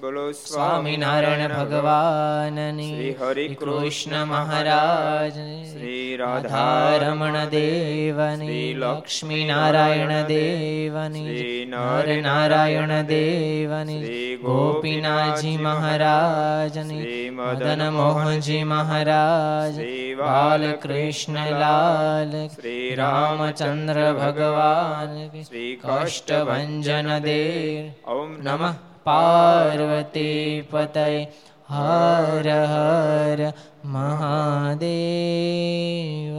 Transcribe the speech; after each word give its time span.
બોલો 0.00 0.26
સ્વામિનારાયણ 0.34 1.54
ભગવાનની 1.54 2.88
શ્રી 2.88 3.14
હરિ 3.20 3.48
કૃષ્ણ 3.56 4.20
મહારાજ 4.28 5.36
શ્રી 5.68 6.04
રાધા 6.16 6.64
રાધારમણ 6.64 7.38
દેવની 7.50 8.46
શ્રી 8.46 8.74
લક્ષ્મી 8.80 9.44
નારાયણ 9.44 10.14
દેવની 10.28 11.24
શ્રી 11.24 11.64
નર 11.66 12.16
નારાયણ 12.22 12.94
દેવની 13.06 13.98
શ્રી 13.98 14.38
ગોપીનાથજી 14.38 15.56
મહારાજની 15.58 17.00
શ્રી 17.00 17.30
મદન 17.32 17.84
મોહનજી 17.90 18.62
મહારાજ 18.66 19.76
શ્રી 19.76 20.08
બાલકૃષ્ણ 20.16 21.52
લાલ 21.56 22.34
શ્રી 22.50 22.88
રામચંદ્ર 22.96 24.02
ભગવાન 24.14 25.14
શ્રી 25.44 25.70
કષ્ટભંજન 25.82 27.14
દેવ 27.22 28.10
ઓમ 28.12 28.36
નમઃ 28.42 28.93
પાર્વતી 29.04 30.68
પતય 30.70 31.26
હર 31.70 32.50
હર 32.50 33.52
મહાદેવ. 33.84 36.34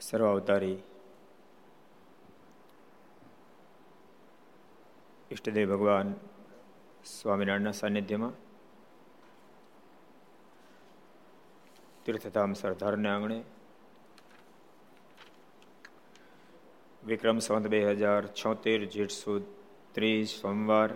સર્વ 0.00 0.26
અવતારી 0.26 0.82
ઈષ્ટદેવ 5.30 5.76
ભગવાન 5.76 6.14
સ્વામિનારાયણના 7.04 7.72
સાનિધ્યમાં 7.72 8.49
તીર્થધામ 12.06 12.52
સરદારને 12.54 13.08
આંગણે 13.08 13.38
વિક્રમ 17.02 17.38
સંવત 17.38 17.70
બે 17.74 17.80
હજાર 17.90 18.22
છોતેર 18.32 18.80
જેઠ 18.86 19.14
સુદ 19.14 19.44
ત્રીસ, 19.94 20.30
સોમવાર 20.34 20.90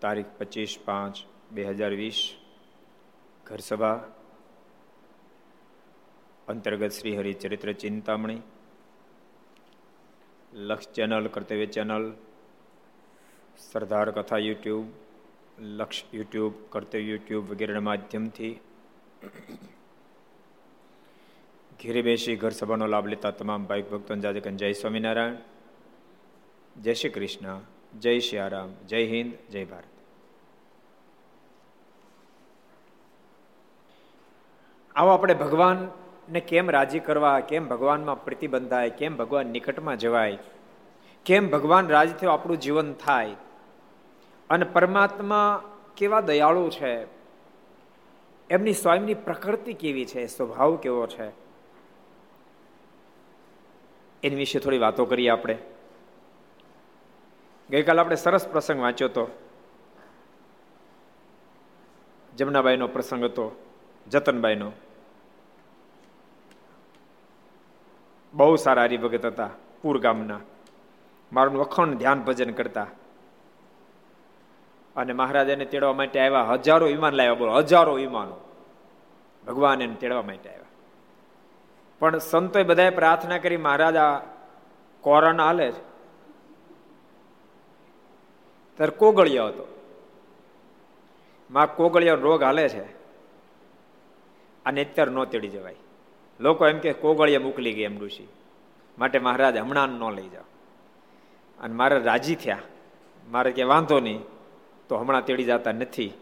તારીખ 0.00 0.32
પચીસ 0.38 0.74
પાંચ 0.78 1.22
બે 1.50 1.62
હજાર 1.70 1.92
વીસ 1.92 2.20
ઘરસભા 3.46 3.98
અંતર્ગત 6.48 6.92
શ્રી 6.92 7.16
હરિચરિત્ર 7.16 7.68
ચિંતામણી, 7.76 8.42
લક્ષ 10.62 10.92
ચેનલ, 10.92 11.24
કર્તવ્ય 11.28 11.68
ચેનલ, 11.68 12.04
સરદાર 13.62 14.08
કથા 14.10 14.40
યુટ્યુબ, 14.40 14.86
લક્ષ 15.78 16.04
યુટ્યુબ, 16.12 16.54
કર્તવ્ય 16.70 17.06
યુટ્યુબ 17.08 17.44
વગેરેના 17.50 17.88
માધ્યમથી 17.90 18.54
ઘેરે 21.80 22.02
બેસી 22.02 22.36
ઘર 22.36 22.50
સભાનો 22.50 22.86
લાભ 22.86 23.06
લેતા 23.06 23.30
તમામ 23.30 23.64
ભાઈ 23.64 23.82
ભક્તોને 23.82 24.50
જય 24.50 24.72
સ્વામિનારાયણ, 24.72 25.34
જય 26.82 26.94
શ્રી 26.94 27.08
કૃષ્ણ, 27.08 27.60
જય 28.00 28.18
શ્રી 28.18 28.38
રામ 28.38 28.86
જય 28.86 29.06
હિન્દ, 29.06 29.52
જય 29.52 29.64
ભારત. 29.64 29.84
આવો 34.96 35.10
આપણે 35.10 35.34
ભગવાનને 35.34 36.40
કેમ 36.40 36.70
રાજી 36.70 37.00
કરવા, 37.00 37.40
કેમ 37.40 37.68
ભગવાનમાં 37.68 38.24
પ્રતિબંધાય, 38.24 38.90
કેમ 38.90 39.16
ભગવાન 39.16 39.46
નિકટમાં 39.46 39.98
જવાય, 39.98 40.38
કેમ 41.26 41.50
ભગવાન 41.50 41.88
રાજી 41.88 42.12
થયો 42.12 42.30
આપણું 42.30 42.60
જીવન 42.60 42.92
થાય, 42.92 43.36
અને 44.50 44.64
પરમાત્મા 44.64 45.62
કેવા 45.96 46.20
દયાળુ 46.20 46.70
છે 46.70 47.23
એમની 48.54 48.72
સ્વયંની 48.72 49.14
પ્રકૃતિ 49.14 49.72
કેવી 49.72 50.06
છે? 50.06 50.26
સ્વભાવ 50.26 50.76
કેવો 50.76 51.06
છે? 51.06 51.28
એની 54.22 54.34
વિશે 54.34 54.58
થોડી 54.58 54.78
વાતો 54.78 55.04
કરીએ 55.04 55.28
આપણે. 55.28 55.58
ગઈકાલે 57.70 58.00
આપણે 58.00 58.16
સરસ 58.16 58.48
પ્રસંગ 58.48 58.80
વાંચ્યો 58.80 59.08
હતો 59.08 59.26
જમનાબાઈનો 62.36 62.88
પ્રસંગ 62.88 63.24
હતો, 63.24 63.64
જતનબાઈનો. 64.10 64.72
બહુ 68.34 68.56
સારા 68.56 68.82
હરિભગત 68.82 69.26
હતા, 69.26 69.50
પૂર 69.82 69.98
ગામના. 69.98 70.40
મારું 71.32 71.60
અખંડ 71.60 71.94
ધ્યાન 71.94 72.22
ભજન 72.22 72.52
કરતા. 72.52 72.86
અને 74.96 75.12
મહારાજ 75.12 75.48
એને 75.48 75.64
તેડવા 75.64 75.92
માટે 75.92 76.20
આવ્યા. 76.20 76.42
હજારો 76.42 76.86
વિમાન 76.86 77.12
લાવ્યા. 77.12 77.34
બોલો, 77.34 77.52
હજારો 77.52 77.92
વિમાનો 77.92 78.36
ભગવાન 79.46 79.82
એને 79.82 79.94
તેડવા 79.94 80.22
માટે 80.22 80.48
આવ્યા. 80.48 80.64
પણ 81.98 82.18
સંતોએ 82.18 82.62
બધાએ 82.62 82.90
પ્રાર્થના 82.90 83.38
કરી, 83.38 83.56
મહારાજા 83.56 84.22
કોરોના 85.00 85.44
હાલે 85.44 85.72
છે. 85.72 85.82
ત્યારે 88.76 88.96
કોગળિયો 88.96 89.46
હતો. 89.46 89.80
માં 91.50 91.76
કોગળિયો 91.76 92.14
રોગ 92.14 92.42
હાલે 92.42 92.68
છે. 92.68 92.82
અને 94.66 94.84
અત્યારે 94.84 95.10
ન 95.10 95.24
તેડી 95.24 95.48
જવાય. 95.48 95.76
લોકો 96.40 96.66
એમ 96.66 96.78
કે, 96.78 96.92
કોગળિયા 96.92 97.40
મોકલી 97.40 97.72
ગઈ 97.72 97.82
એમ 97.82 98.04
ઋષિ. 98.04 98.26
માટે 98.98 99.18
મહારાજ 99.18 99.56
હમણાં 99.56 99.88
ન 99.88 100.12
લઈ 100.12 100.28
જાઓ. 100.28 100.42
અને 101.60 101.74
મારે 101.74 101.98
રાજી 101.98 102.34
થયા. 102.34 102.58
મારે 103.28 103.52
કે, 103.52 103.62
વાંધો 103.62 104.00
નહીં. 104.00 104.33
તો 104.88 104.96
હમણાં 104.96 105.24
તેડી 105.24 105.44
જતા 105.44 105.72
નથી. 105.72 106.12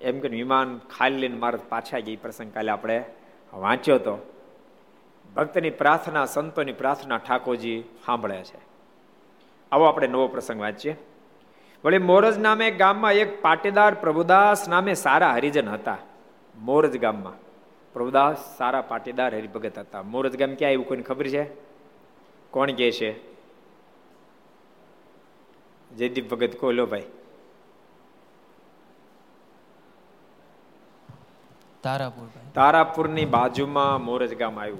એમ 0.00 0.20
કે 0.20 0.28
વિમાન 0.28 0.78
ખાલી 0.78 1.16
લઈને 1.16 1.36
મારા 1.36 1.58
પાછા 1.68 1.98
ગઈ 1.98 2.16
પ્રસંગ 2.16 2.52
કાલે 2.52 2.72
આપણે 2.72 3.04
વાંચ્યો 3.52 3.98
તો. 3.98 4.18
ભક્તની 5.36 5.70
પ્રાર્થના, 5.70 6.24
સંતોની 6.24 6.72
પ્રાર્થના 6.72 7.16
ઠાકોરજી 7.16 7.84
સાંભળે 8.06 8.44
છે. 8.44 8.58
આવો 9.72 9.84
આપણે 9.84 10.06
નવો 10.06 10.28
પ્રસંગ 10.28 10.60
વાંચીએ. 10.60 10.96
વળી 11.84 11.98
મોરજ 11.98 12.38
નામે 12.38 12.70
ગામમાં 12.70 13.12
એક 13.12 13.42
પાટીદાર 13.42 13.94
પ્રભુદાસ 13.94 14.68
નામે 14.68 14.94
સારા 14.94 15.32
હરિજન 15.32 15.68
હતા. 15.68 15.98
મોરજ 16.58 16.98
ગામમાં. 16.98 17.32
પ્રભુદાસ 17.92 18.56
સારા 18.56 18.82
પાટીદાર 18.82 19.34
હરિભગત 19.34 19.78
હતા. 19.78 20.02
મોરજ 20.02 20.36
ગામ 20.36 20.54
ક્યાં 20.54 20.68
આવ્યું 20.68 20.88
કોઈને 20.88 21.02
ખબર 21.02 21.26
છે? 21.26 21.46
કોણ 22.50 22.72
કહે 22.72 22.90
છે? 22.90 23.32
જયદીપ 25.96 26.30
ભગત 26.30 26.56
કોલો 26.56 26.86
ભાઈ. 26.86 27.02
તારાપુર 31.82 32.28
તારાપુરની 32.54 33.24
બાજુમાં 33.24 34.04
મોરજ 34.04 34.34
ગામ 34.34 34.60
આવ્યું. 34.60 34.78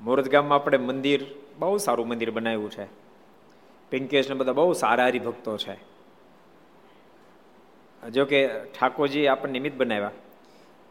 મોરજ 0.00 0.28
ગામમાં 0.28 0.58
આપણે 0.58 0.78
મંદિર, 0.78 1.26
બહુ 1.58 1.76
સારું 1.76 2.08
મંદિર 2.08 2.30
બનાવ્યું 2.30 2.70
છે. 2.70 2.86
પિંકેશ 3.90 4.28
ને 4.28 4.34
બધા 4.34 4.52
બહુ 4.52 4.72
સારા 4.72 5.04
હરિભક્તો 5.04 5.58
છે. 5.58 5.78
જો 8.10 8.24
કે 8.24 8.48
ઠાકોરજી 8.48 9.26
આપણને 9.26 9.52
નિમિત્ત 9.52 9.76
બનાવ્યા. 9.76 10.10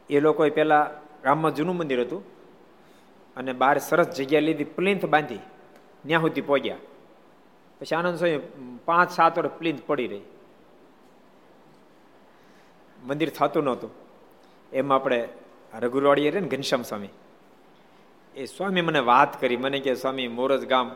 એ 0.09 0.19
લોકોએ 0.19 0.49
પહેલાં 0.49 0.87
ગામમાં 1.21 1.55
જૂનું 1.55 1.77
મંદિર 1.77 2.01
હતું. 2.01 2.23
અને 3.37 3.53
બહાર 3.53 3.77
સરસ 3.77 4.07
જગ્યા 4.07 4.39
લીધી, 4.39 4.63
પ્લિન્થ 4.63 5.05
બાંધી. 5.05 5.37
ત્યાં 6.07 6.21
સુધી 6.21 6.41
પહોંચ્યા. 6.41 6.77
પછી 7.79 7.95
આનંદ 7.95 8.17
સ્વામી 8.17 8.39
પાંચ 8.85 9.11
સાત 9.11 9.37
વર્ષ 9.37 9.51
પ્લિન્થ 9.51 9.79
પડી 9.87 10.07
રહી. 10.07 10.21
મંદિર 13.03 13.29
થતું 13.29 13.63
નહોતું. 13.63 14.04
એમાં 14.73 14.95
આપણે 14.95 15.29
રઘુરવાડીએ 15.79 16.31
રહે 16.31 16.39
ને 16.39 16.47
ઘનશ્યામ 16.47 16.81
સ્વામી. 16.81 17.07
એ 18.35 18.45
સ્વામી 18.45 18.81
મને 18.81 18.99
વાત 18.99 19.41
કરી, 19.41 19.57
મને 19.57 19.79
કે, 19.79 19.95
સ્વામી, 19.95 20.27
મોરજ 20.27 20.65
ગામ, 20.65 20.95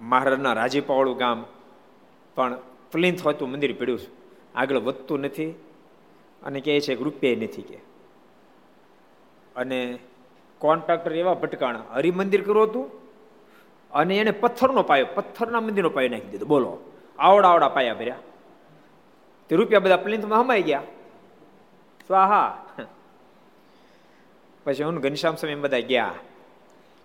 મહારાજના 0.00 0.52
રાજીપાવાળું 0.52 1.16
ગામ, 1.16 1.44
પણ 2.34 2.58
પ્લિન્થ 2.92 3.26
હોતું 3.26 3.50
મંદિર 3.50 3.72
પીડ્યું 3.72 3.98
છે. 3.98 4.08
આગળ 4.54 4.76
વધતું 4.76 5.20
નથી. 5.20 5.50
અને 6.42 6.60
કહે 6.60 6.80
છે 6.80 6.94
કે 6.94 7.04
રૂપિયા 7.04 7.36
નથી 7.36 7.62
કે. 7.62 7.78
અને 9.56 9.98
કોન્ટ્રાક્ટર 10.58 11.12
એવા 11.12 11.34
ભટકાણા, 11.34 11.84
હરિમંદિર 11.92 12.42
કર્યું 12.42 12.70
હતું, 12.70 12.90
અને 13.90 14.18
એને 14.18 14.30
પથ્થરનો 14.30 14.82
પાયો, 14.82 15.06
પથ્થરના 15.14 15.60
મંદિરનો 15.60 15.90
પાયો 15.90 16.08
નાખી 16.08 16.28
દીધો. 16.28 16.46
બોલો 16.46 16.78
આવડા 17.18 17.48
આવડા 17.48 17.68
પાયા 17.68 17.94
ભર્યા. 17.94 18.16
તે 19.48 19.56
રૂપિયા 19.56 19.80
બધા 19.80 19.96
પ્લિન્થમાં 19.96 20.40
હમાઈ 20.40 20.62
ગયા. 20.62 20.82
સ્વાહા. 22.12 22.66
પછી 24.64 24.82
હું 24.82 24.96
ઘનશ્યામ 24.96 25.36
સમય 25.36 25.54
બધા 25.54 25.80
ગયા. 25.80 26.14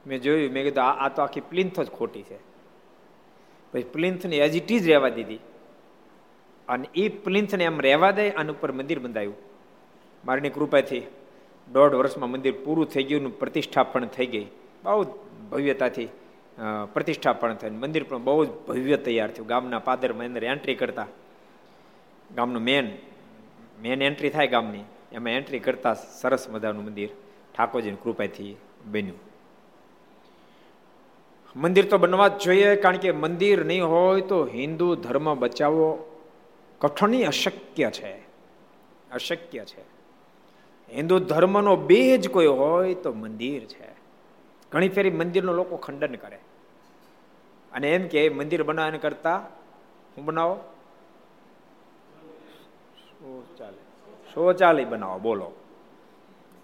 મેં 0.08 0.22
જોયું, 0.22 0.52
મેં 0.54 0.64
કીધું, 0.64 0.84
આ 0.84 1.10
તો 1.10 1.22
આખી 1.22 1.42
પ્લિન્થ 1.42 1.80
જ 1.80 1.90
ખોટી 1.90 2.24
છે. 2.24 2.38
પછી 3.72 3.84
પ્લિન્થને 3.84 4.36
એઝ 4.38 4.56
ઇટ 4.56 4.72
જ 4.84 4.88
રહેવા 4.88 5.10
દીધી. 5.10 5.40
અને 6.68 6.88
એ 6.96 7.08
પ્લિન્થને 7.10 7.64
એમ 7.64 7.80
રહેવા 7.80 8.12
દે 8.12 8.26
અને 8.30 8.52
ઉપર 8.52 8.72
મંદિર 8.72 9.00
બંધાયું. 9.00 9.36
મારની 10.26 10.50
કૃપાથી 10.50 11.02
દોઢ 11.72 11.94
વર્ષમાં 11.94 12.30
મંદિર 12.30 12.54
પૂરું 12.66 12.86
થઈ 12.86 13.04
ગયું 13.04 13.40
પ્રતિષ્ઠા 13.40 13.84
પણ 13.84 14.06
થઈ 14.06 14.26
ગઈ. 14.26 14.48
બહુ 14.84 15.04
ભવ્યતાથી 15.52 16.10
પ્રતિષ્ઠાપન 16.94 17.54
થઈ 17.54 17.70
મંદિર 17.70 18.04
પણ 18.04 18.24
બહુ 18.24 18.46
જ 18.46 18.50
ભવ્ય 18.68 18.98
તૈયાર 18.98 19.32
થયું. 19.32 19.48
ગામના 19.48 19.80
પાદર 19.80 20.14
અંદર 20.26 20.44
એન્ટ્રી 20.44 20.76
કરતા. 20.76 21.08
ગામનું 22.36 22.62
મેન 22.62 22.86
મેન 23.82 24.02
એન્ટ્રી 24.02 24.30
થાય 24.30 24.48
ગામની. 24.48 24.84
એમાં 25.12 25.32
એન્ટ્રી 25.32 25.60
કરતા 25.60 25.94
સરસ 25.94 26.50
મજાનું 26.50 26.86
મંદિર 26.86 27.10
ઠાકોરજીની 27.58 27.98
કૃપાથી 28.04 28.56
બન્યું. 28.92 29.20
મંદિર 31.56 31.86
તો 31.86 31.98
બનવા 31.98 32.28
જ 32.28 32.44
જોઈએ, 32.44 32.76
કારણ 32.76 32.98
કે 32.98 33.12
મંદિર 33.12 33.66
નહીં 33.66 33.86
હોય 33.86 34.22
તો 34.22 34.46
હિન્દુ 34.46 34.96
ધર્મ 34.96 35.40
બચાવવો 35.40 36.22
કઠણી 36.80 37.24
અશક્ય 37.24 37.92
છે. 37.92 38.12
અશક્ય 39.12 39.66
છે. 39.66 39.82
હિન્દુ 40.96 41.20
ધર્મનો 41.20 41.76
બેજ 41.76 42.30
કોઈ 42.30 42.46
હોય 42.46 42.94
તો 42.94 43.14
મંદિર 43.14 43.66
છે. 43.66 43.92
ઘણી 44.72 44.90
ફેરી 44.90 45.10
મંદિરનો 45.10 45.54
લોકો 45.54 45.78
ખંડન 45.78 46.16
કરે. 46.16 46.40
અને 47.72 47.92
એમ 47.92 48.08
કે 48.08 48.30
મંદિર 48.30 48.64
બનાવવાને 48.64 48.98
કરતા 48.98 49.36
હું 50.18 50.26
બનાવો? 50.26 50.60
શૌચાલય 54.38 54.86
બનાવો, 54.86 55.20
બોલો. 55.20 55.52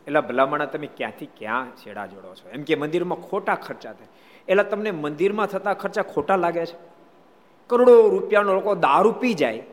એટલે 0.07 0.19
ભલામણા, 0.19 0.65
તમે 0.65 0.87
ક્યાંથી 0.87 1.25
ક્યાં 1.25 1.67
છેડા 1.75 2.05
જોડો 2.05 2.35
છો? 2.35 2.49
એમ 2.49 2.63
કે 2.63 2.75
મંદિરમાં 2.75 3.17
ખોટા 3.17 3.55
ખર્ચા 3.55 3.93
થાય. 3.93 4.07
એટલે 4.47 4.63
તમને 4.63 4.91
મંદિરમાં 4.91 5.47
થતા 5.47 5.73
ખર્ચા 5.73 6.01
ખોટા 6.01 6.35
લાગે 6.35 6.65
છે? 6.65 6.75
કરોડો 7.67 8.09
રૂપિયાનો 8.09 8.53
લોકો 8.53 8.75
દારૂ 8.75 9.11
પી 9.11 9.33
જાય 9.33 9.63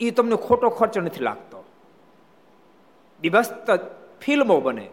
એ 0.00 0.10
તમને 0.10 0.36
ખોટો 0.36 0.68
ખર્ચ 0.68 0.98
નથી 0.98 1.24
લાગતો. 1.24 1.64
દિવસ્ત 3.20 3.70
ફિલ્મો 4.20 4.60
બને, 4.60 4.88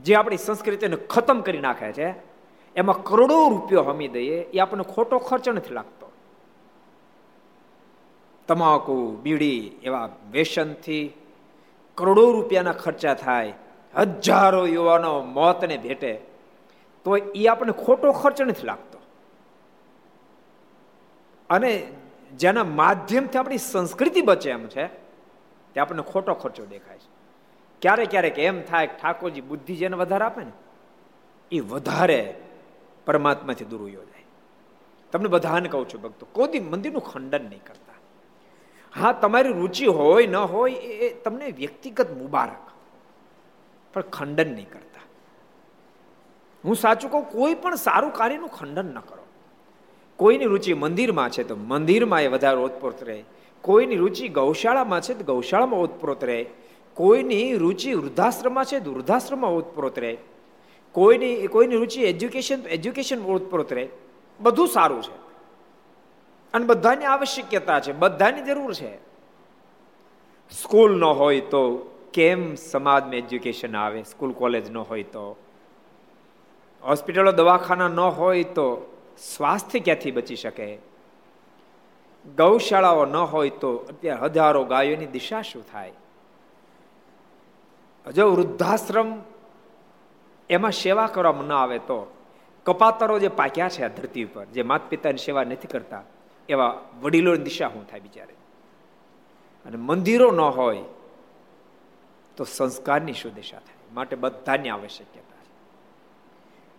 જે 0.00 0.14
આપણી 0.14 0.36
સંસ્કૃતિને 0.36 0.96
ખતમ 0.96 1.40
કરી 1.40 1.58
નાખે 1.58 1.92
છે, 1.92 2.14
એમાં 2.76 3.02
કરોડો 3.02 3.48
રૂપિયો 3.48 3.82
હમી 3.82 4.08
દઈએ 4.08 4.36
એ 4.36 4.58
આપણને 4.58 4.82
ખોટો 4.82 5.18
ખર્ચ 5.18 5.48
નથી 5.48 5.74
લાગતો. 5.74 6.12
તમાકુ, 8.48 9.18
બીડી 9.22 9.80
એવા 9.82 10.08
વ્યસનથી 10.32 11.12
કરોડો 11.94 12.32
રૂપિયાના 12.32 12.72
ખર્ચા 12.72 13.14
થાય, 13.14 13.52
હજારો 13.94 14.66
યુવાનો 14.66 15.20
મોતને 15.20 15.76
ભેટે, 15.76 16.20
તો 17.04 17.16
એ 17.16 17.46
આપણને 17.46 17.72
ખોટો 17.72 18.12
ખર્ચ 18.12 18.42
નથી 18.42 18.66
લાગતો. 18.66 18.98
અને 21.50 21.92
જેના 22.36 22.64
માધ્યમથી 22.64 23.38
આપણી 23.38 23.58
સંસ્કૃતિ 23.58 24.22
બચે 24.22 24.50
એમ 24.50 24.66
છે, 24.66 24.86
તે 25.74 25.80
આપણને 25.80 26.02
ખોટો 26.02 26.34
ખર્ચો 26.34 26.66
દેખાય 26.66 26.98
છે. 26.98 27.10
ક્યારેક 27.82 28.10
ક્યારેક 28.10 28.38
એમ 28.38 28.62
થાય 28.62 28.86
ઠાકોરજી 28.86 29.40
બુદ્ધિ 29.40 29.76
જેને 29.76 29.96
વધારે 29.96 30.24
આપે 30.24 30.44
ને, 30.44 30.52
એ 31.52 31.60
વધારે 31.60 32.34
પરમાત્માથી 33.06 33.64
દૂર 33.64 33.90
જાય 33.90 34.24
તમને 35.12 35.28
બધાને 35.28 35.68
કહું 35.68 35.88
છું 35.88 36.02
ભક્તો, 36.02 36.26
કોઈ 36.32 36.60
મંદિરનું 36.60 37.02
ખંડન 37.02 37.44
નહીં 37.44 37.64
કરતા. 37.64 37.81
હા, 39.00 39.12
તમારી 39.12 39.52
રુચિ 39.52 39.86
હોય, 39.86 40.26
ન 40.26 40.36
હોય, 40.36 40.72
એ 40.72 41.14
તમને 41.14 41.50
વ્યક્તિગત 41.50 42.10
મુબારક. 42.10 42.70
પણ 43.94 44.00
ખંડન 44.00 44.54
નહીં 44.54 44.70
કરતા. 44.70 45.00
હું 46.64 46.76
સાચું 46.76 47.10
કહું, 47.10 47.24
કોઈ 47.24 47.54
પણ 47.54 47.74
સારું 47.74 48.12
કાર્યનું 48.12 48.48
ખંડન 48.48 48.84
ન 48.84 48.98
કરો. 49.00 49.22
કોઈની 50.16 50.44
રુચિ 50.44 50.74
મંદિરમાં 50.74 51.30
છે 51.30 51.42
તો 51.42 51.56
મંદિરમાં 51.56 52.22
એ 52.22 52.26
વધારે 52.26 52.58
ઓતપ્રોત 52.58 53.04
રહે. 53.04 53.24
કોઈની 53.60 53.96
રુચિ 53.96 54.28
ગૌશાળામાં 54.28 55.00
છે 55.00 55.14
તો 55.14 55.24
ગૌશાળામાં 55.24 55.80
ઓતપ્રોત 55.80 56.24
રહે. 56.24 56.46
કોઈની 56.94 57.56
રુચિ 57.56 57.94
વૃદ્ધાશ્રમમાં 57.94 58.64
છે 58.64 58.80
તો 58.80 58.92
વૃદ્ધાશ્રમમાં 58.92 59.50
ઓતપ્રોત 59.50 59.98
રહે. 59.98 60.16
કોઈની 60.92 61.46
કોઈની 61.46 61.76
રુચિ 61.76 62.02
એજ્યુકેશન 62.02 62.60
એજ્યુકેશન 62.60 63.22
ઓતપ્રોત 63.22 63.72
રહે. 63.72 63.88
બધું 64.40 64.68
સારું 64.68 65.02
છે. 65.02 65.31
અને 66.54 66.66
બધાની 66.66 67.04
આવશ્યકતા 67.04 67.80
છે, 67.80 67.92
બધાની 67.92 68.42
જરૂર 68.42 68.74
છે. 68.74 68.98
સ્કૂલ 70.50 70.98
ન 70.98 71.04
હોય 71.04 71.40
તો 71.40 71.78
કેમ 72.12 72.54
સમાજમાં 72.54 73.14
એજ્યુકેશન 73.14 73.76
આવે? 73.76 74.02
સ્કૂલ, 74.02 74.32
કોલેજ 74.32 74.70
ન 74.70 74.76
હોય 74.76 75.02
તો? 75.02 75.36
હોસ્પિટલો, 76.82 77.32
દવાખાના 77.32 77.88
ન 77.88 77.98
હોય 77.98 78.44
તો 78.44 78.66
સ્વાસ્થ્ય 79.18 79.80
ક્યાંથી 79.80 80.10
બચી 80.10 80.36
શકે? 80.36 80.78
ગૌશાળાઓ 82.36 83.04
ન 83.04 83.16
હોય 83.16 83.50
તો 83.50 83.76
અત્યારે 83.76 84.26
હજારો 84.26 84.64
ગાયોની 84.64 85.06
દિશા 85.06 85.42
શું 85.42 85.64
થાય? 85.72 85.92
જો 88.14 88.30
વૃદ્ધાશ્રમ 88.30 89.20
એમાં 90.50 90.72
સેવા 90.72 91.06
કરવામાં 91.06 91.46
ન 91.46 91.52
આવે 91.52 91.78
તો 91.78 92.12
કપાતરો 92.66 93.18
જે 93.18 93.28
પાક્યા 93.28 93.68
છે 93.68 93.84
આ 93.84 93.88
ધરતી 93.88 94.24
ઉપર, 94.24 94.44
જે 94.44 94.62
માતા 94.62 94.88
પિતાની 94.88 95.18
સેવા 95.18 95.44
નથી 95.44 95.66
કરતા 95.66 96.02
એવા 96.48 96.80
વડીલોની 97.02 97.42
દિશા 97.42 97.68
શું 97.68 97.86
થાય 97.86 98.00
બિચારે? 98.00 98.34
અને 99.66 99.76
મંદિરો 99.76 100.30
ન 100.30 100.40
હોય 100.40 100.78
તો 102.36 102.44
સંસ્કારની 102.44 103.12
શું 103.12 103.34
દિશા 103.34 103.58
થાય? 103.58 103.94
માટે 103.94 104.16
બધાની 104.16 104.68
આવશ્યકતા 104.68 105.20
છે. 105.20 105.52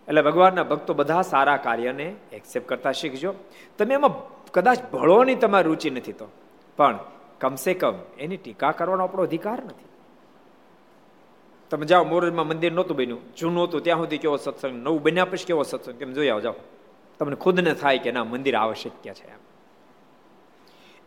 એટલે 0.08 0.22
ભગવાનના 0.22 0.62
ભક્તો 0.62 0.94
બધા 0.94 1.22
સારા 1.22 1.56
કાર્યને 1.56 2.16
એક્સેપ્ટ 2.32 2.68
કરતા 2.68 2.92
શીખજો. 2.92 3.34
તમે 3.78 3.94
એમાં 3.94 4.44
કદાચ 4.50 4.78
ભળોની 4.92 5.34
તમારી 5.34 5.68
રુચિ 5.68 5.90
નથી 5.90 6.12
તો. 6.12 6.28
પણ 6.76 6.98
કમસે 7.40 7.74
કમ 7.74 7.94
એની 8.18 8.36
ટીકા 8.36 8.70
કરવાનો 8.70 9.04
આપણો 9.04 9.22
અધિકાર 9.22 9.64
નથી. 9.64 9.84
તમે 11.70 11.86
જાઓ, 11.86 12.04
મોરજમાં 12.04 12.48
મંદિર 12.48 12.72
નહોતું 12.72 12.96
બન્યું. 12.96 13.34
જૂનું 13.34 13.64
હતું, 13.64 13.82
ત્યાં 13.82 13.98
સુધી 13.98 14.18
કેવો 14.18 14.36
સત્સંગ 14.36 14.72
નવું 14.72 15.02
બન્યા 15.02 15.24
પછી 15.24 15.44
કેવો 15.44 15.62
સત્સંગ? 15.62 16.00
તમે 16.00 16.12
જોઈ 16.12 16.28
આવો 16.28 16.54
તમને 17.18 17.36
ખુદને 17.36 17.74
થાય 17.74 17.98
કે 17.98 18.12
ના, 18.12 18.24
મંદિર 18.24 18.56
આવશ્યક 18.56 19.14
છે 19.14 19.28
એમ. 19.28 19.43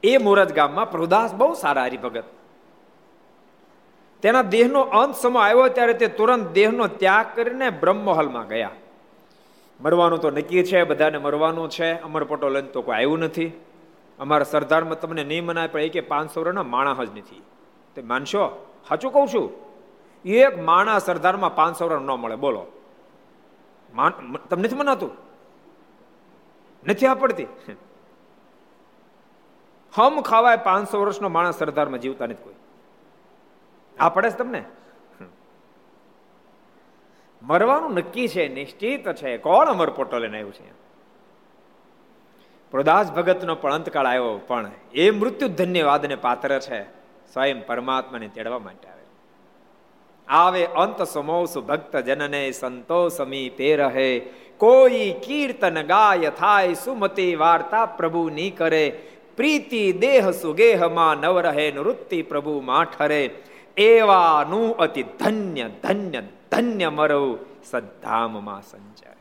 એ 0.03 0.17
મુરત 0.17 0.53
ગામમાં 0.53 0.91
પ્રભુદાસ 0.91 1.33
બહુ 1.33 1.53
સારા 1.53 1.83
હરિભગત. 1.83 2.23
તેના 4.21 4.41
દેહનો 4.41 4.81
અંત 4.81 5.15
સમય 5.15 5.39
આવ્યો 5.39 5.67
ત્યારે 5.67 5.93
તે 5.93 6.07
તુરંત 6.07 6.51
દેહનો 6.51 6.87
ત્યાગ 6.87 7.25
કરીને 7.35 7.69
બ્રહ્મહલમાં 7.69 8.47
ગયા. 8.47 8.71
મરવાનું 9.81 10.19
તો 10.19 10.31
નક્કી 10.31 10.63
છે, 10.63 10.83
બધાને 10.83 11.17
મરવાનું 11.17 11.69
છે 11.69 11.93
અમર 12.01 12.49
લઈને 12.49 12.67
તો 12.67 12.81
કોઈ 12.81 12.95
આવ્યું 12.95 13.19
નથી. 13.19 13.51
અમારા 14.19 14.43
સરદારમાં 14.43 14.99
તમને 14.99 15.23
નહીં 15.23 15.45
મનાય, 15.45 15.67
પણ 15.67 15.79
એક 15.79 16.07
પાંચસો 16.07 16.41
વર્ષના 16.41 16.63
માણસ 16.63 16.97
જ 16.97 17.17
નથી. 17.17 17.41
તે 17.95 18.01
માનશો? 18.01 18.73
સાચું 18.87 19.13
કહું 19.13 19.27
છું. 19.27 19.51
એક 20.25 20.63
માણા 20.63 20.99
સરદારમાં 20.99 21.55
પાંચસો 21.55 21.87
વર્ષ 21.87 22.01
ન 22.01 22.07
મળે, 22.07 22.35
બોલો. 22.35 22.65
તમને 24.49 24.63
નથી 24.63 24.75
મનાતું? 24.75 25.11
નથી 26.87 27.05
આપડતી 27.05 27.47
હમ 29.97 30.21
ખાવાય 30.21 30.57
પાંચસો 30.57 31.01
વર્ષનો 31.01 31.29
માણસ 31.29 31.59
સરદારમાં 31.59 31.99
જીવતા 31.99 32.25
નથી 32.25 32.43
કોઈ. 32.43 32.53
આ 33.99 34.09
પડે 34.09 34.29
છે 34.29 34.37
તમને? 34.37 34.63
મરવાનું 37.41 37.93
નક્કી 37.93 38.27
છે, 38.27 38.47
નિશ્ચિત 38.53 39.13
છે. 39.13 39.37
કોણ 39.37 39.67
અમરપોટો 39.67 40.17
લઈને 40.17 40.37
આવ્યું 40.37 40.53
છે 40.53 40.77
પ્રદાસ 42.71 43.11
ભગતનો 43.11 43.55
પણ 43.55 43.73
અંતકાળ 43.73 44.05
આવ્યો, 44.05 44.37
પણ 44.47 44.71
એ 44.93 45.11
મૃત્યુ 45.11 45.47
ધન્યવાદને 45.47 46.15
પાત્ર 46.15 46.59
છે, 46.59 46.83
સ્વયં 47.33 47.65
પરમાત્માને 47.65 48.27
તેડવા 48.27 48.59
માટે 48.59 48.87
આવે. 48.87 49.05
આવે 50.27 50.65
અંત 50.65 51.03
સમોસુ 51.03 51.61
ભક્ત 51.61 51.97
જનને, 51.97 52.51
સંતો 52.51 53.09
સમીપે 53.09 53.75
રહે. 53.75 54.19
કોઈ 54.57 55.13
કીર્તન 55.25 55.81
ગાય 55.81 56.29
થાય, 56.29 56.73
સુમતી 56.73 57.35
વાર્તા 57.35 57.85
પ્રભુ 57.85 58.29
ની 58.29 58.51
કરે. 58.51 59.09
પ્રીતિ 59.37 59.83
દેહ 59.95 60.25
સુગેહમાં 60.33 61.21
નવ 61.21 61.35
રહે 61.47 61.67
નૃત્તિ 61.71 62.19
પ્રભુ 62.23 62.55
માં 62.61 62.87
ઠરે 62.87 63.21
એવાનું 63.77 64.67
અતિ 64.77 65.03
ધન્ય 65.15 65.67
ધન્ય 65.79 66.21
ધન્ય 66.51 66.89
મરવું 66.91 67.33
સદ્ધામમાં 67.63 68.61
સંચય 68.63 69.11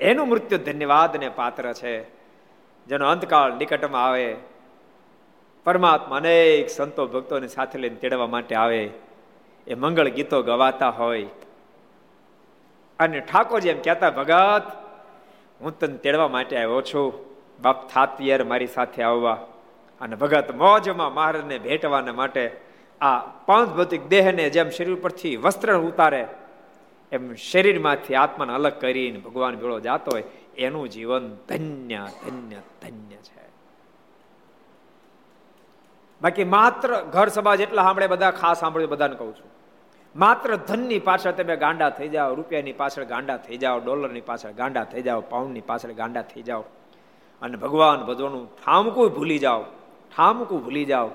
એનું 0.00 0.26
મૃત્યુ 0.26 0.60
ધન્યવાદને 0.60 1.28
પાત્ર 1.30 1.64
છે 1.72 1.94
જેનો 2.86 3.04
અંતકાળ 3.06 3.52
નિકટમાં 3.54 4.02
આવે 4.02 4.28
પરમાત્મા 5.66 6.18
અનેક 6.18 6.66
સંતો 6.68 7.02
ભક્તોને 7.06 7.48
સાથે 7.48 7.76
લઈને 7.76 7.98
તેડવા 7.98 8.28
માટે 8.28 8.54
આવે 8.56 8.82
એ 9.66 9.74
મંગળ 9.74 10.10
ગીતો 10.10 10.38
ગવાતા 10.42 10.92
હોય 10.92 11.30
અને 12.98 13.18
ઠાકોરજી 13.22 13.72
એમ 13.74 13.80
કહેતા 13.80 14.12
ભગત 14.12 14.66
હું 15.60 15.72
તને 15.74 15.96
તેડવા 15.98 16.30
માટે 16.30 16.54
આવ્યો 16.56 16.82
છું 16.82 17.27
બાપ 17.60 17.88
થાતિયાર 17.92 18.42
મારી 18.44 18.66
સાથે 18.66 19.02
આવવા 19.02 19.38
અને 20.00 20.16
ભગત 20.16 20.54
મોજમાં 20.54 21.14
મહારાજને 21.14 21.56
ભેટવાને 21.58 22.12
માટે 22.12 22.44
આ 23.00 23.18
પાંચ 23.48 23.70
ભૌતિક 23.76 24.08
દેહને 24.08 24.44
જેમ 24.50 24.70
શરીર 24.70 24.96
પરથી 24.96 25.36
વસ્ત્ર 25.36 25.70
ઉતારે, 25.88 26.22
એમ 27.12 27.34
શરીરમાંથી 27.34 28.14
આત્માને 28.14 28.52
અલગ 28.52 28.74
કરીને 28.80 29.18
ભગવાન 29.18 29.56
ભેળો 29.56 29.80
જાતો 29.80 30.10
હોય, 30.10 30.24
એનું 30.56 30.88
જીવન 30.88 31.28
ધન્ય 31.48 32.02
ધન્ય 32.24 32.60
ધન્ય 32.82 33.16
છે. 33.16 33.44
બાકી 36.20 36.44
માત્ર 36.44 36.88
ઘર 37.14 37.28
સભા 37.28 37.56
જેટલા 37.56 37.82
સાંભળે, 37.82 38.06
બધા 38.06 38.30
ખાસ 38.30 38.60
સાંભળ્યું, 38.60 38.90
બધાને 38.90 39.16
કહું 39.16 39.34
છું. 39.36 39.50
માત્ર 40.14 40.56
ધનની 40.56 40.98
પાછળ 40.98 41.30
તમે 41.30 41.56
ગાંડા 41.56 41.90
થઈ 41.90 42.08
જાઓ, 42.08 42.34
રૂપિયાની 42.34 42.72
પાછળ 42.72 43.04
ગાંડા 43.04 43.36
થઈ 43.36 43.56
જાઓ, 43.56 43.78
ડોલરની 43.78 44.20
પાછળ 44.20 44.52
ગાંડા 44.52 44.84
થઈ 44.84 45.02
જાઓ, 45.02 45.20
પાઉન્ડની 45.20 45.60
પાછળ 45.60 45.92
ગાંડા 45.92 46.22
થઈ 46.22 46.42
જાઓ 46.42 46.64
અને 47.42 47.56
ભગવાન 47.56 48.00
ભજવાનું 48.04 48.44
ઠામકું 48.56 49.08
ભૂલી 49.14 49.38
જાઓ, 49.38 49.62
ઠામકું 50.16 50.64
ભૂલી 50.64 50.84
જાઓ. 50.84 51.10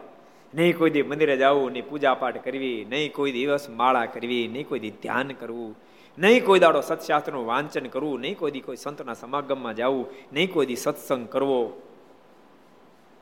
નહીં 0.53 0.77
કોઈ 0.77 0.89
દી 0.89 1.03
મંદિરે 1.03 1.37
જવું, 1.37 1.71
નહીં 1.73 1.89
પૂજા 1.89 2.13
પાઠ 2.13 2.43
કરવી, 2.43 2.85
નહીં 2.85 3.11
કોઈ 3.13 3.31
દિવસ 3.31 3.69
માળા 3.69 4.05
કરવી, 4.05 4.47
નહીં 4.47 4.67
કોઈ 4.67 4.79
દી 4.79 4.93
ધ્યાન 5.01 5.31
કરવું, 5.33 5.75
નહીં 6.17 6.45
કોઈ 6.45 6.59
દાડો 6.59 6.81
સત્શાસ્ત્રનું 6.81 7.45
વાંચન 7.45 7.87
કરવું, 7.89 8.21
નહીં 8.21 8.37
કોઈ 8.37 8.51
દી 8.51 8.61
કોઈ 8.61 8.77
સંતના 8.77 9.13
સમાગમમાં 9.13 9.75
જવું, 9.75 10.05
નહીં 10.33 10.53
કોઈ 10.53 10.65
દી 10.65 10.75
સત્સંગ 10.75 11.25
કરવો. 11.27 11.81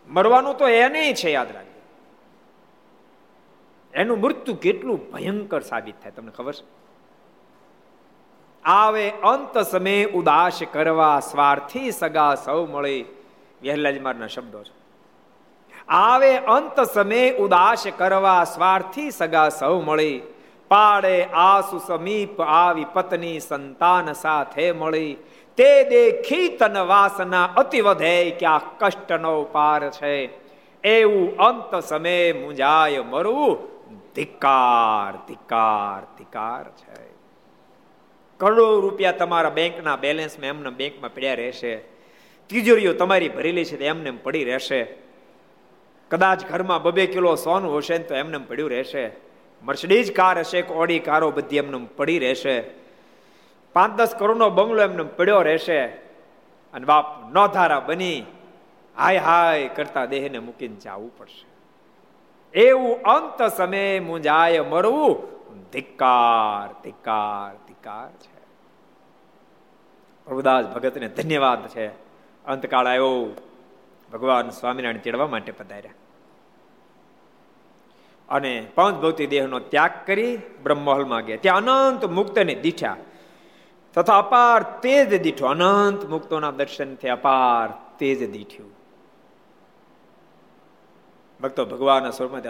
મરવાનું 0.09 0.57
તો 0.57 0.67
એને 0.67 1.13
છે 1.13 1.31
યાદ 1.31 1.51
રાખજો. 1.55 1.79
એનું 3.93 4.19
મૃત્યુ 4.19 4.55
કેટલું 4.55 5.11
ભયંકર 5.11 5.61
સાબિત 5.61 5.95
થાય, 6.01 6.11
તમને 6.11 6.31
ખબર 6.31 6.53
છે? 6.53 6.80
આવે 8.65 9.09
અંત 9.09 9.57
સમય 9.57 10.05
ઉદાસ 10.05 10.59
કરવા 10.73 11.19
સ્વાર્થી 11.19 11.91
સગા 11.91 12.35
સૌ 12.35 12.65
મળે. 12.65 13.05
જ 13.63 14.01
મારના 14.01 14.27
શબ્દો 14.27 14.63
છે. 14.63 14.81
આવે 15.87 16.37
અંત 16.37 16.81
સમય 16.81 17.31
ઉદાસ 17.31 17.83
કરવા 17.97 18.43
સ્વાર્થી 18.43 19.11
સગા 19.11 19.49
સૌ 19.49 19.81
મળી. 19.81 20.21
પાડે 20.67 21.25
આસુ 21.25 21.81
સમીપ 21.87 22.41
આવી 22.41 22.85
પત્ની 22.93 23.39
સંતાન 23.39 24.13
સાથે 24.13 24.71
મળી. 24.71 25.17
તે 25.57 25.83
દેખી 25.83 26.47
તન 26.47 26.77
વાસના 26.77 27.45
અતિ 27.45 27.81
વધે 27.81 28.31
કે 28.31 28.45
આ 28.45 28.57
કષ્ટનો 28.57 29.43
પાર 29.43 29.89
છે. 29.89 30.29
એવું 30.83 31.37
અંત 31.37 31.83
સમય 31.83 32.33
મુંજાય 32.33 32.99
મરવું 33.01 33.57
ધિકાર 34.15 35.17
ધિકાર 35.27 36.07
ધિકાર 36.17 36.63
છે. 36.63 37.10
કરોડો 38.41 38.79
રૂપિયા 38.79 39.11
તમારા 39.11 39.49
બેંકના 39.49 39.95
બેલેન્સમાં 39.95 40.47
એમને 40.47 40.69
બેંકમાં 40.69 41.13
પડ્યા 41.13 41.33
રહેશે. 41.33 41.75
તિજોરીઓ 42.49 42.93
તમારી 42.93 43.29
ભરેલી 43.29 43.65
છે 43.65 43.77
તો 43.77 43.83
એમને 43.83 44.11
પડી 44.11 44.43
રહેશે. 44.43 44.83
કદાચ 46.11 46.45
ઘરમાં 46.45 46.81
બબે 46.81 47.05
કિલો 47.05 47.35
સોનું 47.35 47.77
હશે 47.77 47.97
તો 47.97 48.15
એમને 48.15 48.37
પડ્યું 48.37 48.69
રહેશે. 48.69 49.11
મર્સિડીઝ 49.63 50.11
કાર 50.11 50.39
હશે 50.39 50.61
કે 50.61 50.73
ઓડી 50.73 50.99
કારો 50.99 51.31
બધી 51.31 51.57
એમને 51.57 51.87
પડી 51.97 52.19
રહેશે. 52.19 52.61
પાંચ 53.73 53.97
દસ 53.97 54.15
કરોડનો 54.19 54.49
બંગલો 54.49 54.81
એમને 54.81 55.03
પડ્યો 55.03 55.41
રહેશે. 55.41 55.85
અને 56.73 56.85
બાપ 56.85 57.33
નોધારા 57.33 57.79
બની 57.79 58.23
હાય 58.97 59.17
હાય 59.17 59.67
કરતા 59.67 60.05
દેહને 60.05 60.39
મૂકીને 60.39 60.75
જવું 60.75 61.17
પડશે. 61.17 61.45
એવું 62.59 63.01
અંત 63.01 63.57
સમય 63.57 63.99
મુંજાય 63.99 64.61
મરવું. 64.61 65.41
ધિક્કાર 65.71 66.75
ધિક્કાર 66.83 67.55
ધિક્કાર 67.67 68.09
છે. 68.09 68.30
પ્રભુદાસ 70.31 70.65
ભગતને 70.65 71.07
ધન્યવાદ 71.07 71.67
છે. 71.67 71.87
અંતકાળ 72.45 72.87
આવ્યો. 72.87 73.35
ભગવાન 74.13 74.49
સ્વામિનારાયણ 74.49 74.97
તેડવા 74.97 75.27
માટે 75.27 75.51
પધાર્યા. 75.51 75.93
અને 78.29 78.67
પાંચ 78.75 79.01
ભૌતિક 79.01 79.29
દેહનો 79.29 79.59
ત્યાગ 79.59 79.91
કરી 80.05 80.37
બ્રહ્મહોલમાં 80.63 81.25
ગયા. 81.25 81.37
ત્યાં 81.41 81.57
અનંત 81.57 82.05
મુક્તને 82.05 82.55
દીઠ્યા 82.55 82.97
તથા 83.93 84.19
અપાર 84.19 84.63
તેજ 84.63 85.21
દીઠો, 85.21 85.45
અનંત 85.47 86.05
મુક્તોના 86.05 86.51
દર્શનથી 86.51 87.09
અપાર 87.09 87.95
તેજ 87.99 88.31
દીઠ્યું. 88.31 88.71
ભક્તો, 91.43 91.65
ભગવાનના 91.65 92.11
સ્વરૂપમાંથી 92.11 92.47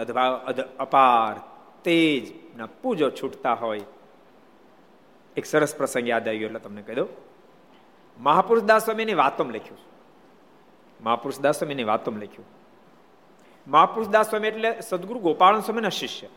અપાર 0.78 1.40
તેજ 1.84 2.32
ના 2.56 2.66
પૂજો 2.66 3.10
છૂટતા 3.10 3.54
હોય. 3.54 3.80
એક 5.36 5.44
સરસ 5.44 5.76
પ્રસંગ 5.76 6.08
યાદ 6.08 6.28
આવ્યો 6.28 6.46
એટલે 6.46 6.58
તમને 6.58 6.82
કહી 6.82 6.94
દઉં. 6.94 7.31
મહાપુરુષ 8.18 8.64
દાસ 8.64 8.84
સ્વામીની 8.84 9.14
વાતમ 9.14 9.50
લખ્યું 9.50 9.78
મહાપુરુષ 11.00 11.40
દાસ 11.40 11.62
વાતોમ 11.62 12.16
લખ્યું. 12.16 12.44
મહાપુરુષ 13.66 14.08
દાસ 14.08 14.34
એટલે 14.34 14.80
સદગુરુ 14.80 15.20
ગોપાળન 15.20 15.60
સ્વામીના 15.60 15.88
શિષ્ય. 15.88 16.28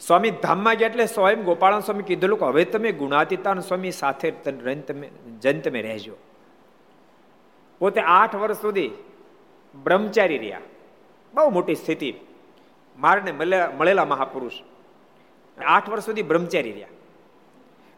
સ્વામી 0.00 0.30
ધામમાં 0.30 0.74
ગયા 0.74 0.88
એટલે 0.88 1.06
સ્વયં 1.06 1.42
ગોપાળન 1.42 1.80
સ્વામી 1.80 2.02
કીધેલું 2.02 2.38
કે 2.38 2.44
હવે 2.44 2.64
તમે 2.64 2.92
ગુણાતીતાન 2.92 3.60
સ્વામી 3.60 3.90
સાથે 3.90 4.30
જન 5.40 5.60
તમે 5.60 5.82
રહેજો. 5.82 6.16
પોતે 7.78 8.00
આઠ 8.00 8.34
વર્ષ 8.34 8.56
સુધી 8.56 8.90
બ્રહ્મચારી 9.84 10.38
રહ્યા. 10.38 10.60
બહુ 11.34 11.50
મોટી 11.50 11.74
સ્થિતિ. 11.74 12.14
મારને 12.98 13.32
મળેલા 13.78 14.04
મહાપુરુષ. 14.04 14.52
આઠ 15.64 15.88
વર્ષ 15.88 16.04
સુધી 16.04 16.22
બ્રહ્મચારી 16.22 16.72
રહ્યા. 16.72 16.88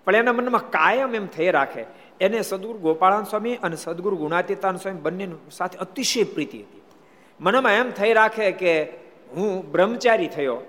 પણ 0.05 0.17
એના 0.17 0.33
મનમાં 0.33 0.71
કાયમ 0.71 1.15
એમ 1.15 1.27
થઈ 1.27 1.51
રાખે 1.51 1.85
એને 2.21 2.43
સદગુરુ 2.43 2.79
ગોપાળાન 2.79 3.25
સ્વામી 3.25 3.55
અને 3.57 3.77
સદગુરુ 3.77 4.17
ગુણાતીતાન 4.17 4.77
સ્વામી 4.77 5.01
બંને 5.01 5.29
સાથે 5.51 5.79
અતિશય 5.79 6.25
પ્રીતિ 6.25 6.59
હતી. 6.59 6.83
મનમાં 7.41 7.73
એમ 7.73 7.91
થઈ 7.91 8.13
રાખે 8.13 8.53
કે 8.53 8.83
હું 9.37 9.73
બ્રહ્મચારી 9.73 10.29
થયો, 10.29 10.61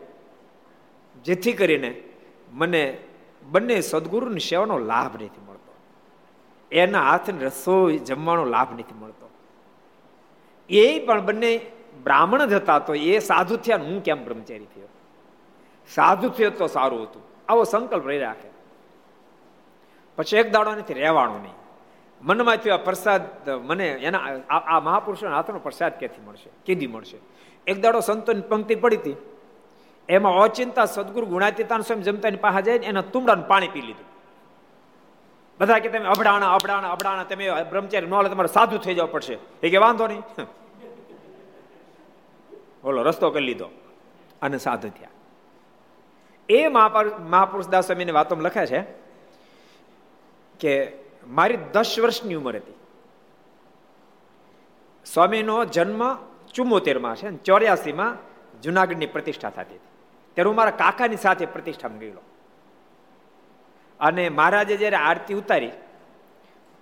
જેથી 1.25 1.53
કરીને 1.53 2.03
મને 2.51 2.97
બંને 3.43 3.81
સદગુરુની 3.81 4.39
સેવાનો 4.39 4.77
લાભ 4.77 5.15
નથી 5.15 5.45
મળતો. 5.47 5.73
એના 6.71 7.03
હાથની 7.09 7.45
રસોઈ 7.45 7.97
જમવાનો 7.97 8.45
લાભ 8.45 8.73
નથી 8.73 8.99
મળતો. 9.01 9.29
એ 10.69 10.99
પણ 10.99 11.25
બંને 11.25 11.51
બ્રાહ્મણ 12.03 12.45
જ 12.45 12.53
હતા 12.53 12.79
તો 12.79 12.93
એ 12.95 13.19
સાધુ 13.19 13.57
થયા 13.57 13.77
હું 13.77 14.03
કેમ 14.03 14.25
બ્રહ્મચારી 14.25 14.65
થયો? 14.65 14.89
સાધુ 15.89 16.29
થયો 16.29 16.49
તો 16.49 16.67
સારું 16.67 17.03
હતું. 17.03 17.23
આવો 17.47 17.63
સંકલ્પ 17.63 18.07
રહી 18.07 18.19
રાખે. 18.19 18.54
પછી 20.15 20.37
એક 20.37 20.51
દાડો 20.51 20.71
નથી 20.71 20.93
રહેવાનું 20.93 21.41
નહીં. 21.41 21.53
મનમાં 22.21 22.57
થયો 22.57 22.77
પ્રસાદ, 22.77 23.49
મને 23.49 23.87
એના, 23.87 24.19
આ 24.49 24.79
મહાપુરુષોના 24.79 25.35
હાથનો 25.35 25.59
પ્રસાદ 25.59 25.99
ક્યાંથી 25.99 26.21
મળશે? 26.27 26.49
કેદી 26.65 26.87
મળશે. 26.87 27.17
એક 27.67 27.81
દાડો 27.81 27.99
સંતોની 27.99 28.41
પંક્તિ 28.41 28.75
પડી 28.75 28.97
હતી. 28.97 29.15
એમાં 30.09 30.33
અચિંતા 30.33 30.85
સદગુરુ 30.85 31.25
ગુણાતીતાન 31.25 31.81
સ્વયં 31.81 32.03
જમતાની 32.03 32.37
પાસે 32.37 32.61
જાય 32.61 32.75
એના 32.75 33.01
તુમડાનું 33.01 33.47
પાણી 33.47 33.67
પી 33.67 33.81
લીધું. 33.81 34.07
બધા 35.59 35.79
કે 35.79 35.89
તમે 35.89 36.05
અભડાણા 36.05 36.53
અભડાણા 36.53 36.89
અબડાણા 36.89 37.23
તમે 37.23 37.49
બ્રહ્મચારી 37.69 38.07
નો 38.07 38.23
તમારે 38.23 38.47
સાધુ 38.47 38.77
થઈ 38.77 38.95
જવું 38.95 39.11
પડશે. 39.11 39.37
એ 39.63 39.69
કે 39.69 39.77
વાંધો 39.77 40.07
નહીં. 40.07 40.21
બોલો 42.83 43.03
રસ્તો 43.03 43.31
કરી 43.31 43.45
લીધો 43.45 43.69
અને 44.41 44.57
સાધુ 44.57 44.89
થયા. 44.89 45.09
એ 46.49 46.67
મહાપુરુષ 46.67 47.67
દાસ 47.67 47.85
સ્વામીની 47.85 48.11
વાતો 48.11 48.35
લખે 48.35 48.65
છે 48.65 49.04
કે 50.59 50.91
મારી 51.27 51.57
દસ 51.73 51.95
વર્ષની 51.99 52.35
ઉંમર 52.35 52.55
હતી. 52.55 52.73
સ્વામીનો 55.05 55.65
જન્મ 55.65 56.15
ચુમ્મોતેરમાં 56.53 57.15
છે 57.15 57.31
ચોર્યાસીમાં 57.31 58.17
જુનાગઢની 58.61 59.05
પ્રતિષ્ઠા 59.05 59.49
થતી 59.49 59.75
હતી. 59.75 59.87
ત્યારે 60.35 60.47
હું 60.47 60.55
મારા 60.55 60.71
કાકાની 60.71 61.15
સાથે 61.15 61.45
પ્રતિષ્ઠામાં 61.45 61.99
ગયેલો. 61.99 62.21
અને 63.99 64.29
મહારાજે 64.29 64.77
જ્યારે 64.77 64.95
આરતી 64.95 65.33
ઉતારી, 65.33 65.71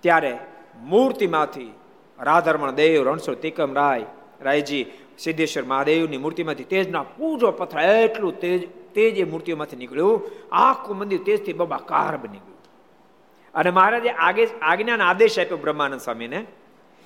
ત્યારે 0.00 0.38
મૂર્તિમાંથી 0.82 1.74
રાધારમણ 2.20 2.70
દેવ, 2.70 3.08
રણછોડ 3.08 3.34
તિકમ 3.34 3.74
રાય, 3.74 4.04
રાયજી, 4.40 4.86
સિદ્ધેશ્વર 5.18 5.64
મહાદેવની 5.64 6.16
મૂર્તિમાંથી 6.16 6.64
તેજના 6.64 7.02
પૂજો 7.02 7.50
પથરા, 7.50 7.82
એટલું 7.82 8.40
તેજ 8.40 8.68
તેજ 8.94 9.18
એ 9.18 9.24
મૂર્તિઓમાંથી 9.24 9.76
નીકળ્યું. 9.76 10.30
આખું 10.52 10.98
મંદિર 10.98 11.22
તેજથી 11.22 11.52
બબાકાર 11.52 12.16
બની 12.16 12.38
ગયું. 12.38 12.53
અને 13.54 13.70
મહારાજે 13.70 14.10
આગે 14.10 14.48
આજ્ઞાના 14.62 15.08
આદેશ 15.08 15.38
આપ્યો 15.38 15.56
બ્રહ્માનંદ 15.56 16.00
સ્વામીને 16.00 16.46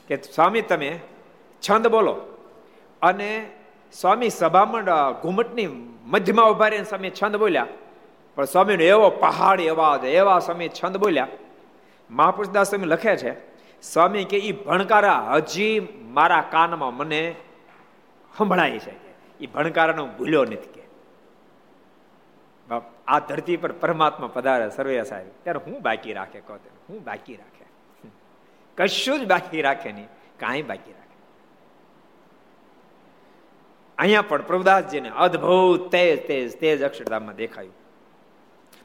કે, 0.08 0.16
સ્વામી, 0.16 0.62
તમે 0.62 1.00
છંદ 1.60 1.88
બોલો. 1.88 2.12
અને 3.02 3.50
સ્વામી 3.92 4.30
સભામંડ 4.30 4.90
ઘુમટની 5.22 5.66
મધ્યમાં 6.04 6.50
ઊભા 6.50 6.68
રહીને 6.68 6.84
સ્વામી 6.84 7.10
છંદ 7.10 7.36
બોલ્યા. 7.36 7.66
પણ 8.34 8.44
સ્વામીનો 8.44 8.82
એવો 8.82 9.10
પહાડી 9.10 9.68
અવાજ, 9.68 10.04
એવા 10.04 10.38
સ્વામી 10.38 10.68
છંદ 10.68 10.96
બોલ્યા. 10.96 11.28
મહાપુરુષદાસ 12.10 12.70
સ્વામી 12.70 12.86
લખે 12.86 13.16
છે, 13.16 13.32
સ્વામી 13.82 14.24
કે 14.24 14.36
એ 14.36 14.52
ભણકારા 14.52 15.32
હજી 15.34 15.88
મારા 16.02 16.40
કાનમાં 16.40 16.96
મને 16.96 17.34
સંભળાય 18.38 18.78
છે 18.78 18.92
એ 19.40 19.46
ભણકારાનો 19.46 20.06
ભૂલ્યો 20.06 20.42
નથી 20.42 20.56
કે. 20.56 20.87
આ 23.08 23.18
ધરતી 23.18 23.56
પર 23.56 23.72
પરમાત્મા 23.72 24.26
પધારે 24.26 24.70
સર્વે 24.70 25.02
સાહેબ. 25.02 25.26
ત્યારે 25.42 25.60
હું 25.66 25.82
બાકી 25.82 26.12
રાખે 26.12 26.40
કહો 26.40 26.58
હું 26.88 27.04
બાકી 27.04 27.36
રાખે. 27.36 27.64
કશું 28.76 29.20
જ 29.20 29.26
બાકી 29.26 29.62
રાખે 29.62 29.92
નહીં. 29.92 30.08
કાંઈ 30.40 30.62
બાકી 30.62 30.90
રાખે. 30.90 31.16
અહીંયા 33.98 34.22
પણ 34.22 34.42
પ્રભુદાસજીને 34.42 35.10
અદભુત 35.10 35.90
તેજ 35.90 36.26
તેજ 36.26 36.58
તેજ 36.58 36.82
અક્ષરધામમાં 36.82 37.36
દેખાયું. 37.36 37.74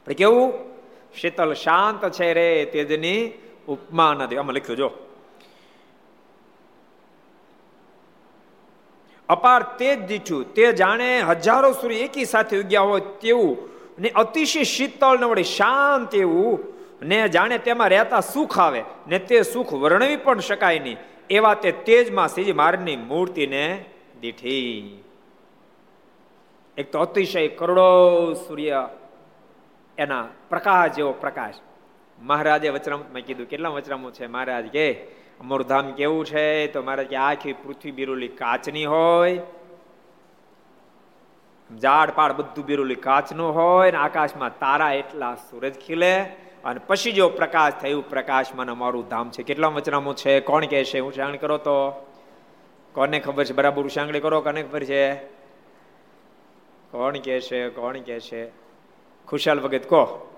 પણ 0.06 0.12
કેવું? 0.12 0.52
શીતલ 1.20 1.54
શાંત 1.54 2.08
છે 2.10 2.32
રે 2.32 2.64
તેજની 2.64 3.32
ઉપમા 3.68 4.14
નથી 4.14 4.36
આમાં 4.36 4.54
લખ્યું 4.54 4.76
જો. 4.76 4.92
અપાર 9.28 9.62
તેજ 9.62 10.06
દીઠું 10.06 10.54
તે 10.54 10.72
જાણે 10.72 11.20
હજારો 11.20 11.72
સૂર્ય 11.72 11.96
એકી 11.96 12.24
સાથે 12.24 12.58
ઉગ્યા 12.58 12.80
હોય 12.80 13.00
તેવું 13.00 13.73
ને 13.98 14.08
અતિશય 14.08 14.62
શીતળ 14.62 15.18
ને 15.18 15.26
વળી 15.26 15.42
શાંત 15.42 16.14
એવું 16.14 16.74
ને 17.02 17.28
જાણે 17.28 17.58
તેમાં 17.58 17.88
રહેતા 17.88 18.20
સુખ 18.20 18.58
આવે, 18.58 18.82
ને 19.08 19.18
તે 19.18 19.42
સુખ 19.42 19.74
વર્ણવી 19.74 20.16
પણ 20.16 20.40
શકાય 20.40 20.78
નહીં. 20.78 20.96
એવા 21.30 21.54
તે 21.54 21.72
તેજમાં 21.72 22.28
શ્રીજી 22.28 22.52
મહારાજની 22.52 22.96
મૂર્તિને 22.96 23.84
દીઠી. 24.20 25.02
એક 26.78 26.92
તો 26.92 26.98
અતિશય 26.98 27.48
કરોડો 27.48 28.32
સૂર્ય 28.32 28.88
એના 29.98 30.28
પ્રકાશ 30.48 30.90
જેવો 30.90 31.12
પ્રકાશ. 31.12 31.54
મહારાજે 32.22 32.68
વચરામૃતમાં 32.68 33.22
કીધું, 33.22 33.46
કેટલા 33.46 33.68
વચરામૃત 33.68 34.14
છે 34.14 34.26
મહારાજ? 34.26 34.66
કે 34.66 34.92
અમારું 35.40 35.66
ધામ 35.66 35.92
કેવું 35.92 36.24
છે? 36.26 36.66
તો 36.66 36.82
મહારાજ 36.82 37.06
કે, 37.06 37.16
આખી 37.16 37.52
પૃથ્વી 37.52 37.90
બિરુલી 37.90 38.28
કાચની 38.28 38.84
હોય 38.84 39.40
ઝાડ 41.82 42.10
પાડ 42.10 42.32
બધું 42.32 42.66
બિરુલી 42.66 42.94
કાચનું 42.94 43.54
હોય 43.54 43.90
ને 43.90 43.96
આકાશમાં 43.96 44.58
તારા 44.58 44.92
એટલા 44.92 45.34
સૂરજ 45.34 45.74
ખીલે 45.74 46.22
અને 46.64 46.80
પછી 46.86 47.12
જો 47.12 47.28
પ્રકાશ 47.28 47.72
થયું, 47.72 48.10
પ્રકાશમાં 48.10 48.66
અમારું 48.66 49.08
ધામ 49.08 49.30
છે. 49.30 49.42
કેટલા 49.42 49.68
વચનામો 49.68 50.14
છે? 50.14 50.40
કોણ 50.40 50.66
કહે 50.66 50.84
છે? 50.84 51.00
ઉછાણ 51.00 51.36
કરો 51.36 51.58
તો. 51.58 52.06
કોને 52.92 53.20
ખબર 53.20 53.44
છે? 53.44 53.52
બરાબર 53.52 53.82
ઉછાંગણી 53.82 54.20
કરો, 54.20 54.40
કોને 54.40 54.62
ખબર 54.62 54.84
છે? 54.84 55.16
કોણ 56.90 57.12
કે 57.12 57.40
છે? 57.40 57.68
કોણ 57.68 57.98
કે 57.98 58.20
છે? 58.20 58.48
ખુશાલ 59.28 59.60
ભગત 59.60 59.88
કહો. 59.88 60.30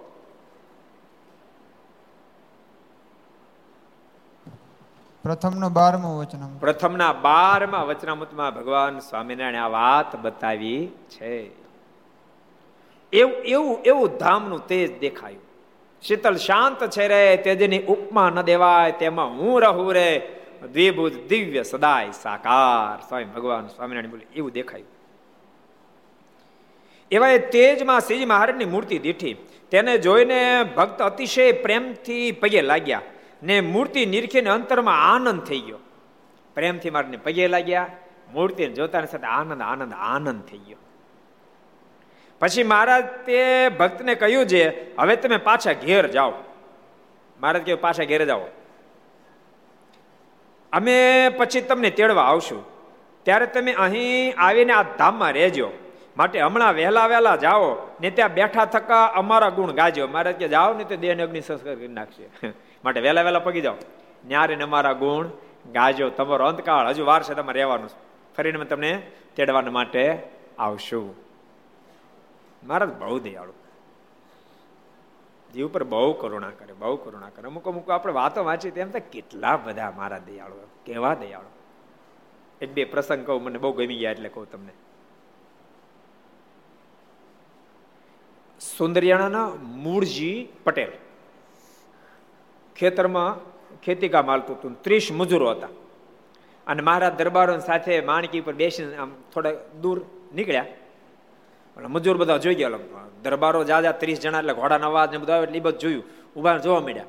પ્રથમનો 5.26 5.68
બારમો 5.68 6.18
વચનામૃત. 6.18 6.60
પ્રથમના 6.60 7.12
બારમા 7.12 7.82
વચનામૃતમાં 7.82 8.54
ભગવાન 8.54 8.98
સ્વામિનારાયણ 8.98 9.54
આ 9.54 9.68
વાત 9.68 10.16
બતાવી 10.16 10.86
છે. 11.08 11.50
એવું 13.12 13.32
એવું 13.32 13.82
એવું 13.82 14.08
ધામનું 14.08 14.66
તેજ 14.66 15.00
દેખાયું. 15.00 15.40
શીતલ 16.02 16.36
શાંત 16.36 16.90
છે 16.90 17.08
રે, 17.08 17.36
તેજની 17.36 17.78
ઉપમા 17.78 18.30
ન 18.30 18.42
દેવાય, 18.42 18.92
તેમાં 18.92 19.30
હું 19.30 19.60
રહું 19.60 19.92
રે. 19.92 20.36
દ્વિભુજ 20.72 21.28
દિવ્ય 21.28 21.62
સદાય 21.62 22.10
સાકાર. 22.10 23.08
સ્વામી 23.08 23.24
ભગવાન 23.24 23.66
સ્વામિનારાયણ 23.66 24.10
બોલે, 24.10 24.26
એવું 24.36 24.50
દેખાયું. 24.50 24.88
એવા 27.10 27.28
એ 27.28 27.38
તેજમાં 27.38 28.00
શ્રીજી 28.00 28.24
મહારાજની 28.24 28.64
મૂર્તિ 28.64 28.98
દીઠી. 28.98 29.36
તેને 29.70 29.98
જોઈને 29.98 30.64
ભક્ત 30.76 31.02
અતિશય 31.02 31.52
પ્રેમથી 31.52 32.32
પગે 32.32 32.62
લાગ્યા. 32.62 33.00
ને 33.42 33.60
મૂર્તિ 33.60 34.06
નિરખીને 34.06 34.50
અંતરમાં 34.50 35.14
આનંદ 35.14 35.42
થઈ 35.42 35.60
ગયો. 35.60 35.78
પ્રેમથી 36.54 36.90
મારને 36.90 37.16
પગે 37.16 37.48
લાગ્યા, 37.48 37.86
મૂર્તિને 38.32 38.74
જોતાની 38.74 39.06
સાથે 39.06 39.26
આનંદ 39.26 39.62
આનંદ 39.62 39.92
આનંદ 39.98 40.42
થઈ 40.42 40.58
ગયો. 40.58 40.78
પછી 42.40 42.62
મહારાજ 42.62 43.04
તે 43.26 43.68
ભક્તને 43.68 44.14
કહ્યું 44.14 44.46
છે, 44.46 44.94
હવે 44.96 45.16
તમે 45.16 45.36
પાછા 45.36 45.72
ઘેર 45.72 46.06
જાઓ. 46.06 46.32
મહારાજ 47.40 47.64
કહ્યું 47.64 47.80
પાછા 47.80 48.04
ઘેર 48.04 48.24
જાઓ 48.24 48.46
અમે 50.72 51.28
પછી 51.28 51.60
તમને 51.60 51.90
તેડવા 51.90 52.22
આવશું. 52.22 52.64
ત્યારે 53.22 53.46
તમે 53.46 53.72
અહીં 53.72 54.34
આવીને 54.38 54.72
આ 54.72 54.82
ધામમાં 54.82 55.32
રહેજો. 55.32 55.70
માટે 56.16 56.40
હમણાં 56.40 56.74
વહેલા 56.74 57.06
વહેલા 57.06 57.36
જાઓ 57.36 57.76
ને 58.00 58.10
ત્યાં 58.10 58.34
બેઠા 58.34 58.64
થકા 58.64 59.06
અમારા 59.06 59.48
ગુણ 59.48 59.72
ગાજો. 59.72 60.08
મહારાજ 60.08 60.36
કે 60.36 60.48
જાઓ 60.48 60.74
ને 60.74 60.84
તો 60.84 60.96
દેહને 60.96 61.22
અગ્નિ 61.22 61.40
સંસ્કાર 61.40 61.74
કરી 61.74 61.88
નાખશે. 61.88 62.52
માટે 62.84 63.00
વહેલા 63.00 63.22
વહેલા 63.22 63.38
પગી 63.38 63.60
જાઓ. 63.60 63.74
ન્યારે 64.26 64.54
અમારા 64.54 64.92
ગુણ 64.92 65.26
ગાજો. 65.72 66.10
તમારો 66.10 66.46
અંતકાળ 66.46 66.88
હજુ 66.88 67.04
વાર 67.04 67.22
છે 67.22 67.34
તમારે 67.34 67.60
રહેવાનું. 67.60 67.90
ફરીને 68.36 68.64
તમને 68.64 69.10
તેડવા 69.36 69.60
માટે 69.60 70.22
આવશું. 70.58 71.14
મહારાજ 72.64 72.92
બહુ 72.92 73.18
દયાળુ. 73.18 73.52
જીવ 75.54 75.68
પર 75.68 75.84
બહુ 75.84 76.12
કરુણા 76.12 76.50
કરે, 76.50 76.72
બહુ 76.72 76.96
કરુણા 76.96 77.28
કરે. 77.28 77.46
અમુક 77.46 77.68
અમુક 77.68 77.90
આપણે 77.90 78.12
વાતો 78.12 78.44
વાંચી 78.44 78.70
તેમ 78.70 78.90
તો 78.90 78.98
કેટલા 79.12 79.56
બધા 79.56 79.90
મારા 79.90 80.18
દયાળુ, 80.18 80.54
કેવા 80.86 81.14
દયાળુ. 81.14 81.50
એક 82.60 82.72
બે 82.72 82.84
પ્રસંગ 82.84 83.26
કહું, 83.26 83.42
મને 83.42 83.58
બહુ 83.58 83.72
ગમી 83.72 83.96
ગયા 83.96 84.10
એટલે 84.10 84.28
કહું 84.28 84.50
તમને. 84.50 84.72
સુંદરિયાણાના 88.60 89.48
મૂળજી 89.62 90.48
પટેલ. 90.64 91.05
ખેતરમાં 92.76 93.30
ખેતી 93.80 94.08
કામ 94.08 94.30
હાલતું 94.30 94.56
હતું. 94.56 94.82
ત્રીસ 94.82 95.08
મજૂરો 95.12 95.50
હતા. 95.50 95.68
અને 96.66 96.82
મહારાજ 96.82 97.14
દરબારો 97.14 97.58
સાથે 97.58 98.00
માણકી 98.00 98.40
પર 98.40 98.52
બેસીને 98.52 98.96
આમ 98.96 99.10
થોડા 99.34 99.52
દૂર 99.82 100.04
નીકળ્યા. 100.34 100.62
એટલે 100.62 101.86
મજૂર 101.86 102.16
બધા 102.16 102.36
જોઈ 102.36 102.54
ગયા 102.54 102.70
દરબારો 103.22 103.64
જાજા 103.64 103.92
ત્રીસ 103.92 104.20
જણા, 104.20 104.38
એટલે 104.38 104.54
ઘોડાના 104.54 104.86
અવાજ 104.86 105.12
ને 105.12 105.18
બધા 105.18 105.36
એટલે 105.36 105.58
એ 105.58 105.60
બધું 105.60 105.80
જોયું. 105.80 106.04
ઊભા 106.36 106.58
જોવા 106.58 106.80
મળ્યા 106.80 107.04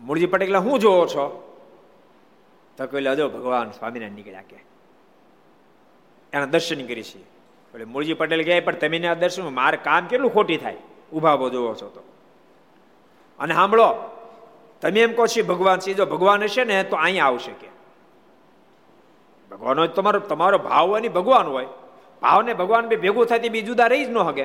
મૂળજી 0.00 0.26
પટેલ 0.26 0.56
હું 0.56 0.78
જોવો 0.78 1.06
છો? 1.06 1.24
તો 2.76 2.86
કહે 2.86 3.10
હજો 3.10 3.28
ભગવાન 3.28 3.70
સ્વામિનારાયણ 3.70 4.12
નીકળ્યા 4.12 4.42
કે. 4.48 4.56
એના 6.32 6.44
દર્શન 6.44 6.86
કરી 6.86 7.02
છીએ 7.02 7.22
એટલે 7.22 7.84
મૂળજી 7.84 8.14
પટેલ 8.14 8.44
કહે, 8.44 8.60
પણ 8.60 8.74
તમે 8.74 9.06
આ 9.06 9.14
દર્શન 9.14 9.54
મારે 9.54 9.76
કામ 9.76 10.06
કેટલું 10.06 10.32
ખોટી 10.32 10.56
થાય? 10.56 10.76
ઊભા 11.12 11.36
બો 11.36 11.50
જોવો 11.50 11.74
છો 11.74 11.88
તો. 11.88 12.02
અને 13.38 13.54
સાંભળો 13.54 14.13
તમે 14.84 15.00
એમ 15.00 15.14
કહો 15.14 15.26
છો 15.26 15.42
ભગવાન 15.42 15.78
છે. 15.78 15.94
જો 15.94 16.06
ભગવાન 16.06 16.42
હશે 16.42 16.64
ને, 16.64 16.84
તો 16.84 16.96
અહીંયા 16.96 17.26
આવશે 17.26 17.52
કે. 17.52 17.68
ભગવાન 19.50 19.78
હોય 19.78 19.88
તમારો 19.88 20.20
તમારો 20.20 20.58
ભાવ 20.58 20.88
હોય 20.88 21.08
ભગવાન 21.08 21.46
હોય. 21.46 21.66
ભાવને 22.22 22.54
ભગવાન 22.54 22.86
બે 22.86 22.96
ભેગું 22.96 23.26
થાય 23.26 23.38
બી 23.38 23.62
જુદા 23.62 23.86
રહી 23.86 24.04
જ 24.04 24.10
ન 24.10 24.18
હગે. 24.18 24.42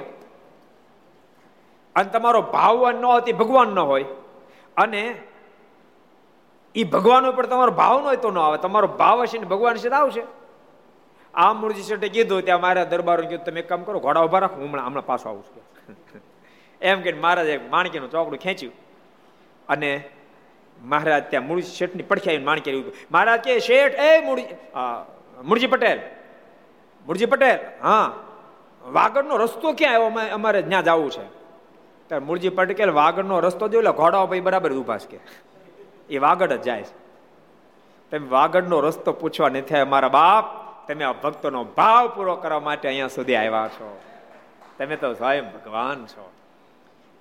અને 1.95 2.09
તમારો 2.09 2.41
ભાવ 2.41 2.91
ન 2.91 3.05
હોય 3.05 3.31
ભગવાન 3.31 3.67
ન 3.67 3.79
હોય. 3.79 4.05
અને 4.77 5.15
એ 6.75 6.83
ભગવાન 6.83 7.27
ઉપર 7.27 7.45
તમારો 7.45 7.71
ભાવ 7.71 7.99
ન 7.99 8.03
હોય 8.03 8.15
તો 8.15 8.31
ન 8.31 8.37
આવે. 8.37 8.57
તમારો 8.57 8.87
ભાવ 8.87 9.21
હશે 9.21 9.37
ને 9.37 9.45
ભગવાન 9.45 9.75
હશે 9.75 9.89
તો 9.89 9.95
આવશે. 9.95 10.23
આ 11.33 11.53
મૂળજી 11.53 11.81
શેઠે 11.81 12.09
કીધું 12.09 12.41
ત્યાં 12.41 12.61
મારા 12.61 12.83
દરબારો 12.83 13.21
કીધું, 13.21 13.45
તમે 13.45 13.61
કામ 13.61 13.83
કરો, 13.83 13.99
ઘોડા 13.99 14.21
ઊભા 14.21 14.39
રાખો 14.39 14.61
હમણાં 14.61 14.85
હમણાં 14.85 15.05
પાછો 15.05 15.29
આવું 15.29 15.43
છું. 15.43 15.63
એમ 16.81 17.01
કે 17.01 17.13
મહારાજે 17.13 17.57
માણકીનું 17.57 18.11
ચોકડું 18.11 18.39
ખેંચ્યું. 18.39 18.73
અને 19.69 20.09
મહારાજ 20.83 21.23
ત્યાં 21.23 21.47
મૂળજી 21.47 21.67
શેઠની 21.67 22.03
પડખે 22.03 22.37
માણકી 22.37 22.71
રહ્યું 22.71 22.93
મહારાજ 23.11 23.39
કે 23.39 23.59
શેઠ, 23.59 23.93
એ 23.93 24.25
મૂળજી 24.25 24.55
મૂળજી 25.43 25.67
પટેલ. 25.67 25.99
મૂળજી 27.05 27.25
પટેલ, 27.25 27.59
હા. 27.83 28.13
વાગડનો 28.83 29.37
રસ્તો 29.37 29.73
ક્યાં? 29.73 29.95
આવ્યો 29.95 30.33
અમારે 30.33 30.61
ત્યાં 30.61 30.83
જવું 30.83 31.11
છે. 31.11 31.23
ત્યારે 32.07 32.25
મૂળજી 32.25 32.49
પટેલ 32.49 32.89
વાગડનો 32.89 33.39
રસ્તો 33.39 33.67
જોયો, 33.67 33.81
એટલે 33.81 33.97
ઘોડાઓ 33.97 34.27
ભાઈ 34.27 34.39
બરાબર 34.39 34.73
ઊભા 34.73 34.97
છે 34.97 35.19
એ 36.09 36.17
વાગડ 36.17 36.53
જ 36.53 36.61
જાય 36.61 36.81
છે. 36.81 37.09
તમે 38.11 38.27
વાગડનો 38.27 38.79
રસ્તો 38.79 39.11
પૂછવા 39.11 39.49
નથી 39.49 39.83
મારા 39.83 40.07
બાપ, 40.07 40.45
તમે 40.87 41.03
આ 41.03 41.11
ભક્તોનો 41.11 41.63
ભાવ 41.63 42.07
પૂરો 42.07 42.35
કરવા 42.35 42.59
માટે 42.59 42.87
અહીંયા 42.87 43.07
સુધી 43.07 43.35
આવ્યા 43.35 43.67
છો. 43.67 43.99
તમે 44.77 44.95
તો 44.95 45.13
સ્વયં 45.13 45.51
ભગવાન 45.51 46.05
છો. 46.05 46.31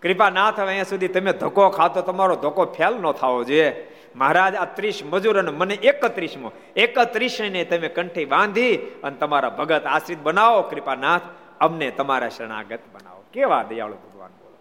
કૃપા 0.02 0.30
ના 0.30 0.50
થાય 0.50 0.68
અહીંયા 0.68 0.92
સુધી 0.92 1.08
તમે 1.08 1.32
ધક્કો 1.32 1.70
ખાતો 1.70 2.02
તમારો 2.02 2.34
ધક્કો 2.36 2.64
ફેલ 2.76 2.94
ન 3.02 3.06
થવો 3.12 3.44
જોઈએ 3.44 3.68
મહારાજ, 4.16 4.54
આ 4.54 4.64
ત્રીસ 4.64 5.04
મજૂર 5.04 5.38
અને 5.38 5.50
મને 5.50 5.74
એકત્રીસમો. 5.74 6.52
એકત્રીસ 6.76 7.40
ને 7.40 7.64
તમે 7.64 7.88
કંઠી 7.88 8.24
બાંધી 8.24 8.74
અને 9.02 9.16
તમારા 9.16 9.50
ભગત 9.50 9.84
આશ્રિત 9.86 10.20
બનાવો, 10.22 10.62
કૃપાનાથ, 10.62 11.26
અમને 11.60 11.90
તમારા 11.90 12.28
શરણાગત 12.28 12.82
બનાવો. 12.94 13.22
કેવા 13.32 13.62
દયાળુ 13.62 13.94
ભગવાન 13.94 14.32
બોલો. 14.40 14.56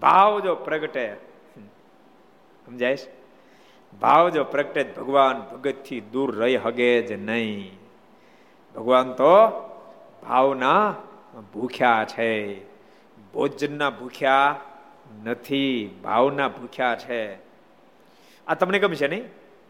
ભાવ 0.00 0.40
જો 0.40 0.54
પ્રગટે 0.54 1.16
સમજાય 2.66 2.96
ભાવ 4.00 4.28
જો 4.28 4.44
પ્રગટે 4.44 4.82
ભગવાન 4.98 5.36
ભગતથી 5.50 6.00
દૂર 6.12 6.30
રહી 6.36 6.56
હગે 6.56 7.02
જ 7.02 7.12
નહીં. 7.12 7.78
ભગવાન 8.74 9.12
તો 9.12 9.34
ભાવના 10.22 10.94
ભૂખ્યા 11.54 12.04
છે. 12.04 12.67
ભોજનના 13.32 13.90
ભૂખ્યા 13.90 14.60
નથી, 15.24 16.00
ભાવના 16.02 16.48
ભૂખ્યા 16.48 16.94
છે. 16.94 17.34
આ 18.46 18.54
તમને 18.54 18.78
ગમશે 18.78 19.08
નહીં? 19.08 19.22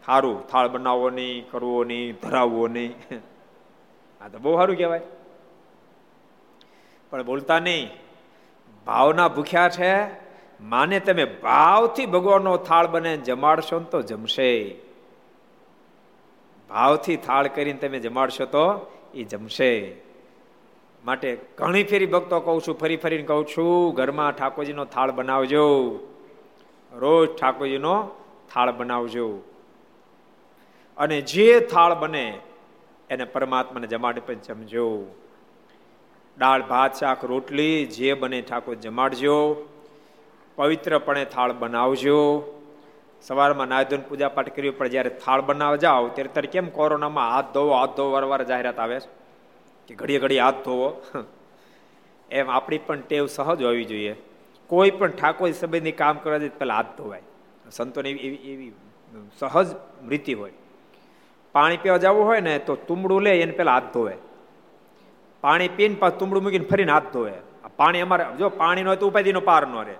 સારું 0.05 0.47
થાળ 0.47 0.67
બનાવવો 0.67 1.09
નહીં, 1.09 1.49
કરવો 1.51 1.83
નહીં, 1.83 2.15
ધરાવવો 2.15 2.67
નહીં. 2.67 2.95
આ 4.21 4.27
તો 4.27 4.39
બહુ 4.39 4.55
સારું 4.55 4.77
કહેવાય. 4.77 5.01
પણ 7.09 7.23
બોલતા 7.23 7.59
નહીં, 7.59 7.89
ભાવના 8.85 9.27
ભૂખ્યા 9.27 9.69
છે, 9.69 10.07
માને 10.61 10.99
તમે 10.99 11.25
ભાવથી 11.25 12.05
ભગવાનનો 12.05 12.57
થાળ 12.57 12.87
બને, 12.87 13.17
જમાડશો 13.17 13.79
ને 13.79 13.85
તો 13.85 14.01
જમશે. 14.01 14.75
ભાવથી 16.69 17.17
થાળ 17.17 17.47
કરીને 17.47 17.79
તમે 17.79 17.99
જમાડશો 17.99 18.45
તો 18.45 18.91
એ 19.13 19.23
જમશે. 19.23 20.08
માટે 21.05 21.37
ઘણી 21.57 21.83
ફેરી 21.83 22.05
ભક્તો 22.05 22.39
કહું 22.39 22.61
છું, 22.61 22.79
ફરી 22.79 22.97
ફરીને 22.97 23.23
કહું 23.23 23.45
છું, 23.45 23.93
ઘરમાં 23.93 24.31
ઠાકોરજીનો 24.31 24.85
થાળ 24.85 25.11
બનાવજો. 25.11 25.99
રોજ 26.93 27.39
ઠાકોરજીનો 27.41 28.09
થાળ 28.53 28.71
બનાવજો. 28.71 29.37
અને 30.97 31.21
જે 31.21 31.59
થાળ 31.59 31.95
બને, 31.95 32.39
એને 33.09 33.23
પરમાત્માને 33.23 33.87
જમાડે 33.87 34.21
પણ 34.21 34.33
જમજો. 34.33 35.05
દાળ, 36.37 36.61
ભાત, 36.61 36.93
શાક, 36.93 37.25
રોટલી, 37.25 37.85
જે 37.85 38.13
બને 38.13 38.41
ઠાકોર 38.41 38.75
જમાડજો. 38.75 39.55
પવિત્રપણે 40.55 41.25
થાળ 41.25 41.53
બનાવજો. 41.53 42.43
સવારમાં 43.21 43.67
નાયધોન 43.67 44.01
પૂજા 44.01 44.29
પાઠ 44.29 44.55
કરવી 44.55 44.69
પણ 44.69 44.87
જ્યારે 44.87 45.09
થાળ 45.09 45.41
બનાવવા 45.41 45.75
જાઓ, 45.75 46.07
ત્યારે 46.07 46.29
ત્યારે 46.33 46.47
કેમ 46.47 46.69
કોરોનામાં 46.69 47.31
હાથ 47.31 47.45
ધોવો 47.53 47.73
હાથ 47.73 47.89
ધોવો, 47.97 48.11
વારવાર 48.11 48.43
જાહેરાત 48.43 48.79
આવે 48.79 48.99
છે? 48.99 49.18
કે 49.89 49.95
ઘડીએ 49.95 50.19
ઘડીએ 50.19 50.39
હાથ 50.39 50.55
ધોવો. 50.65 50.89
એમ 52.31 52.49
આપણી 52.49 52.77
પણ 52.77 53.01
ટેવ 53.01 53.27
સહજ 53.27 53.63
હોવી 53.63 53.85
જોઈએ. 53.85 54.15
કોઈ 54.67 54.91
પણ 54.91 55.11
ઠાકોર 55.11 55.51
સંબંધની 55.51 55.91
કામ 55.91 56.17
કરવા 56.17 56.37
જાય 56.37 56.49
પહેલાં 56.49 56.77
હાથ 56.77 56.97
ધોવાય. 56.97 57.21
સંતોને 57.71 58.09
એવી 58.09 58.35
એવી 58.35 58.71
સહજ 59.39 59.67
રીતિ 60.07 60.33
હોય. 60.33 60.53
પાણી 61.51 61.77
પીવા 61.77 61.97
જવું 61.97 62.25
હોય 62.25 62.39
ને 62.39 62.59
તો 62.59 62.75
તુંબડું 62.75 63.21
લે 63.21 63.41
એને 63.41 63.51
પહેલાં 63.51 63.73
હાથ 63.73 63.93
ધોવે. 63.93 64.15
પાણી 65.41 65.67
પીને 65.67 65.95
પાછું 65.95 66.19
તુંબડું 66.19 66.43
મૂકીને 66.43 66.65
ફરીને 66.65 66.91
હાથ 66.91 67.13
ધોવે. 67.13 67.33
પાણી 67.77 68.01
અમારે 68.01 68.25
જો 68.37 68.49
પાણી 68.49 68.83
ન 68.83 68.87
હોય 68.87 68.97
તો 68.97 69.07
ઉપાધિનો 69.07 69.41
પાર 69.41 69.67
ન 69.67 69.75
રહે. 69.85 69.95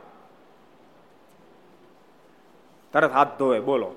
તરત 2.94 3.12
હાથ 3.12 3.40
ધોવે, 3.40 3.60
બોલો. 3.60 3.90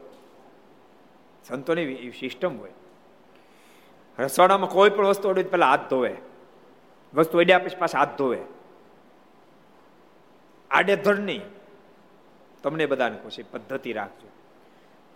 સંતોની 1.44 2.12
સિસ્ટમ 2.20 2.58
હોય. 2.58 2.72
રસોડામાં 4.18 4.70
કોઈ 4.70 4.90
પણ 4.90 5.06
વસ્તુ 5.06 5.28
અડવી 5.28 5.42
પહેલા 5.42 5.66
હાથ 5.66 5.90
ધોવે. 5.90 6.16
વસ્તુ 7.14 7.38
અડ્યા 7.38 7.58
પછી 7.58 7.76
પાછા 7.76 7.98
હાથ 7.98 8.18
ધોવે. 8.18 8.38
આડેધડ 10.70 11.18
નહીં 11.18 11.42
તમને 12.62 12.86
બધાને 12.86 13.16
ખુશી, 13.16 13.42
પદ્ધતિ 13.42 13.92
રાખજો. 13.92 14.26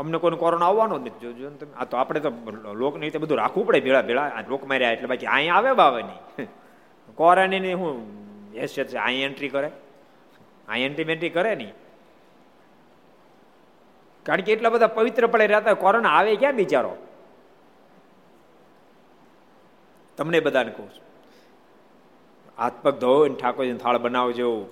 અમને 0.01 0.19
કોઈ 0.19 0.37
કોરોના 0.37 0.67
આવવાનો 0.67 0.99
નથી 0.99 1.11
જોજો. 1.21 1.51
તમે 1.51 1.73
આ 1.77 1.85
તો 1.85 1.97
આપણે 1.97 2.21
તો 2.21 2.31
લોકની 2.73 3.01
રીતે 3.01 3.19
બધું 3.19 3.39
રાખવું 3.39 3.67
પડે 3.67 3.81
ભેળા 3.81 4.03
ભેળા. 4.03 4.45
લોક 4.49 4.67
માર્યા 4.67 4.91
એટલે 4.91 5.07
બાકી 5.07 5.27
અહીંયા 5.27 5.57
આવે 5.57 5.73
બાવે 5.73 6.03
નહીં 6.03 6.49
કોરાની 7.15 7.73
હું 7.73 8.07
હેસિયત 8.55 8.89
છે, 8.89 8.99
અહીં 8.99 9.25
એન્ટ્રી 9.25 9.49
કરે. 9.49 9.71
અહીં 10.69 10.87
એન્ટ્રી 10.87 11.05
બેન્ટ્રી 11.05 11.31
કરે 11.31 11.55
નહીં. 11.55 11.75
કારણ 14.23 14.41
કે 14.41 14.53
એટલા 14.53 14.71
બધા 14.71 14.87
પવિત્ર 14.87 15.27
પડે 15.27 15.47
રહેતા 15.47 15.75
કોરોના 15.75 16.09
આવે 16.09 16.37
ક્યાં 16.37 16.57
બિચારો? 16.57 17.06
તમને 20.17 20.41
બધાને 20.41 20.71
કહું 20.71 20.91
છું. 20.91 21.05
હાથ 22.59 22.73
પગ 22.83 22.99
ધોઈને 22.99 23.37
ઠાકોરજીને 23.37 23.79
થાળ 23.79 23.99
બનાવજો. 23.99 24.67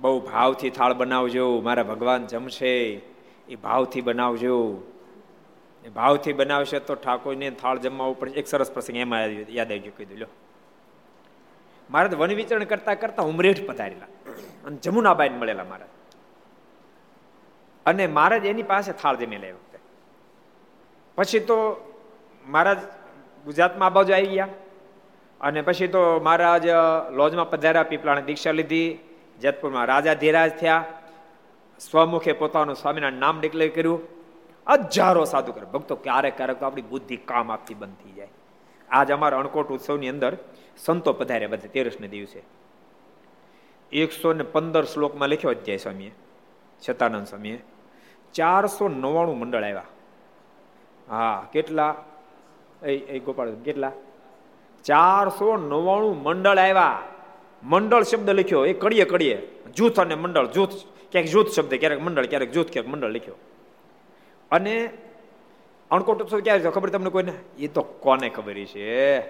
બહુ 0.00 0.20
ભાવથી 0.20 0.70
થાળ 0.70 0.94
બનાવજો. 0.94 1.60
મારા 1.60 1.82
ભગવાન 1.82 2.26
જમશે. 2.26 3.02
એ 3.48 3.56
ભાવથી 3.62 4.00
બનાવજો. 4.00 4.82
એ 5.84 5.88
ભાવથી 5.88 6.32
બનાવશે 6.32 6.80
તો 6.80 6.94
ઠાકોરને 6.94 7.50
થાળ 7.50 7.78
જમવા 7.78 8.12
પડશે 8.12 8.34
એક 8.34 8.46
સરસ 8.46 8.72
પ્રસંગ 8.72 8.96
એમાં 8.96 9.20
યાદ 9.48 9.70
આવી 9.70 9.78
ગયો 9.78 9.92
કીધું 9.96 10.18
લો 10.18 10.26
મારા 11.90 12.08
વન 12.18 12.34
વિચરણ 12.34 12.64
કરતા 12.64 12.94
કરતા 12.94 13.22
ઉમરેઠ 13.22 13.66
પધારેલા. 13.66 14.32
અને 14.66 14.76
જમુનાબાઈને 14.76 15.38
મળેલા 15.38 15.64
મારા. 15.64 15.86
અને 17.86 18.06
મહારાજ 18.06 18.44
એની 18.44 18.62
પાસે 18.62 18.92
થાળ 18.92 19.16
જમી 19.16 19.36
લે 19.36 19.52
વખતે. 19.52 19.78
પછી 21.14 21.40
તો 21.40 21.56
મહારાજ 22.46 22.78
ગુજરાતમાં 23.44 23.86
આ 23.86 23.90
બાજુ 23.90 24.12
આવી 24.12 24.26
ગયા. 24.26 24.48
અને 25.40 25.62
પછી 25.62 25.86
તો 25.86 26.20
મહારાજ 26.20 26.66
લોજમાં 27.12 27.50
પધાર્યા, 27.50 27.82
પીપળાને 27.82 28.22
દીક્ષા 28.22 28.50
લીધી. 28.52 28.98
જેતપુરમાં 29.40 29.84
રાજા 29.84 30.14
ધીરાજ 30.14 30.50
થયા. 30.50 30.84
સ્વમુખે 31.78 32.32
પોતાનું 32.32 32.74
સ્વામીના 32.74 33.10
નામ 33.10 33.40
ડિક્લેર 33.40 33.68
કર્યું. 33.74 34.00
હજારો 34.70 35.24
સાધુ 35.24 35.52
કરે 35.52 35.66
ભક્તો, 35.66 35.96
ક્યારેક 35.96 36.36
ક્યારેક 36.36 36.60
તો 36.60 36.66
આપણી 36.66 36.82
બુદ્ધિ 36.82 37.16
કામ 37.16 37.52
આપતી 37.52 37.74
બંધ 37.74 37.94
થઈ 38.04 38.12
જાય. 38.12 38.28
આજ 38.90 39.10
અમારા 39.10 39.38
અણકોટ 39.38 39.68
ઉત્સવની 39.68 40.08
અંદર 40.08 40.36
સંતો 40.78 41.12
પધાર્યા 41.12 41.48
બધા, 41.48 41.68
તેરસને 41.68 42.08
દિવસે. 42.08 42.42
એકસો 43.92 44.32
ને 44.32 44.42
પંદર 44.42 44.84
શ્લોકમાં 44.84 45.28
લખ્યો 45.28 45.50
અધ્યાય 45.50 45.76
સ્વામીએ 45.76 46.14
છતાનંદ 46.88 47.26
સ્વામીએ. 47.26 47.64
ચારસો 48.34 48.88
નવ્વાણું 48.88 49.38
મંડળ 49.38 49.64
આવ્યા. 49.64 49.82
હા, 51.10 51.46
કેટલા? 51.52 51.94
એ 52.88 53.18
ગોપાલ, 53.18 53.54
કેટલા? 53.54 53.92
ચારસો 54.84 55.56
નવ્વાણું 55.56 56.22
મંડળ 56.22 56.58
આવ્યા. 56.58 57.02
મંડળ 57.62 58.02
શબ્દ 58.02 58.30
લખ્યો. 58.30 58.66
એ 58.66 58.72
કડીએ 58.72 59.04
કડીએ. 59.04 59.60
જૂથ 59.76 60.00
અને 60.00 60.14
મંડળ, 60.14 60.46
જૂથ. 60.46 60.70
ક્યાંક 61.12 61.28
જૂથ 61.28 61.48
શબ્દ, 61.48 61.74
ક્યારેક 61.74 62.00
મંડળ, 62.00 62.26
ક્યારેક 62.26 62.50
જૂથ 62.50 62.70
ક્યાંક 62.72 62.88
મંડળ 62.88 63.08
લખ્યો. 63.08 63.34
અને 64.50 64.90
અણકોટ 65.90 66.22
ઉત્સવ 66.22 66.40
ક્યારે 66.40 66.70
ખબર 66.70 66.90
તમને 66.90 67.10
કોઈને? 67.10 67.32
એ 67.58 67.68
તો 67.68 67.82
કોને 67.82 68.28
ખબર 68.28 68.54
છે? 68.54 69.20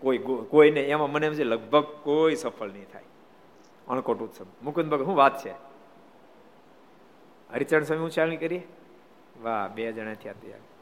કોઈ 0.00 0.18
કોઈને, 0.48 0.80
એમાં 0.80 1.12
મને 1.12 1.26
એમ 1.26 1.34
છે, 1.34 1.44
લગભગ 1.44 1.84
કોઈ 2.02 2.34
સફળ 2.34 2.66
નહીં 2.66 2.86
થાય. 2.92 3.02
અણકોટ 3.88 4.20
ઉત્સવ. 4.20 4.46
મુકુંદ 4.62 4.90
ભગત, 4.90 5.04
શું 5.04 5.16
વાત 5.16 5.44
છે? 5.44 5.50
હરિચરણ 7.54 7.82
સ્વામી 7.82 8.04
ઉચ્ચારણી 8.04 8.36
કરીએ? 8.36 8.68
વાહ, 9.42 9.68
બે 9.68 9.92
જણા 9.92 10.14
થયા 10.14 10.32
ત્યાં 10.32 10.73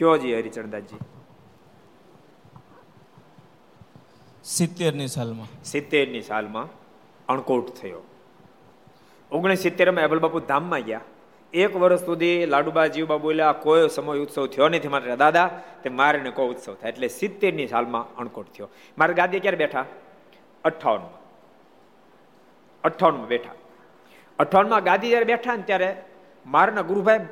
કયો 0.00 0.16
જી 0.16 0.34
હરિચરણદાસજી? 0.34 0.98
સિત્તેરની 4.44 5.06
સાલમાં. 5.06 5.64
સિત્તેરની 5.64 6.22
સાલમાં 6.22 6.68
અણકોટ 7.28 7.74
થયો. 7.74 8.00
ઓગણીસ 9.32 9.58
સિત્તેરમાં 9.58 10.04
એબલ 10.04 10.18
બાપુ 10.18 10.40
ધામમાં 10.40 10.80
ગયા. 10.80 11.00
એક 11.52 11.76
વર્ષ 11.76 12.00
સુધી 12.00 12.46
લાડુબા 12.46 12.86
જીવબા 12.86 13.16
બોલ્યા 13.16 13.52
કોઈ 13.52 13.88
સમય 13.88 14.18
ઉત્સવ 14.18 14.46
થયો 14.46 14.68
નથી 14.68 14.88
મારે 14.88 15.16
દાદા 15.16 15.50
તે 15.82 15.90
મારે 15.90 16.30
કોઈ 16.30 16.48
ઉત્સવ 16.48 16.74
થાય. 16.74 16.92
એટલે 16.92 17.08
સિત્તેરની 17.08 17.66
સાલમાં 17.66 18.16
અણકોટ 18.16 18.46
થયો. 18.46 18.68
મારે 18.98 19.14
ગાદી 19.14 19.40
ક્યારે 19.40 19.56
બેઠા? 19.56 19.84
અઠાવનમાં 20.64 21.20
અઠાવનમાં 22.84 23.26
બેઠા. 23.26 23.52
અઠાવનમાં 24.38 24.84
ગાદી 24.84 25.08
જયારે 25.08 25.24
બેઠા 25.24 25.56
ને 25.56 25.62
ત્યારે 25.62 26.02
મારના 26.46 26.80
ગુરુભાઈ 26.80 27.26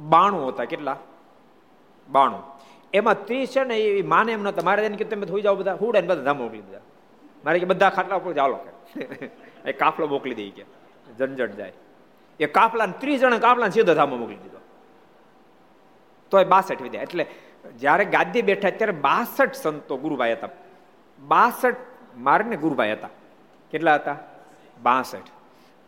બાણું 0.00 0.48
હતા. 0.48 0.64
કેટલા? 0.64 0.96
બાણું. 2.08 2.42
એમાં 2.92 3.24
ત્રીસ 3.24 3.48
છે 3.48 3.64
ને 3.64 3.78
એ 3.78 4.02
માને 4.02 4.32
એમ 4.32 4.42
નતા 4.42 4.62
મારે 4.62 4.86
એને 4.86 4.96
કે 4.96 5.04
તમે 5.04 5.26
થઈ 5.26 5.40
જાઓ 5.40 5.54
બધા 5.54 5.74
હુડા 5.74 6.00
ને 6.00 6.06
બધા 6.06 6.22
ધામ 6.22 6.38
મોકલી 6.38 6.60
દીધા. 6.60 6.80
મારે 7.44 7.58
કે, 7.58 7.64
બધા 7.64 7.90
ખાટલા 7.90 8.16
ઉપર 8.16 8.32
ચાલો 8.32 8.56
કે. 8.56 9.04
એ 9.64 9.72
કાફલો 9.72 10.06
મોકલી 10.06 10.34
દઈ 10.34 10.50
કે. 10.50 10.64
ઝંઝટ 11.18 11.50
જાય. 11.50 11.72
એ 12.40 12.46
કાફલા 12.46 12.86
ત્રીસ 12.86 13.20
જણા 13.20 13.38
કાફલા 13.38 13.68
સીધો 13.68 13.94
ધામો 13.94 14.16
મોકલી 14.16 14.36
દીધો. 14.36 14.58
તો 16.30 16.40
એ 16.40 16.44
બાસઠ 16.44 16.82
વિદ્યા 16.82 17.02
એટલે 17.02 17.26
જ્યારે 17.78 18.04
ગાદી 18.04 18.42
બેઠા 18.42 18.70
ત્યારે 18.70 18.92
બાસઠ 18.92 19.52
સંતો 19.52 19.96
ગુરુભાઈ 19.96 20.32
હતા. 20.32 20.48
બાસઠ 21.26 21.76
મારને 22.16 22.56
ગુરુભાઈ 22.56 22.92
હતા. 22.92 23.08
કેટલા 23.70 23.94
હતા? 23.94 24.16
બાસઠ. 24.82 25.28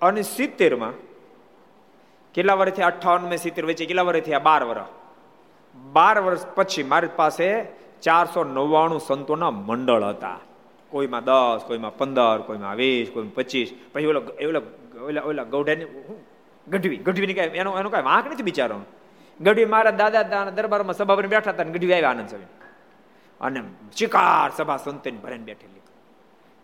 અને 0.00 0.22
સિત્તેરમાં, 0.22 0.92
કેટલા 2.35 2.55
વર્ષથી 2.55 2.83
અઠાવન 2.83 3.37
સિત્તેર 3.37 3.64
વચ્ચે 3.64 3.87
કેટલા 3.87 4.02
વર્ષથી 4.02 4.35
આ 4.35 4.38
બાર 4.38 4.64
વર્ષ 4.64 5.06
બાર 5.93 6.21
વર્ષ 6.21 6.47
પછી 6.47 6.83
મારી 6.83 7.09
પાસે 7.17 7.65
ચારસો 8.03 8.45
નવ્વાણું 8.45 9.01
સંતોના 9.01 9.51
મંડળ 9.51 10.03
હતા. 10.03 10.39
કોઈમાં 10.89 11.25
દસ, 11.25 11.61
કોઈમાં 11.67 11.97
પંદર, 11.97 12.39
કોઈમાં 12.47 12.75
વીસ, 12.75 13.11
કોઈમાં 13.15 13.35
પચીસ. 13.35 13.73
પછી 13.93 14.07
ઓલો 14.07 14.23
ઓલા 14.49 14.61
ઓલા 15.05 15.23
ઓલા 15.23 15.43
ગૌઢાની 15.43 15.85
ગઢવી, 16.69 16.97
ગઢવીની 16.97 17.35
કાંઈ, 17.35 17.49
એનો 17.49 17.79
એનો 17.79 17.91
કાંઈ 17.91 18.05
વાંક 18.05 18.33
નથી 18.33 18.43
બિચારો 18.43 18.81
ગઢવી 19.41 19.65
મારા 19.65 19.91
દાદા 19.91 20.51
દરબારમાં 20.51 20.95
સભા 20.95 21.15
બેઠા 21.15 21.51
હતા 21.51 21.62
ગઢવી 21.62 21.95
આવ્યા 21.95 22.11
આનંદ 22.11 22.29
સ્વામી. 22.29 22.45
અને 23.41 23.62
શિકાર 23.97 24.51
સભા 24.57 24.77
સંતોની 24.77 25.17
ભરીને 25.17 25.45
બેઠેલી. 25.45 25.81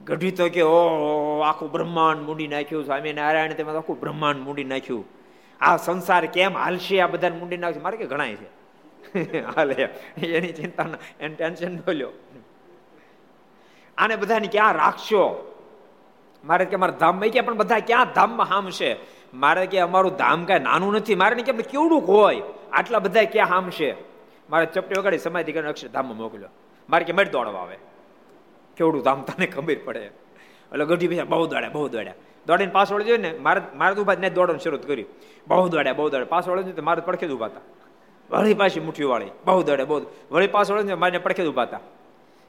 ગઢવી 0.04 0.30
તો 0.30 0.48
કે 0.48 0.62
ઓ 0.62 1.40
આખું 1.40 1.72
બ્રહ્માંડ 1.72 2.22
મૂડી 2.22 2.48
નાખ્યું 2.48 2.84
સ્વામિનારાયણ 2.84 3.52
તેમાં 3.52 3.76
આખું 3.76 4.00
બ્રહ્માંડ 4.00 4.36
મૂડી 4.36 4.64
નાખ્યું. 4.64 5.04
આ 5.60 5.76
સંસાર 5.76 6.26
કેમ 6.26 6.56
હાલશે? 6.56 7.00
આ 7.00 7.06
બધા 7.06 7.28
મૂડી 7.28 7.56
નાખશે. 7.56 7.80
મારે 7.80 7.96
કે 7.96 8.06
ગણાય 8.06 8.34
છે. 8.34 8.61
હાલે 9.46 9.78
એની 10.30 10.52
ચિંતા 10.52 10.88
એને 11.20 11.34
ટેન્શન 11.34 11.74
બોલ્યો 11.78 12.12
આને 13.98 14.14
બધાને 14.16 14.48
ક્યાં 14.48 14.76
રાખશો 14.76 15.24
મારે 16.44 16.64
કે 16.64 16.74
અમારા 16.74 16.98
ધામમાં 16.98 17.30
ગયા 17.30 17.44
પણ 17.44 17.58
બધા 17.58 17.80
ક્યાં 17.80 18.14
ધામમાં 18.14 18.48
હામશે 18.48 18.90
મારે 19.34 19.66
કે 19.66 19.78
અમારું 19.78 20.16
ધામ 20.16 20.46
કાંઈ 20.46 20.64
નાનું 20.64 20.96
નથી 20.96 21.14
મારે 21.14 21.42
કે 21.42 21.52
કેવડું 21.64 22.02
હોય 22.06 22.44
આટલા 22.72 23.00
બધા 23.00 23.26
ક્યાં 23.26 23.50
હામશે 23.50 23.88
મારે 24.48 24.66
ચપટી 24.66 25.00
વગાડી 25.00 25.18
સમાધિ 25.18 25.52
કરીને 25.52 25.70
અક્ષરધામમાં 25.70 26.16
મોકલ્યો 26.16 26.52
મારે 26.88 27.04
કે 27.04 27.12
મેળ 27.12 27.30
દોડવા 27.30 27.62
આવે 27.62 27.76
કેવડું 28.76 29.02
ધામ 29.02 29.24
તને 29.24 29.46
ખબર 29.46 29.78
પડે 29.84 30.04
એટલે 30.72 30.84
ગઢી 30.86 31.08
ભાઈ 31.08 31.28
બહુ 31.28 31.46
દોડ્યા 31.46 31.70
બહુ 31.70 31.86
દોડ્યા 31.88 32.18
દોડીને 32.46 32.72
પાછળ 32.72 33.02
જોઈએ 33.02 33.18
ને 33.18 33.30
મારે 33.38 33.60
મારે 33.74 33.94
ઊભા 33.94 34.16
ને 34.16 34.30
દોડવાનું 34.30 34.60
શરૂ 34.60 34.82
કર્યું 34.82 35.08
બહુ 35.46 35.68
દોડ્યા 35.68 35.92
બહુ 35.92 36.08
દોડ્યા 36.08 36.24
પાછળ 36.26 36.62
તો 36.72 36.82
મારે 36.82 37.00
પડખે 37.00 37.26
જ 37.26 37.32
ઊભા 37.32 37.50
હતા 37.50 37.64
વળી 38.32 38.54
પાછી 38.54 38.80
મુઠ્ઠી 38.80 39.04
વાળી. 39.04 39.30
બહુ 39.44 39.62
દડે, 39.62 39.84
બહુ 39.84 40.02
વળી 40.30 40.46
પાછળ 40.46 40.96
મારીને 40.96 41.18
પડખે 41.18 41.46
ઊભા 41.46 41.62
હતા. 41.62 41.76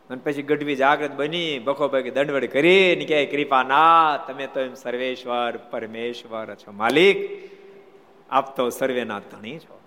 અને 0.09 0.21
પછી 0.23 0.41
ગઢવી 0.41 0.75
જાગૃત 0.75 1.11
બની 1.11 1.59
બખો 1.59 1.87
ભાઈ 1.87 2.03
દંડવડ 2.03 2.45
કરી 2.45 3.05
કે 3.05 3.25
કૃપા 3.25 3.63
ના, 3.63 4.17
તમે 4.17 4.47
તો 4.47 4.59
એમ 4.59 4.73
સર્વેશ્વર, 4.73 5.57
પરમેશ્વર 5.57 6.55
છો 6.55 6.71
માલિક. 6.71 7.17
આપ 8.29 8.55
તો 8.55 8.69
સર્વેના 8.69 9.19
ધણી 9.19 9.59
છો. 9.59 9.79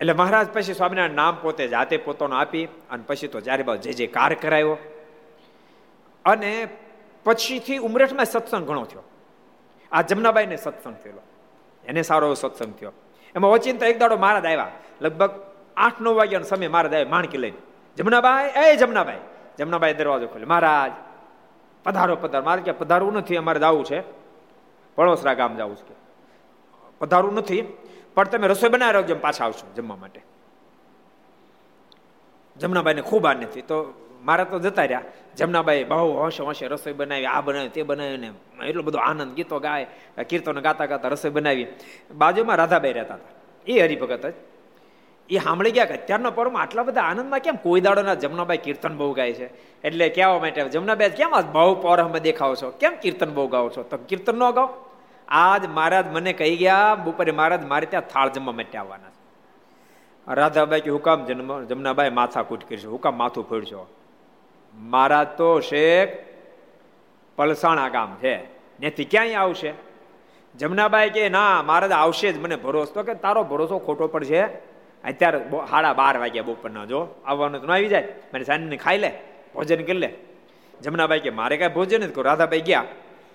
એટલે 0.00 0.12
મહારાજ 0.12 0.48
પછી 0.52 0.74
સ્વામિનારાયણ 0.74 1.14
નામ 1.14 1.38
પોતે 1.42 1.68
જાતે 1.68 1.96
પોતાનું 1.96 2.38
આપી 2.38 2.64
અને 2.64 3.02
પછી 3.06 3.28
તો 3.28 3.40
જ્યારે 3.40 3.62
બાદ 3.62 3.80
જે 3.80 3.92
જે 3.92 4.06
કાર 4.06 4.34
કરાયો. 4.34 4.76
અને 6.24 6.68
પછીથી 7.24 7.76
ઉમરેઠમાં 7.76 8.24
સત્સંગ 8.24 8.66
ઘણો 8.66 8.84
થયો. 8.84 9.02
આ 9.92 10.02
જમનાબાઈને 10.02 10.56
સત્સંગ 10.56 10.96
થયેલો. 10.96 11.20
એને 11.84 12.02
સારો 12.02 12.34
સત્સંગ 12.34 12.74
થયો. 12.74 12.92
એમાં 13.36 13.50
ઓચિંતો 13.50 13.86
એક 13.86 13.98
દાડો 13.98 14.16
મહારાજ 14.16 14.46
આવ્યા. 14.46 14.70
લગભગ 15.00 15.30
આઠ 15.76 16.00
નવ 16.00 16.14
વાગ્યાનો 16.14 16.44
સમય 16.44 16.68
મહારાજ 16.68 16.94
આવ્યા 16.94 17.08
માણકી 17.08 17.38
લઈને. 17.38 17.56
જમનાભાઈ 17.96 18.52
એ 18.56 18.76
જમનાભાઈ 18.76 19.18
જમનાભાઈ 19.58 19.94
દરવાજો 19.94 20.26
ખોલ્યો. 20.26 20.48
મહારાજ, 20.48 20.92
પધારો 21.84 22.16
પધારો. 22.16 22.44
મારે 22.44 22.62
કે 22.62 22.72
પધારવું 22.72 23.12
નથી, 23.12 23.36
અમારે 23.36 23.60
જવું 23.60 23.84
છે. 23.84 24.00
પળોસરા 24.96 25.34
ગામ 25.34 25.56
જવું 25.56 25.76
છે 25.76 25.94
પધારવું 26.98 27.34
નથી, 27.34 27.62
પણ 28.14 28.24
તમે 28.24 28.48
રસોઈ 28.48 28.70
બનાવી 28.70 28.92
રાખજો 28.92 29.14
પાછા 29.14 29.44
આવશો 29.44 29.66
જમવા 29.74 29.96
માટે. 29.96 30.20
જમનાબાઈને 32.56 33.02
ખૂબ 33.02 33.26
આનંદ 33.26 33.42
નથી 33.42 33.62
તો 33.62 33.76
મારા 34.24 34.44
તો 34.44 34.58
જતા 34.58 34.82
રહ્યા. 34.82 35.02
જમનાબાઈ 35.36 35.84
બહુ 35.84 36.12
હોશે 36.12 36.42
હોશે 36.42 36.66
રસોઈ 36.66 36.92
બનાવી, 36.92 37.26
આ 37.26 37.40
બનાવી 37.40 37.68
તે 37.68 37.82
બનાવી 37.82 38.16
ને 38.16 38.30
એટલો 38.66 38.82
બધો 38.82 38.98
આનંદ, 38.98 39.34
ગીતો 39.34 39.58
ગાય, 39.58 39.86
કીર્તનો 40.28 40.60
ગાતા 40.60 40.86
ગાતા 40.86 41.08
રસોઈ 41.08 41.30
બનાવી 41.30 41.66
બાજુમાં 42.14 42.56
રાધાબાઈ 42.56 42.92
રહેતા 42.92 43.14
હતા. 43.14 43.28
એ 43.66 43.80
હરિભગત 43.80 44.26
જ. 44.26 44.32
એ 45.30 45.38
સાંભળી 45.38 45.70
ગયા 45.70 45.84
કે 45.84 45.94
અત્યારના 45.94 46.30
પરમાં 46.30 46.62
આટલા 46.62 46.82
બધા 46.82 47.00
આનંદમાં 47.00 47.40
કેમ? 47.40 47.54
કોઈ 47.54 47.80
દાડોના 47.80 48.14
જમનાબાઈ 48.14 48.56
કીર્તન 48.56 48.96
બહુ 48.96 49.12
ગાય 49.12 49.32
છે. 49.32 49.46
એટલે 49.82 50.08
કહેવા 50.08 50.38
માટે, 50.38 50.68
જમનાબાઈ, 50.68 51.10
કેમ 51.10 51.34
આ 51.34 51.40
બહુ 51.40 51.74
પૌરહમાં 51.74 52.20
દેખાવો 52.20 52.54
છો? 52.54 52.70
કેમ 52.70 52.92
કીર્તન 53.02 53.34
બહુ 53.34 53.48
ગાઓ 53.48 53.68
છો? 53.68 53.82
તો 53.82 53.96
કીર્તન 53.96 54.34
ન 54.34 54.50
ગાઓ 54.50 54.68
આજ 55.28 55.66
મહારાજ 55.66 56.06
મને 56.12 56.32
કહી 56.32 56.56
ગયા, 56.56 56.94
બપોરે 56.94 57.32
મહારાજ, 57.32 57.64
મારે 57.64 57.86
ત્યાં 57.86 58.02
થાળ 58.02 58.28
જમવા 58.28 58.52
માટે 58.52 58.78
આવવાના 58.78 59.10
છે. 59.10 59.20
રાધાબાઈ 60.34 60.80
કે, 60.80 60.90
હુકામ 60.90 61.24
જન્મ, 61.24 61.64
જમનાબાઈ, 61.64 62.10
માથા 62.10 62.42
કૂટ 62.42 62.64
કરશો 62.64 62.90
હુકામ 62.90 63.18
માથું 63.18 63.48
ફોડશો 63.48 63.88
મહારાજ 64.74 65.28
તો 65.28 65.60
શેખ 65.60 66.08
પલસાણા 67.36 67.88
ગામ 67.88 68.16
છે. 68.22 68.36
ત્યાંથી 68.78 69.04
ક્યાંય 69.04 69.34
આવશે? 69.34 69.72
જમનાબાઈ 70.58 71.10
કે, 71.10 71.28
ના, 71.28 71.62
મારા 71.62 71.96
આવશે 71.96 72.32
જ 72.32 72.38
મને 72.38 72.56
ભરોસો. 72.56 72.92
તો 72.92 73.02
કે, 73.02 73.14
તારો 73.14 73.44
ભરોસો 73.44 73.78
ખોટો 73.78 74.06
પડશે. 74.08 74.42
અત્યારે 75.04 75.38
સાડા 75.70 75.92
બાર 75.92 76.18
વાગ્યા 76.18 76.42
બપોરના, 76.42 76.84
જો. 76.84 77.08
આવવાનું 77.26 77.66
તો 77.66 77.72
આવી 77.72 77.88
જાય. 77.88 78.08
મને 78.34 78.44
સાંજને 78.44 78.76
ખાઈ 78.76 78.98
લે, 78.98 79.12
ભોજન 79.54 79.82
કરી 79.82 79.98
લે. 79.98 80.14
જમનાબાઈ 80.80 81.20
કે, 81.20 81.30
મારે 81.30 81.56
કાંઈ 81.56 81.72
ભોજન 81.72 82.00
જ 82.00 82.14
કરો 82.14 82.22
રાધાબાઈ 82.22 82.60
ગયા. 82.60 82.84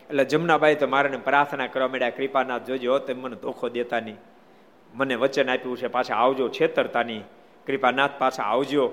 એટલે 0.10 0.26
જમનાબાઈ 0.26 0.76
તો 0.76 0.88
મારે 0.88 1.18
પ્રાર્થના 1.18 1.68
કરવા 1.68 1.88
માંડ્યા, 1.88 2.10
કૃપાનાથ, 2.10 2.64
જોજો 2.64 3.00
તમે 3.00 3.22
મને 3.22 3.36
ધોખો 3.36 3.70
દેતા 3.70 4.00
નહીં. 4.00 4.16
મને 4.94 5.16
વચન 5.16 5.50
આપ્યું 5.50 5.78
છે, 5.78 5.88
પાછા 5.88 6.16
આવજો 6.16 6.50
છેતરતાની 6.50 7.20
કૃપાનાથ, 7.68 8.12
પાછા 8.18 8.44
આવજો. 8.44 8.92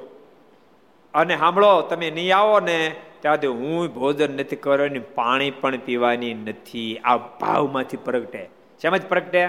અને 1.15 1.37
સાંભળો, 1.37 1.83
તમે 1.83 2.11
નહીં 2.11 2.37
આવો 2.37 2.61
ને 2.61 2.95
ત્યાંથી 3.21 3.47
હું 3.47 3.95
ભોજન 3.95 4.37
નથી 4.37 4.57
કરવાની 4.57 4.99
પાણી 4.99 5.51
પણ 5.51 5.79
પીવાની 5.79 6.35
નથી. 6.35 6.97
આ 7.05 7.17
ભાવમાંથી 7.17 7.97
પ્રગટે. 7.97 8.49
શેમાં 8.83 8.99
જ 8.99 9.07
પ્રગટે? 9.07 9.49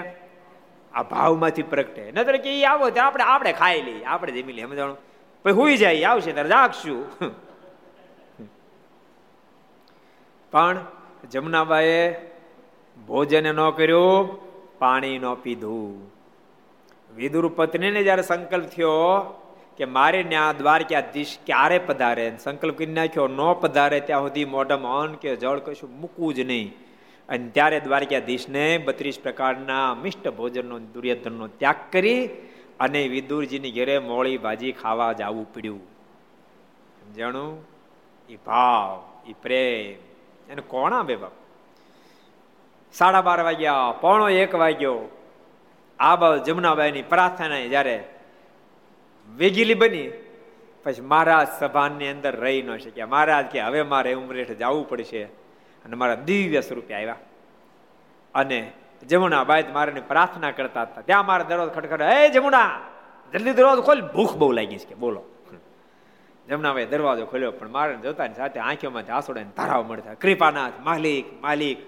આ 0.94 1.02
ભાવમાંથી 1.02 1.62
પ્રગટે. 1.62 2.12
નતર 2.12 2.36
કે 2.36 2.60
એ 2.60 2.64
આવો 2.64 2.90
ત્યારે 2.90 3.06
આપણે 3.06 3.24
આપણે 3.24 3.52
ખાઈ 3.52 3.82
લઈએ. 3.82 4.04
આપણે 4.04 4.32
જમી 4.32 4.52
લઈએ. 4.52 4.64
સમજાણું? 4.64 4.96
પછી 5.42 5.52
હુઈ 5.52 5.76
જાય. 5.76 6.02
આવશે 6.02 6.32
ત્યારે 6.32 6.48
જાગશું. 6.48 7.04
પણ 10.50 10.84
જમનાબાએ 11.30 12.14
ભોજન 13.06 13.54
ન 13.54 13.70
કર્યું, 13.70 14.38
પાણી 14.78 15.18
ન 15.18 15.34
પીધું. 15.34 16.12
વિદુર 17.16 17.48
પત્નીને 17.48 18.02
જ્યારે 18.02 18.22
સંકલ્પ 18.22 18.64
થયો 18.64 18.90
કે 19.76 19.84
મારે 19.84 20.22
ન્યા 20.22 20.52
દ્વારકાધીશ 20.52 21.38
ક્યારે 21.46 21.78
પધારે? 21.78 22.36
સંકલ્પ 22.38 22.78
કરી 22.78 22.86
નાખ્યો, 22.86 23.28
ન 23.28 23.52
પધારે 23.60 24.00
ત્યાં 24.00 24.20
સુધી 24.20 24.44
મોઢામાં 24.44 25.00
અન્ન 25.00 25.14
કે 25.14 25.36
જળ 25.36 25.58
કશું 25.58 26.00
મૂકવું 26.00 26.34
જ 26.34 26.40
નહીં. 26.40 26.74
અને 27.28 27.48
ત્યારે 27.48 27.80
દ્વારકાધીશને 27.80 28.78
બત્રીસ 28.78 29.20
પ્રકારના 29.20 29.94
મિષ્ટ 29.94 30.28
ભોજનનો 30.28 30.78
દુર્યોધનનો 30.78 31.46
ત્યાગ 31.46 31.76
કરી 31.92 32.28
અને 32.80 33.08
વિદુરજીની 33.08 33.72
ઘેરે 33.72 33.98
મોળી 33.98 34.38
ભાજી 34.38 34.72
ખાવા 34.72 35.12
જવું 35.12 35.54
પડ્યું. 35.54 35.80
જાણું? 37.16 37.64
એ 38.28 38.36
ભાવ 38.36 39.02
એ 39.26 39.34
પ્રેમ. 39.42 40.14
એને 40.52 40.62
કોણ 40.62 41.02
બે 41.02 41.16
બાપ 41.16 41.30
સાડા 42.92 43.20
બાર 43.20 43.40
વાગ્યા, 43.40 43.94
પોણો 44.00 44.28
એક 44.28 44.54
વાગ્યો. 44.54 44.98
આ 45.98 46.16
બાબ 46.16 46.36
જમનાબાઈની 46.36 47.02
પ્રાર્થના 47.02 47.60
જ્યારે 47.60 48.13
વેગીલી 49.36 49.74
બની. 49.74 50.10
પછી 50.84 51.00
મહારાજ 51.00 51.48
સભાની 51.60 52.08
અંદર 52.08 52.36
રહી 52.36 52.62
ન 52.62 52.76
શક્યા. 52.76 53.06
મહારાજ 53.06 53.46
કે, 53.46 53.60
હવે 53.60 53.82
મારે 53.82 54.14
ઉમરેઠ 54.14 54.50
જવું 54.50 54.88
પડશે. 54.88 55.24
અને 55.84 55.96
મારા 55.96 56.14
દિવ્ય 56.14 56.60
સ્વરૂપે 56.60 56.94
આવ્યા. 56.94 57.16
અને 58.34 58.72
જમુનાબાઈ 59.08 59.64
મારે 59.72 59.92
પ્રાર્થના 59.92 60.50
કરતા 60.50 60.82
હતા. 60.82 61.00
ત્યાં 61.00 61.26
મારા 61.26 61.44
દરવાજો 61.44 61.70
ખડખડ, 61.70 62.02
હે 62.02 62.28
જમુના, 62.28 62.80
જલ્દી 63.32 63.52
દરવાજો 63.52 63.82
ખોલ. 63.82 64.02
ભૂખ 64.02 64.36
બહુ 64.36 64.52
લાગી 64.52 64.78
છે 64.78 64.84
કે, 64.84 64.94
બોલો. 64.94 65.24
જમનાભાઈ 66.48 66.84
દરવાજો 66.84 67.26
ખોલ્યો, 67.26 67.50
પણ 67.50 67.68
મારે 67.68 67.96
જોતાની 67.96 68.34
સાથે 68.34 68.60
આંખોમાંથી 68.60 69.12
આસોડા 69.12 69.42
ધારાઓ 69.42 69.82
મળતા 69.82 70.14
કૃપાનાથ, 70.14 70.72
માલિક 70.80 71.42
માલિક 71.42 71.78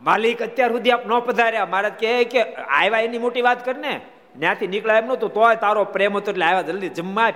માલિક 0.00 0.42
અત્યાર 0.42 0.70
સુધી 0.70 0.90
આપ 0.90 1.06
ન 1.06 1.18
પધાર્યા. 1.20 1.66
મહારાજ 1.66 1.92
કે, 1.92 2.54
આવ્યા 2.54 3.00
એની 3.00 3.18
મોટી 3.18 3.42
વાત 3.42 3.64
કર 3.64 3.76
ને 3.76 4.00
ત્યાંથી 4.38 4.66
નીકળ્યા 4.66 4.98
એમ 4.98 5.06
નતું 5.06 5.34
તોય 5.34 5.56
તારો 5.56 5.84
પ્રેમ 5.84 6.16
હતો 6.16 6.30
એટલે 6.30 6.44
આવ્યા 6.44 6.62
જલ્દી 6.62 6.88
જમવા 6.88 7.32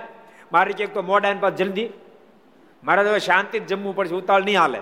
મારી 0.51 0.73
કે 0.73 0.87
તો 0.87 1.01
મોડા 1.01 1.29
એની 1.29 1.39
પાસે 1.39 1.55
જલ્દી. 1.55 1.89
મારે 2.83 3.09
હવે 3.09 3.19
શાંતિ 3.19 3.59
જમવું 3.59 3.95
પડશે 3.95 4.15
ઉતાળ 4.15 4.43
નહીં 4.43 4.59
હાલે. 4.59 4.79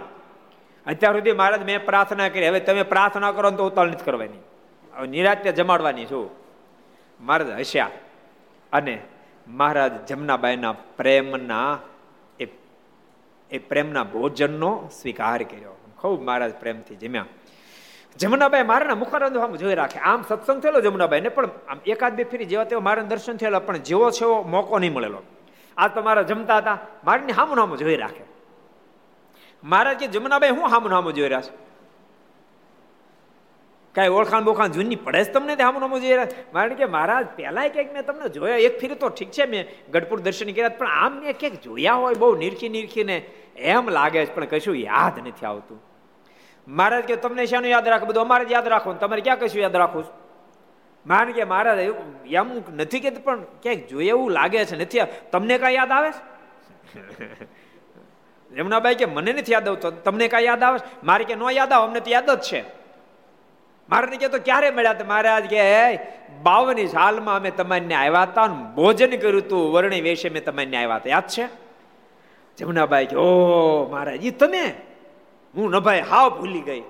અત્યાર 0.87 1.13
સુધી 1.13 1.31
મહારાજ 1.31 1.63
મેં 1.63 1.85
પ્રાર્થના 1.85 2.29
કરી, 2.29 2.47
હવે 2.47 2.59
તમે 2.59 2.83
પ્રાર્થના 2.83 3.31
કરો 3.31 3.51
તો 3.51 3.67
ઉતાળ 3.67 3.87
નથી 3.87 4.03
કરવાની. 4.03 4.37
હવે 4.97 5.07
નિરાત્ય 5.07 5.51
જમાડવાની 5.51 6.05
છું. 6.05 6.29
મહારાજ 7.19 7.49
હસ્યા. 7.49 7.89
અને 8.73 9.01
મહારાજ 9.47 10.05
જમનાબાઈના 10.05 10.71
પ્રેમના 10.71 11.79
એ 13.51 13.57
પ્રેમના 13.57 14.03
ભોજનનો 14.03 14.89
સ્વીકાર 15.01 15.43
કર્યો. 15.43 15.77
ખૂબ 16.01 16.23
મહારાજ 16.23 16.53
પ્રેમથી 16.53 16.95
જમ્યા. 16.95 17.25
જમનાબાઈ 18.19 18.63
મારાના 18.63 18.95
મુખારંદ 18.95 19.37
આમ 19.37 19.55
જોઈ 19.55 19.75
રાખે. 19.75 19.99
આમ 19.99 20.21
સત્સંગ 20.21 20.61
થયેલો 20.61 20.81
જમનાબાઈ 20.81 21.21
ને 21.21 21.29
પણ 21.29 21.49
આમ 21.69 21.79
એકાદ 21.85 22.15
બે 22.15 22.23
ફેરી 22.23 22.45
જેવા 22.45 22.63
તેવા 22.63 22.81
મારા 22.81 23.01
દર્શન 23.01 23.37
થયેલા, 23.37 23.59
પણ 23.59 23.77
જેવો 23.77 24.11
છે 24.11 24.25
મોકો 24.25 24.79
નહીં 24.79 24.93
મળેલો. 24.93 25.21
આ 25.77 25.87
તો 25.87 26.01
મારા 26.01 26.21
જમતા 26.21 26.57
હતા. 26.57 26.77
મારીને 27.05 27.33
હામું 27.33 27.57
હામું 27.57 27.77
જોઈ 27.77 27.95
રાખે. 27.95 28.23
મારા 29.63 29.93
કે 29.93 30.07
જમનાબાઈ, 30.07 30.49
હું 30.49 30.69
હામું 30.69 30.91
હામું 30.91 31.13
જોઈ 31.13 31.27
રહ્યા 31.27 31.41
છે? 31.41 31.51
કાંઈ 33.95 34.09
ઓળખાણ 34.09 34.43
બોખાણ 34.43 34.67
જૂની 34.67 34.95
પડે 34.95 35.23
જ 35.23 35.33
તમને 35.33 35.53
આમ 35.53 35.79
નમો 35.79 35.97
રહ્યા? 35.97 36.27
મારે 36.53 36.75
કે 36.75 36.85
મહારાજ, 36.85 37.27
પહેલાંય 37.35 37.69
ક્યાંક 37.69 37.93
મેં 37.93 38.05
તમને 38.05 38.29
જોયા, 38.29 38.57
એક 38.57 38.79
ફેરી 38.79 38.95
તો 38.95 39.09
ઠીક 39.09 39.31
છે, 39.31 39.45
મેં 39.45 39.67
ગઢપુર 39.91 40.19
દર્શન 40.19 40.51
કર્યા 40.51 40.69
પણ 40.69 40.87
આમ 40.87 41.19
મેં 41.19 41.37
ક્યાંક 41.37 41.61
જોયા 41.61 41.93
હોય 41.93 42.13
બહુ 42.13 42.35
નિરખી 42.35 42.69
નિરખીને 42.69 43.25
એમ 43.57 43.89
લાગે 43.89 44.25
છે, 44.25 44.35
પણ 44.35 44.45
કશું 44.45 44.75
યાદ 44.75 45.27
નથી 45.27 45.45
આવતું. 45.45 45.79
મહારાજ 46.67 47.03
કે, 47.03 47.15
તમને 47.15 47.45
શાનું 47.45 47.69
યાદ 47.69 47.87
રાખો 47.87 48.05
બધું 48.05 48.23
અમારે 48.23 48.45
યાદ 48.49 48.67
રાખો 48.67 48.93
તમારે 48.93 49.21
ક્યાં 49.21 49.39
કશું 49.39 49.61
યાદ 49.61 49.75
રાખવું 49.75 50.05
માન 51.05 51.31
કે, 51.31 51.43
મહારાજ 51.43 51.79
એમ 51.79 52.47
નથી 52.75 52.99
કે, 52.99 53.09
પણ 53.09 53.43
ક્યાંક 53.43 53.87
જોઈએ 53.87 54.09
એવું 54.09 54.31
લાગે 54.31 54.65
છે, 54.65 54.77
નથી 54.77 54.99
તમને 55.31 55.57
કાંઈ 55.57 55.73
યાદ 55.73 55.91
આવે 55.91 56.11
છે? 56.11 56.47
જમનાભાઈ 58.55 58.95
કે, 58.95 59.05
મને 59.05 59.33
નથી 59.33 59.51
યાદ 59.51 59.67
આવતો. 59.67 59.91
તમને 59.91 60.27
કાંઈ 60.27 60.43
યાદ 60.43 60.63
આવે 60.63 60.79
મારે 61.03 61.23
કે, 61.23 61.35
ન 61.35 61.41
યાદ 61.51 61.71
આવે, 61.71 61.87
અમને 61.87 61.99
તો 61.99 62.11
યાદ 62.11 62.29
જ 62.29 62.39
છે. 62.39 62.63
મારે 63.89 64.17
કે, 64.17 64.27
તો 64.27 64.37
ક્યારે 64.37 64.71
મળ્યા 64.71 64.95
મહારાજ 65.07 65.45
કે 65.45 65.95
બાવની 66.43 66.87
સાલમાં 66.87 67.35
અમે 67.35 67.51
તમને 67.51 67.95
આવ્યા 67.95 68.21
હતા 68.21 68.47
ભોજન 68.47 69.17
કર્યું 69.17 69.37
હતું, 69.37 69.73
વર્ણી 69.73 70.01
વેશે 70.01 70.29
મેં 70.29 70.43
તમને 70.43 70.77
આવ્યા 70.77 70.95
હતા. 70.95 71.09
યાદ 71.09 71.27
છે? 71.27 71.47
જમનાબાઈ 72.57 73.05
કે 73.05 73.15
ઓ 73.15 73.87
મહારાજ 73.91 74.25
એ 74.25 74.31
તમે? 74.31 74.86
હું 75.57 75.71
નભાઈ 75.71 76.01
હાવ 76.01 76.29
ભૂલી 76.29 76.61
ગઈ. 76.61 76.83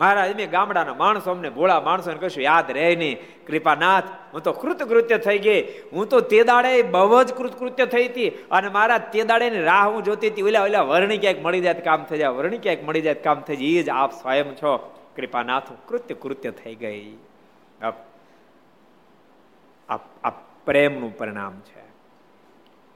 મહારાજ 0.00 0.36
મેં 0.36 0.50
ગામડાના 0.50 0.94
માણસો, 0.94 1.30
અમને 1.30 1.50
ભોળા 1.50 1.80
માણસોને 1.80 2.18
કશું 2.18 2.42
યાદ 2.42 2.70
રહે 2.70 2.96
નહીં. 2.96 3.16
કૃપાનાથ, 3.46 4.04
હું 4.32 4.42
તો 4.42 4.52
કૃતકૃત્ય 4.52 5.18
થઈ 5.18 5.38
ગઈ. 5.38 5.78
હું 5.80 6.08
તો 6.08 6.20
તે 6.20 6.44
દાડે 6.44 6.82
બહુ 6.82 7.22
જ 7.22 7.32
કૃતકૃત્ય 7.32 7.86
થઈ 7.86 8.08
હતી. 8.08 8.30
અને 8.30 8.68
મારા 8.68 8.98
તે 8.98 9.24
દાડેની 9.24 9.62
રાહ 9.62 9.88
હું 9.88 10.02
જોતી 10.02 10.28
હતી. 10.28 10.42
ઓલા 10.42 10.62
ઓલા, 10.62 10.82
વર્ણી 10.82 11.18
ક્યાંક 11.18 11.38
મળી 11.42 11.60
જાય 11.60 11.74
કામ 11.74 12.04
થઈ 12.04 12.18
જાય. 12.18 12.28
વર્ણી 12.28 12.58
ક્યાંક 12.58 12.84
મળી 12.84 13.00
જાય 13.00 13.14
કામ 13.14 13.40
થઈ 13.40 13.56
જાય. 13.56 13.68
એ 13.68 13.82
જ 13.82 13.88
આપ 13.88 14.12
સ્વયં 14.12 14.54
છો. 14.54 14.94
કૃપાનાથ 15.16 15.62
કૃત્ય 15.88 16.14
કૃત્ય 16.14 16.50
થઈ 16.50 16.74
ગઈ. 16.74 17.16
આ 19.88 20.30
પ્રેમનું 20.64 21.18
પરિણામ 21.18 21.60
છે. 21.60 21.84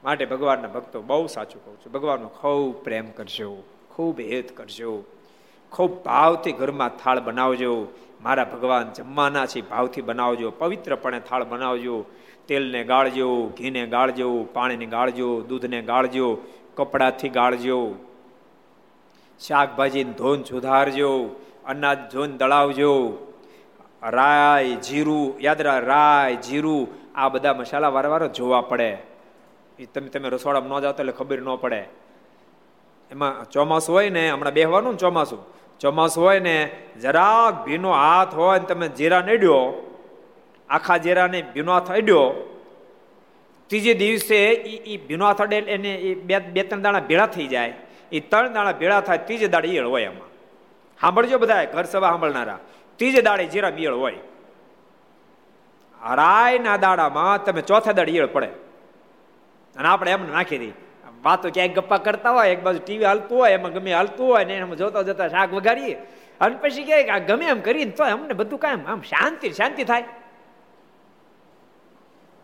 માટે 0.03 0.25
ભગવાનના 0.25 0.67
ભક્તો 0.67 1.01
બહુ 1.01 1.27
સાચું 1.27 1.65
કહું 1.65 1.77
છું. 1.77 1.91
ભગવાનનો 1.91 2.27
ખૂબ 2.27 2.83
પ્રેમ 2.83 3.11
કરજો. 3.11 3.63
ખૂબ 3.99 4.19
હેત 4.19 4.57
કરજો. 4.57 5.03
ખૂબ 5.71 6.03
ભાવથી 6.03 6.51
ઘરમાં 6.51 6.89
થાળ 6.89 7.19
બનાવજો. 7.19 7.87
મારા 8.21 8.43
ભગવાન 8.43 8.93
જમવાના 8.93 9.45
છે, 9.45 9.61
ભાવથી 9.61 10.01
બનાવજો. 10.01 10.51
પવિત્રપણે 10.51 11.19
થાળ 11.19 11.43
બનાવજો. 11.43 12.05
તેલને 12.47 12.83
ગાળજો, 12.83 13.47
ઘીને 13.57 13.85
ગાળજો, 13.85 14.43
પાણીને 14.53 14.85
ગાળજો, 14.85 15.41
દૂધને 15.41 15.81
ગાળજો, 15.81 16.37
કપડાથી 16.75 17.29
ગાળજો. 17.29 17.95
શાકભાજીને 19.39 20.13
ધોન 20.13 20.43
સુધારજો. 20.43 21.29
અનાજ 21.65 21.97
ધોન 22.11 22.37
દળાવજો. 22.37 23.17
રાય 24.03 24.75
જીરું 24.75 25.35
યાદરા 25.41 25.79
રાય 25.79 26.35
જીરું, 26.35 26.87
આ 27.15 27.29
બધા 27.29 27.53
મસાલા 27.53 27.89
વારવાર 27.89 28.27
જોવા 28.27 28.61
પડે. 28.61 28.97
એ 29.79 29.85
તમે 29.85 30.07
તમે 30.07 30.29
રસોડામાં 30.29 30.77
ન 30.77 30.81
જાવ 30.81 30.95
એટલે 30.99 31.11
ખબર 31.11 31.41
ન 31.41 31.55
પડે. 31.55 32.08
એમાં 33.11 33.49
ચોમાસું 33.49 33.95
હોય 33.95 34.09
ને, 34.09 34.29
હમણાં 34.29 34.53
બેહવાનું 34.53 34.91
ને 34.91 34.97
ચોમાસું. 34.97 35.39
ચોમાસું 35.79 36.23
હોય 36.23 36.39
ને, 36.39 36.57
જરાક 37.01 37.65
ભીનો 37.65 37.91
હાથ 37.91 38.33
હોય 38.35 38.59
ને 38.59 38.65
તમે 38.65 38.87
જીરા 38.89 39.21
નડ્યો 39.21 39.59
આખા 40.69 40.97
જીરાને 40.97 41.41
ભીનો 41.53 41.73
હાથ 41.73 41.91
અડ્યો, 41.91 42.25
ત્રીજે 43.67 43.93
દિવસે 43.93 44.39
એ 44.45 44.97
ભીનો 45.07 45.25
હાથ 45.25 45.41
અડે 45.41 45.57
એને 45.57 45.95
એ 45.95 46.15
બે 46.15 46.39
બે, 46.39 46.63
ત્રણ 46.63 46.81
દાણા 46.81 46.99
ભેળા 46.99 47.25
થઈ 47.25 47.47
જાય. 47.47 47.73
એ 48.11 48.19
ત્રણ 48.19 48.53
દાણા 48.53 48.71
ભેળા 48.71 49.01
થાય, 49.01 49.17
ત્રીજે 49.17 49.47
દાડે 49.47 49.67
ઈયળ 49.67 49.87
હોય 49.87 50.03
એમાં. 50.03 50.27
સાંભળજો 51.01 51.37
બધા 51.37 51.63
ઘર 51.63 51.83
સભા 51.83 52.09
સાંભળનારા. 52.09 52.59
ત્રીજે 52.95 53.21
દાડે 53.21 53.45
જીરા 53.45 53.71
ઈયળ 53.77 53.93
હોય. 53.93 54.17
રાયના 56.13 56.77
દાડામાં 56.77 57.43
તમે 57.43 57.61
ચોથા 57.61 57.91
દાડે 57.91 58.11
ઈયળ 58.11 58.25
પડે. 58.25 58.47
અને 59.75 59.87
આપણે 59.87 60.11
એમને 60.11 60.33
નાખી 60.33 60.57
દઈએ. 60.57 60.73
વાતો 61.23 61.49
ક્યાંય 61.49 61.69
ગપ્પા 61.69 61.97
કરતા 61.97 62.31
હોય, 62.31 62.49
એક 62.49 62.63
બાજુ 62.63 62.79
ટીવી 62.85 63.05
હાલતું 63.05 63.37
હોય, 63.37 63.51
એમાં 63.51 63.73
ગમે 63.73 63.93
હાલતું 63.93 64.27
હોય 64.27 64.45
ને 64.45 64.57
એમાં 64.57 64.77
જોતા 64.77 65.01
જોતા 65.01 65.27
શાક 65.27 65.53
વગાડીએ 65.53 65.93
અને 66.41 66.55
પછી 66.55 66.83
કે 66.83 67.09
આ 67.09 67.19
ગમે 67.19 67.45
એમ 67.45 67.61
કરીને 67.61 67.91
તો 67.91 68.03
અમને 68.03 68.33
બધું 68.33 68.59
કાંઈ 68.59 68.85
આમ 68.87 69.01
શાંતિ 69.01 69.49
શાંતિ 69.49 69.83
થાય. 69.83 70.03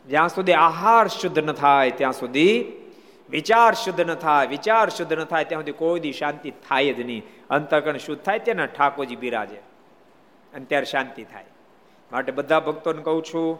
જ્યાં 0.07 0.29
સુધી 0.29 0.53
આહાર 0.53 1.07
શુદ્ધ 1.07 1.39
ન 1.39 1.51
થાય, 1.51 1.91
ત્યાં 1.91 2.13
સુધી 2.13 2.65
વિચાર 3.29 3.73
શુદ્ધ 3.73 4.01
ન 4.01 4.13
થાય, 4.13 4.47
વિચાર 4.47 4.89
શુદ્ધ 4.89 5.13
ન 5.13 5.23
થાય, 5.23 5.43
ત્યાં 5.43 5.61
સુધી 5.61 5.71
કોઈ 5.71 5.99
દી 5.99 6.11
શાંતિ 6.11 6.51
થાય 6.51 6.93
જ 6.93 6.99
નહીં. 6.99 7.23
અંતકરણ 7.49 7.97
શુદ્ધ 7.97 8.21
થાય 8.21 8.39
તેના 8.39 8.65
ઠાકોરજી 8.65 9.15
બિરાજે. 9.15 9.61
અને 10.53 10.65
ત્યારે 10.65 10.85
શાંતિ 10.85 11.23
થાય. 11.23 11.45
માટે 12.11 12.31
બધા 12.31 12.59
ભક્તોને 12.59 13.01
કહું 13.01 13.23
છું, 13.23 13.59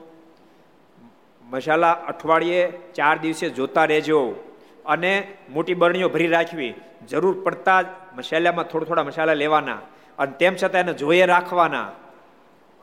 મસાલા 1.44 1.92
અઠવાડિયે 1.92 2.72
ચાર 2.96 3.18
દિવસે 3.18 3.50
જોતા 3.50 3.86
રહેજો. 3.86 4.45
અને 4.86 5.28
મોટી 5.50 5.74
બરણીઓ 5.74 6.10
ભરી 6.10 6.28
રાખવી. 6.28 6.74
જરૂર 7.10 7.44
પડતા 7.44 7.82
જ 7.82 7.86
મસાલામાં 8.16 8.66
થોડા 8.66 8.86
થોડા 8.86 9.04
મસાલા 9.04 9.34
લેવાના 9.34 9.78
અને 10.20 10.32
તેમ 10.32 10.56
છતાં 10.64 10.82
એને 10.82 10.94
જોઈએ 10.94 11.26
રાખવાના. 11.26 11.92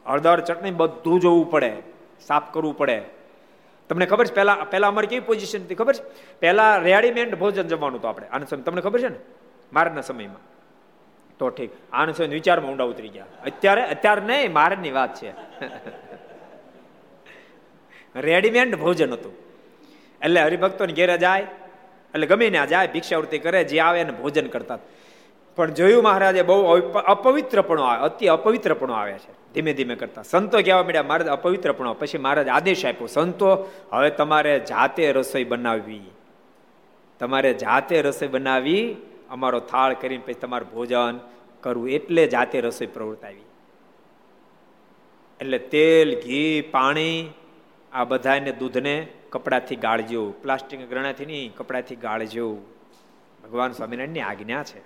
હળદર, 0.06 0.40
ચટણી 0.40 0.70
બધું 0.70 1.20
જોવું 1.20 1.50
પડે, 1.50 1.72
સાફ 2.26 2.54
કરવું 2.54 2.78
પડે. 2.78 3.02
તમને 3.88 4.06
ખબર 4.06 4.26
છે, 4.26 4.34
પહેલા 4.34 4.54
પહેલા 4.54 4.88
અમારી 4.88 5.06
કેવી 5.06 5.20
પોઝિશન 5.20 5.62
હતી 5.62 5.74
ખબર 5.74 5.94
છે? 5.94 6.02
પહેલા 6.40 6.76
રેડીમેડ 6.76 7.34
ભોજન 7.34 7.68
જમવાનું 7.68 7.98
હતું 7.98 8.08
આપણે. 8.08 8.28
આનંદ 8.28 8.64
તમને 8.64 8.80
ખબર 8.80 9.00
છે 9.00 9.08
ને? 9.08 9.16
મારના 9.72 10.00
સમયમાં. 10.00 10.40
તો 11.38 11.48
ઠીક. 11.48 11.70
આનંદ 11.92 12.14
સમય 12.14 12.26
વિચારમાં 12.26 12.70
ઊંડા 12.70 12.84
ઉતરી 12.84 13.08
ગયા. 13.08 13.24
અત્યારે 13.46 13.84
અત્યારે 13.84 14.20
નહીં, 14.20 14.52
મારની 14.52 14.90
વાત 14.90 15.14
છે. 15.14 15.30
રેડીમેડ 18.16 18.76
ભોજન 18.76 19.12
હતું. 19.12 19.32
એટલે 20.22 20.42
હરિભક્તોને 20.42 20.92
ઘેરે 20.92 21.18
જાય 21.18 21.46
એટલે 22.14 22.26
ગમે 22.26 22.50
ને 22.50 22.66
જાય 22.66 22.88
ભિક્ષાવૃત્તિ 22.92 23.38
કરે, 23.38 23.64
જે 23.64 23.80
આવે 23.80 24.00
એને 24.00 24.12
ભોજન 24.12 24.46
કરતા. 24.46 24.78
પણ 25.56 25.70
જોયું 25.70 26.02
મહારાજે 26.02 26.42
બહુ 26.42 26.64
અપવિત્રપણો 26.98 27.82
આવે, 27.82 28.02
અતિ 28.02 28.26
અપવિત્રપણો 28.26 28.92
આવે 28.92 29.12
છે. 29.12 29.52
ધીમે 29.54 29.72
ધીમે 29.74 29.94
કરતા. 29.94 30.22
સંતો 30.22 30.58
કહેવા 30.58 30.82
મળ્યા 30.82 31.02
મહારાજ, 31.02 31.28
અપવિત્રપણો 31.28 31.94
પછી 31.94 32.18
મહારાજ 32.18 32.48
આદેશ 32.48 32.86
આપ્યો, 32.86 33.06
સંતો, 33.06 33.70
હવે 33.92 34.10
તમારે 34.10 34.60
જાતે 34.60 35.12
રસોઈ 35.12 35.44
બનાવવી. 35.44 36.00
તમારે 37.18 37.54
જાતે 37.54 38.02
રસોઈ 38.02 38.28
બનાવી, 38.28 38.96
અમારો 39.30 39.60
થાળ 39.60 39.94
કરીને 39.94 40.22
પછી 40.26 40.34
તમારું 40.34 40.70
ભોજન 40.70 41.20
કરવું, 41.60 41.90
એટલે 41.90 42.26
જાતે 42.26 42.60
રસોઈ 42.60 42.86
પ્રવૃત્તાવી 42.86 43.42
એટલે 45.40 45.58
તેલ, 45.58 46.20
ઘી, 46.20 46.68
પાણી 46.70 47.30
આ 47.92 48.04
બધાને 48.04 48.52
દૂધને 48.52 49.06
કપડાથી 49.30 49.76
ગાળજો 49.76 50.30
પ્લાસ્ટિક 50.30 50.88
ગ્રણાથી 50.88 51.26
નહીં, 51.26 51.54
કપડાથી 51.54 51.96
ગાળજો. 51.96 52.58
ભગવાન 53.42 53.72
સ્વામિનારાયણની 53.72 54.20
આજ્ઞા 54.20 54.62
છે. 54.62 54.82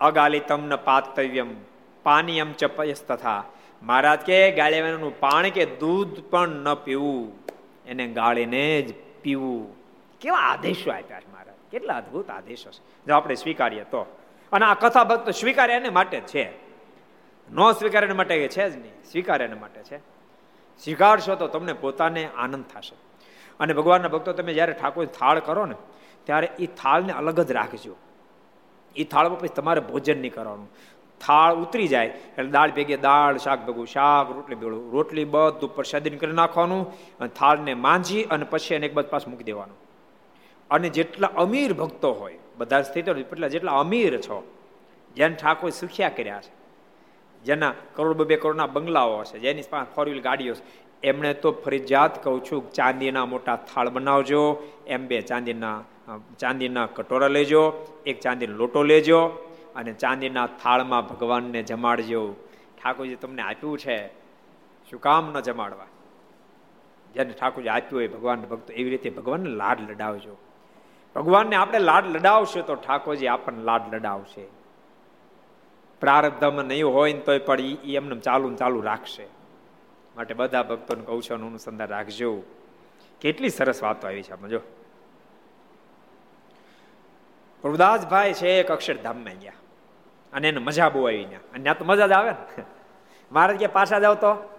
અગાલિતમ 0.00 0.64
ન 0.64 0.76
પાતવ્યમ, 0.76 1.54
પાનીયમ 2.02 2.52
ચપયસ 2.52 3.02
તથા 3.02 3.44
મહારાજ 3.82 4.18
કે 4.18 4.50
ગાળ્યાનું 4.50 5.20
પાણી 5.20 5.50
કે 5.50 5.66
દૂધ 5.66 6.24
પણ 6.30 6.48
ન 6.48 6.74
પીવું, 6.74 7.32
એને 7.86 8.06
ગાળીને 8.06 8.82
જ 8.82 8.94
પીવું. 9.22 9.74
કેવા 10.20 10.36
આદેશો 10.36 10.90
આપ્યા 10.90 11.20
છે 11.20 11.32
મહારાજ? 11.32 11.70
કેટલા 11.70 11.94
અદભુત 11.94 12.30
આદેશો 12.30 12.70
છે. 12.70 13.06
જો 13.06 13.14
આપણે 13.14 13.34
સ્વીકારીએ 13.34 13.82
તો. 13.82 14.18
અને 14.52 14.64
આ 14.64 14.74
કથા 14.74 15.04
ભક્ત 15.04 15.30
સ્વીકારે 15.30 15.74
એને 15.74 15.88
માટે 15.88 16.20
છે. 16.20 16.50
ન 17.52 17.72
સ્વીકારે 17.72 18.12
માટે 18.12 18.48
છે 18.48 18.70
જ 18.70 18.76
નહીં 18.76 19.04
સ્વીકારે 19.10 19.48
માટે 19.48 19.82
છે. 19.82 20.11
સ્વીકારશો 20.84 21.34
તો 21.34 21.48
તમને 21.48 21.72
પોતાને 21.72 22.28
આનંદ 22.36 22.64
થશે. 22.64 22.96
અને 23.60 23.72
ભગવાનના 23.72 24.08
ભક્તો 24.08 24.32
તમે 24.32 24.54
જ્યારે 24.54 24.72
ઠાકોર 24.72 25.04
થાળ 25.04 25.38
કરો 25.40 25.66
ને, 25.66 25.74
ત્યારે 26.24 26.48
એ 26.58 26.66
થાળને 26.66 27.12
અલગ 27.12 27.40
જ 27.40 27.52
રાખજો. 27.52 27.96
એ 28.96 29.04
થાળમાં 29.04 29.38
પછી 29.38 29.48
તમારે 29.48 29.80
ભોજન 29.80 30.20
નહીં 30.20 30.34
કરવાનું. 30.34 30.70
થાળ 31.26 31.54
ઉતરી 31.54 31.88
જાય, 31.88 32.06
એટલે 32.06 32.50
દાળ 32.50 32.70
ભેગી, 32.70 32.96
દાળ, 32.96 33.36
શાક 33.36 33.66
ભેગું, 33.66 33.86
શાક, 33.86 34.30
રોટલી 34.30 34.54
ભેગું, 34.54 34.92
રોટલી 34.92 35.24
બધું 35.24 35.74
પ્રસાદીન 35.74 36.16
કરી 36.16 36.32
નાખવાનું 36.32 36.92
અને 37.18 37.28
થાળને 37.28 37.74
માંજી 37.74 38.22
અને 38.22 38.44
પછી 38.44 38.74
એને 38.74 38.86
એક 38.86 38.94
બાદ 38.94 39.06
પાસ 39.06 39.28
મૂકી 39.28 39.44
દેવાનું. 39.44 39.76
અને 40.70 40.88
જેટલા 40.88 41.28
અમીર 41.28 41.72
ભક્તો 41.72 42.12
હોય, 42.12 42.38
બધા 42.58 42.82
સ્થિતિ 42.82 43.10
એટલા 43.10 43.48
જેટલા 43.48 43.72
અમીર 43.72 44.20
છો, 44.20 44.56
જેને 45.16 45.34
ઠાકોર 45.34 45.70
સુખ્યા 45.70 46.08
કર્યા 46.08 46.40
છે 46.40 46.61
જેના 47.44 47.74
કરોડ 47.94 48.22
બે 48.22 48.36
કરોડના 48.36 48.66
બંગલાઓ 48.66 49.20
હશે, 49.20 49.38
જેની 49.38 49.62
પાસે 49.62 49.90
ફોર 49.94 50.04
વ્હીલ 50.04 50.22
ગાડીઓ 50.22 50.54
છે. 50.54 50.62
એમણે 51.02 51.34
તો 51.34 51.52
ફરજિયાત 51.52 52.24
કહું 52.24 52.44
છું, 52.44 52.70
ચાંદીના 52.70 53.26
મોટા 53.26 53.56
થાળ 53.56 53.88
બનાવજો, 53.88 54.42
એમ 54.86 55.06
બે 55.06 55.20
ચાંદીના 55.20 55.78
ચાંદીના 56.38 56.86
કટોરા 56.86 57.28
લેજો, 57.28 57.62
એક 58.06 58.20
ચાંદીનો 58.20 58.54
લોટો 58.56 58.82
લેજો, 58.82 59.20
અને 59.76 59.92
ચાંદીના 59.92 60.46
થાળમાં 60.62 61.08
ભગવાનને 61.08 61.62
જમાડજો. 61.62 62.22
ઠાકોરજી 62.78 63.14
તમને 63.14 63.42
આપ્યું 63.42 63.78
છે, 63.78 63.98
શું 64.90 65.00
કામ 65.00 65.32
ન 65.32 65.40
જમાડવા? 65.40 65.90
જેને 67.14 67.32
ઠાકોરજી 67.32 67.68
આપ્યું 67.68 68.00
હોય 68.00 68.08
ભગવાન 68.08 68.40
ભક્તો 68.40 68.72
એવી 68.72 68.90
રીતે 68.90 69.10
ભગવાનને 69.10 69.50
લાડ 69.50 69.78
લડાવજો. 69.90 70.34
ભગવાનને 71.16 71.56
આપણે 71.56 71.78
લાડ 71.78 72.06
લડાવશે 72.16 72.60
તો 72.62 72.74
ઠાકોરજી 72.74 73.26
આપણને 73.26 73.62
લાડ 73.62 73.94
લડાવશે. 73.94 74.44
પ્રારબ્ધમાં 76.02 76.64
નહીં 76.64 76.86
હોય 76.86 77.12
ને 77.12 77.20
તોય 77.20 77.38
પણ 77.38 77.60
એ 77.60 77.96
એમને 77.96 78.20
ચાલુ 78.20 78.54
ચાલુ 78.54 78.80
રાખશે. 78.80 79.26
માટે 80.16 80.34
બધા 80.34 80.62
ભક્તોને 80.62 81.04
કહું 81.04 81.22
છું 81.22 81.36
અનુસંધાન 81.36 81.88
રાખજો. 81.88 82.42
કેટલી 83.20 83.48
સરસ 83.48 83.82
વાતો 83.82 84.06
આવી 84.06 84.22
છે 84.22 84.48
જો. 84.48 84.58
પ્રભુદાસભાઈ 87.62 88.32
છે 88.32 88.48
એક 88.48 88.70
અક્ષરધામમાં 88.70 89.38
ગયા. 89.38 89.52
અને 90.32 90.48
એને 90.48 90.60
મજા 90.60 90.88
બહુ 90.88 91.04
આવી 91.04 91.24
ગયા 91.24 91.38
અને 91.54 91.62
ત્યાં 91.62 91.78
તો 91.78 91.84
મજા 91.84 92.06
જ 92.06 92.12
આવે 92.12 92.30
ને. 92.30 92.62
મારે 93.32 93.56
કે 93.56 93.66
પાછા 93.66 93.98
જાવ 93.98 94.14
તો? 94.14 94.58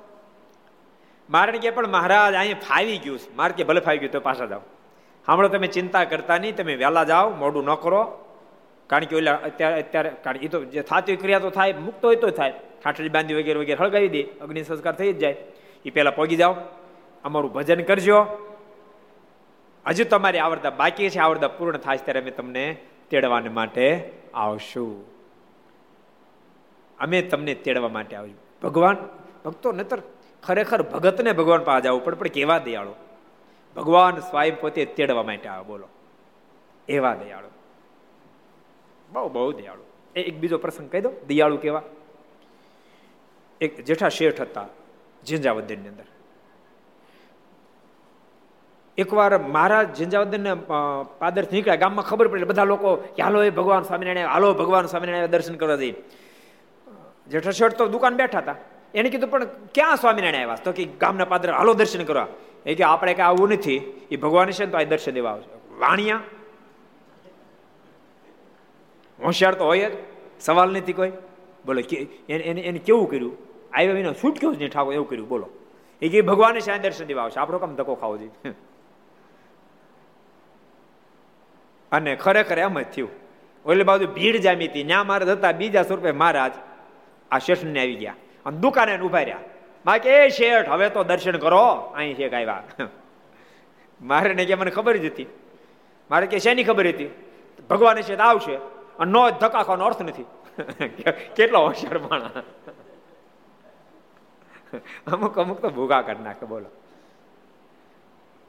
મારે 1.29 1.57
કે 1.57 1.69
પણ 1.69 1.87
મહારાજ 1.87 2.33
અહીંયા 2.33 2.59
ફાવી 2.59 2.97
ગયું 2.97 3.19
છે. 3.19 3.35
મારે 3.35 3.53
કે 3.53 3.63
ભલે 3.63 3.79
ફાવી 3.79 3.97
ગયું 3.97 4.11
તો 4.11 4.19
પાછા 4.19 4.45
જાઓ 4.45 4.59
સાંભળો 5.25 5.47
તમે 5.47 5.67
ચિંતા 5.67 6.03
કરતા 6.03 6.37
નહીં, 6.37 6.55
તમે 6.55 6.75
વહેલા 6.75 7.03
જાઓ, 7.03 7.29
મોડું 7.29 7.65
ન 7.65 7.75
કરો. 7.75 8.22
કારણ 8.87 9.03
કે 9.03 9.15
ઓલા 9.15 9.35
અત્યારે 9.35 9.81
અત્યારે 9.81 10.09
કારણ 10.09 10.37
એ 10.37 10.47
તો 10.47 10.63
જે 10.63 10.81
થતી 10.81 11.15
ક્રિયા 11.15 11.39
તો 11.39 11.49
થાય, 11.49 11.73
મુક્ત 11.73 12.05
હોય 12.05 12.15
તો 12.15 12.29
થાય. 12.29 12.53
ઠાઠડી 12.83 13.09
બાંધી 13.09 13.33
વગેરે 13.33 13.59
વગેરે 13.59 13.79
હળગાવી 13.79 14.07
દે, 14.07 14.23
અગ્નિ 14.23 14.63
સંસ્કાર 14.63 14.95
થઈ 14.95 15.13
જ 15.13 15.17
જાય. 15.17 15.35
એ 15.85 15.89
પહેલાં 15.89 16.15
પગી 16.15 16.35
જાઓ, 16.35 16.55
અમારું 17.23 17.53
ભજન 17.53 17.83
કરજો. 17.83 18.25
હજુ 19.87 20.03
તમારી 20.03 20.39
આવડતા 20.39 20.69
બાકી 20.69 21.09
છે, 21.09 21.19
આવડતા 21.19 21.47
પૂર્ણ 21.47 21.77
થાય 21.77 21.97
ત્યારે 21.97 22.21
અમે 22.21 22.31
તમને 22.31 22.77
તેડવાને 23.09 23.49
માટે 23.49 24.11
આવશું. 24.33 25.05
અમે 26.99 27.21
તમને 27.21 27.55
તેડવા 27.55 27.89
માટે 27.89 28.15
આવશું. 28.15 28.37
ભગવાન, 28.63 28.97
ભક્તો 29.45 29.71
નતર 29.71 30.01
ખરેખર 30.43 30.81
ભગતને 30.81 31.31
ભગવાન 31.31 31.63
પાસે 31.63 31.81
જવું 31.81 32.03
પડે, 32.03 32.15
પણ 32.15 32.27
કેવા 32.27 32.57
દયાળો? 32.57 32.95
ભગવાન 33.75 34.19
સ્વયં 34.19 34.59
પોતે 34.59 34.85
તેડવા 34.85 35.23
માટે 35.23 35.49
આવે, 35.49 35.63
બોલો. 35.63 35.87
એવા 36.89 37.15
દયાળુ. 37.15 37.47
બહુ 39.13 39.29
બહુ 39.29 39.51
દયાળુ. 39.51 39.83
એ 40.15 40.21
એક 40.21 40.39
બીજો 40.39 40.57
પ્રસંગ 40.57 40.91
કહી 40.91 41.01
દો 41.01 41.11
દયાળુ 41.27 41.57
કેવા? 41.57 41.81
એક 43.61 43.85
જેઠા 43.85 44.09
શેઠ 44.09 44.41
હતા 44.41 44.65
ઝીંઝાવદનની 45.27 45.87
અંદર. 45.87 46.05
એકવાર 48.97 49.37
મહારાજ 49.37 49.95
ઝીંઝાવદન 49.97 50.55
પાદર 51.19 51.43
નીકળ્યા. 51.51 51.75
ગામમાં 51.75 52.05
ખબર 52.05 52.27
પડી 52.27 52.43
બધા 52.43 52.63
લોકો 52.63 52.95
હાલો 53.23 53.43
એ 53.43 53.49
ભગવાન 53.49 53.83
સ્વામિનારાયણ, 53.83 54.27
હાલો 54.27 54.53
ભગવાન 54.53 54.85
સ્વામિનારાયણ 54.85 55.25
દર્શન 55.27 55.55
કરવા 55.55 55.75
જઈએ. 55.75 55.95
જેઠા 57.27 57.51
શેઠ 57.51 57.73
તો 57.73 57.87
દુકાન 57.87 58.15
બેઠા 58.15 58.39
હતા. 58.39 58.55
એને 58.93 59.09
કીધું, 59.09 59.29
પણ 59.29 59.45
ક્યાં 59.45 59.95
સ્વામિનારાયણ 59.95 60.43
આવ્યા? 60.43 60.63
તો 60.63 60.71
કે, 60.71 60.85
ગામના 60.85 61.25
પાદર, 61.25 61.51
હાલો 61.51 61.73
દર્શન 61.73 62.03
કરવા. 62.03 62.27
એ 62.65 62.75
કે, 62.75 62.83
આપણે 62.83 63.13
કઈ 63.13 63.21
આવવું 63.21 63.49
નથી. 63.49 63.77
એ 64.11 64.15
ભગવાન 64.15 64.51
છે 64.51 64.65
ને 64.65 64.71
તો 64.71 64.77
આ 64.77 64.83
દર્શન 64.83 65.11
દેવા 65.11 65.31
આવશે 65.31 65.79
વાણિયા 65.79 66.19
હોશિયાર 69.23 69.55
તો 69.55 69.65
હોય 69.65 69.89
જ. 69.89 69.93
સવાલ 70.39 70.77
નથી 70.77 70.93
કોઈ. 70.93 71.11
બોલો 71.65 71.81
એને 72.29 72.61
એને 72.61 72.79
કેવું 72.79 73.09
કર્યું? 73.09 73.37
આવ્યા 73.73 73.93
વિના 73.93 74.13
છૂટ 74.13 74.39
કેવું 74.39 74.57
નહીં 74.57 74.69
ઠાકો 74.69 74.93
એવું 74.93 75.09
કર્યું? 75.09 75.27
બોલો. 75.27 75.49
એ 76.01 76.09
કે 76.09 76.21
ભગવાને 76.21 76.61
છે 76.61 76.77
દર્શન 76.77 77.05
દેવા 77.05 77.23
આવશે. 77.23 77.39
આપણો 77.39 77.57
કામ 77.57 77.75
ધક્કો 77.75 77.95
ખાવો 77.95 78.17
જોઈએ 78.17 78.49
અને 81.91 82.15
ખરેખર 82.15 82.59
એમ 82.59 82.81
જ 82.81 82.85
થયું. 82.85 83.09
ઓલી 83.65 83.83
બાજુ 83.83 84.07
ભીડ 84.07 84.37
જામી 84.37 84.67
હતી. 84.67 84.83
ન્યા 84.83 85.03
મારે 85.03 85.31
હતા 85.31 85.51
બીજા 85.51 85.83
સ્વરૂપે 85.83 86.11
મહારાજ 86.11 86.51
આ 87.31 87.39
શેઠને 87.39 87.79
આવી 87.79 87.95
ગયા. 87.95 88.15
અને 88.45 88.57
દુકાને 88.57 88.99
ઊભા 88.99 89.19
રહ્યા. 89.19 89.39
મા 89.85 89.97
કે 89.97 90.09
એ 90.09 90.29
શેઠ, 90.29 90.69
હવે 90.69 90.89
તો 90.89 91.03
દર્શન 91.03 91.37
કરો. 91.37 91.73
અહીં 91.73 92.15
છે 92.15 92.35
આવ્યા. 92.35 92.63
મારે 94.01 94.33
ને 94.33 94.45
કે 94.45 94.55
મને 94.55 94.71
ખબર 94.71 94.97
જ 94.97 95.05
હતી. 95.05 95.25
મારે 96.11 96.27
કે, 96.27 96.39
શેની 96.39 96.63
ખબર 96.63 96.87
હતી? 96.87 97.09
ભગવાન 97.69 98.01
છે 98.01 98.15
આવશે. 98.15 98.57
નો 99.07 99.29
ધક્કા 99.29 99.63
ખાવાનો 99.63 99.85
અર્થ 99.85 100.01
નથી. 100.01 100.25
કેટલો 101.35 101.59
હોશિયાર 101.59 101.97
માણા 101.97 102.41
અમુક 105.11 105.39
અમુક 105.39 105.61
તો 105.61 105.69
ભૂગા 105.69 106.01
કરી 106.01 106.23
નાખે, 106.23 106.45
બોલો. 106.45 106.65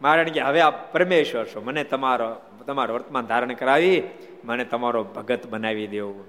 મારણ 0.02 0.28
કે 0.28 0.40
હવે 0.40 0.60
આ 0.60 0.70
પરમેશ્વર 0.70 1.46
છો, 1.46 1.60
મને 1.60 1.84
તમારો 1.84 2.36
તમારો 2.66 2.94
વર્તમાન 2.94 3.26
ધારણ 3.26 3.52
કરાવી, 3.52 4.02
મને 4.44 4.64
તમારો 4.64 5.04
ભગત 5.04 5.46
બનાવી 5.46 5.86
દેવું. 5.86 6.24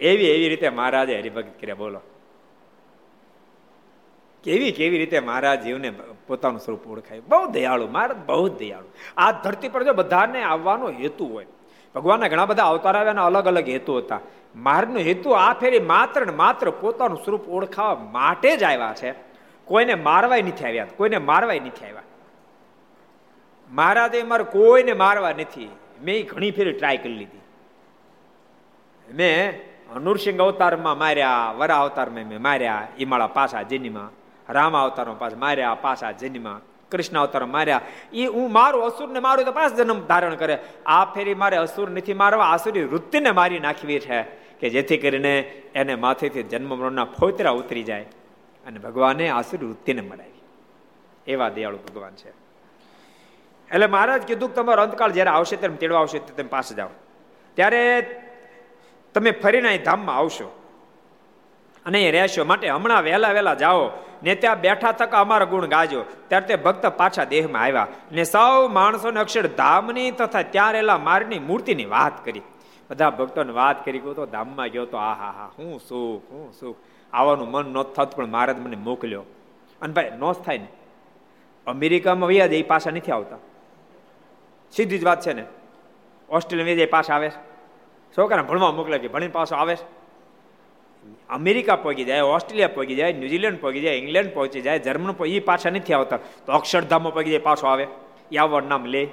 એવી 0.00 0.24
એવી 0.24 0.48
રીતે 0.48 0.68
મહારાજે 0.68 1.18
હરિભગત 1.18 1.60
કર્યા, 1.60 1.74
બોલો. 1.74 2.00
કેવી 4.44 4.72
કેવી 4.72 4.98
રીતે 4.98 5.20
મારા 5.20 5.54
જીવને 5.54 5.92
પોતાનું 6.26 6.60
સ્વરૂપ 6.60 6.86
ઓળખાય? 6.86 7.20
બહુ 7.20 7.46
દયાળુ 7.46 7.88
મહારાજ 7.88 8.16
બહુ 8.26 8.48
દયાળુ. 8.48 8.86
આ 9.16 9.32
ધરતી 9.32 9.68
પર 9.68 9.84
જો 9.84 9.92
બધાને 9.92 10.42
આવવાનો 10.42 10.90
હેતુ 10.90 11.26
હોય 11.26 11.46
ભગવાનના 11.94 12.28
ઘણા 12.28 12.46
બધા 12.46 12.64
અવતાર 12.64 12.96
આવ્યા 12.96 13.26
અલગ 13.26 13.46
અલગ 13.46 13.68
હેતુ 13.68 13.98
હતા. 13.98 14.20
માર્ગનો 14.56 14.98
હેતુ 14.98 15.30
આ 15.30 15.52
ફેરી 15.54 15.78
માત્ર 15.78 16.26
ને 16.26 16.32
માત્ર 16.32 16.70
પોતાનું 16.70 17.18
સ્વરૂપ 17.24 17.48
ઓળખાવા 17.48 17.94
માટે 18.12 18.56
જ 18.56 18.62
આવ્યા 18.62 18.94
છે. 18.94 19.10
કોઈને 19.64 19.94
મારવાય 19.94 20.42
નથી 20.42 20.64
આવ્યા, 20.64 20.86
કોઈને 20.96 21.18
મારવાય 21.18 21.60
નથી 21.60 21.86
આવ્યા. 21.86 22.02
મહારાજે 23.70 24.22
મારે 24.22 24.44
કોઈને 24.44 24.92
મારવા 24.92 25.32
નથી. 25.32 25.68
મેં 26.02 26.26
ઘણી 26.26 26.50
ફેરી 26.50 26.72
ટ્રાય 26.72 26.96
કરી 26.96 27.12
લીધી. 27.12 27.40
મેં 29.08 29.60
નૃસિંહ 30.00 30.42
અવતારમાં 30.42 30.98
માર્યા 30.98 31.54
વરા 31.58 31.80
અવતારમાં 31.80 32.24
મેં 32.24 32.42
માર્યા, 32.42 32.86
ઈમાળા 32.98 33.26
પાછા 33.26 33.62
જેનીમાં, 33.62 34.10
રામ 34.52 34.76
અવતારમાં 34.76 35.18
પાછા 35.18 35.36
માર્યા, 35.36 35.74
પાછા 35.74 36.10
જન્મમાં 36.10 36.69
કૃષ્ણ 36.90 37.18
અવતાર 37.18 37.44
માર્યા. 37.44 37.80
એ 38.12 38.26
હું 38.26 38.52
મારું 38.52 38.84
અસુરને 38.84 39.20
મારું 39.20 39.44
તો 39.44 39.52
પાંચ 39.52 39.74
જન્મ 39.74 40.00
ધારણ 40.00 40.34
કરે. 40.34 40.58
આ 40.86 41.04
ફેરી 41.04 41.34
મારે 41.34 41.56
અસુર 41.56 41.90
નથી 41.90 42.14
મારવા 42.14 42.44
આસુરી 42.44 42.84
વૃત્તિને 42.84 43.30
મારી 43.30 43.60
નાખવી 43.60 44.00
છે 44.00 44.22
કે 44.60 44.70
જેથી 44.70 44.96
કરીને 44.96 45.40
એને 45.74 45.94
માથેથી 45.94 46.42
જન્મ 46.42 46.78
મરણના 46.78 47.04
ફોતરા 47.04 47.50
ઉતરી 47.50 47.82
જાય 47.82 48.02
અને 48.66 48.78
ભગવાને 48.78 49.28
આસુરી 49.28 49.66
વૃત્તિને 49.66 50.00
મરાવી 50.00 50.40
એવા 51.26 51.48
દયાળુ 51.48 51.76
ભગવાન 51.76 52.14
છે. 52.14 52.30
એટલે 53.74 53.86
મહારાજ 53.86 54.22
કીધું 54.22 54.48
કે 54.48 54.54
તમારો 54.54 54.82
અંતકાળ 54.82 55.10
જ્યારે 55.10 55.30
આવશે 55.30 55.56
ત્યારે 55.56 55.76
તેડવા 55.76 55.98
આવશે 55.98 56.18
તમે 56.18 56.48
પાસે 56.48 56.74
જાઓ. 56.74 56.88
ત્યારે 57.54 58.02
તમે 59.14 59.30
ફરીને 59.30 59.68
અહીં 59.68 59.82
ધામમાં 59.82 60.16
આવશો. 60.16 60.56
અને 61.86 62.02
એ 62.02 62.10
રહેશો 62.10 62.44
માટે 62.44 62.68
હમણાં 62.68 63.02
વહેલા 63.02 63.32
વહેલા 63.32 63.54
જાઓ. 63.54 63.90
ને 64.22 64.34
ત્યાં 64.34 64.60
બેઠા 64.60 64.92
તક 64.92 65.14
અમારા 65.14 65.44
ગુણ 65.44 65.66
ગાજો. 65.66 66.04
ત્યારે 66.28 66.46
તે 66.46 66.56
ભક્ત 66.56 66.86
પાછા 66.86 67.24
દેહમાં 67.24 67.62
આવ્યા 67.62 67.86
ને 68.12 68.24
સૌ 68.24 68.68
માણસોને 68.68 69.20
અક્ષર 69.20 69.46
ધામની 69.46 70.10
તથા 70.10 70.42
ત્યાં 70.42 70.72
રહેલા 70.72 70.98
મારની 70.98 71.38
મૂર્તિની 71.38 71.84
વાત 71.84 72.24
કરી. 72.24 72.42
બધા 72.90 73.10
ભક્તોને 73.10 73.52
વાત 73.52 73.84
કરી 73.84 73.98
ગયો 73.98 74.14
તો 74.14 74.26
ધામમાં 74.26 74.68
ગયો 74.68 74.86
તો 74.86 74.96
આ 74.96 75.14
હા 75.14 75.30
હા, 75.30 75.50
હું 75.58 75.80
સુખ 75.80 76.32
હું 76.32 76.52
સુખ 76.52 76.76
આવવાનું 77.12 77.50
મન 77.50 77.66
ન 77.66 77.82
થતું 77.82 78.16
પણ 78.16 78.26
મહારાજ 78.26 78.58
મને 78.58 78.76
મોકલ્યો. 78.76 79.22
અને 79.82 79.92
ભાઈ, 79.92 80.12
નો 80.18 80.32
થાય 80.32 80.58
ને. 80.58 80.68
અમેરિકામાં 81.66 82.28
વ્યાજ 82.28 82.52
એ 82.52 82.62
પાછા 82.62 82.90
નથી 82.90 83.12
આવતા. 83.12 83.36
સીધી 84.72 84.98
જ 84.98 85.04
વાત 85.04 85.20
છે 85.20 85.32
ને. 85.32 85.44
ઓસ્ટ્રેલિયા 86.28 86.76
એ 86.76 86.86
પાછા 86.86 87.14
આવે 87.14 87.30
છોકરા 88.18 88.42
ભણવા 88.42 88.72
મોકલે 88.72 88.98
છે 88.98 89.08
ભણીને 89.08 89.32
પાછો 89.32 89.54
આવે 89.54 89.76
છે. 89.76 89.99
અમેરિકા 91.30 91.76
પહોંચી 91.76 92.04
જાય, 92.04 92.20
ઓસ્ટ્રેલિયા 92.20 92.68
પહોંચી 92.68 92.94
જાય 92.94 93.12
ન્યુઝીલેન્ડ 93.12 93.60
પહોંચી 93.60 93.80
જાય, 93.80 93.94
ઇંગ્લેન્ડ 93.94 94.34
પહોંચી 94.34 94.60
જાય, 94.60 94.78
જર્મન 94.78 95.24
એ 95.26 95.40
પાછા 95.40 95.70
નથી 95.70 95.94
આવતા. 95.94 96.16
તો 96.16 96.52
અક્ષરધામમાં 96.52 97.12
પહોંચી 97.12 97.30
જાય, 97.30 97.38
પાછો 97.38 97.66
આવે. 97.66 97.86
આવવાનું 98.40 98.68
નામ 98.68 98.84
લે, 98.84 99.08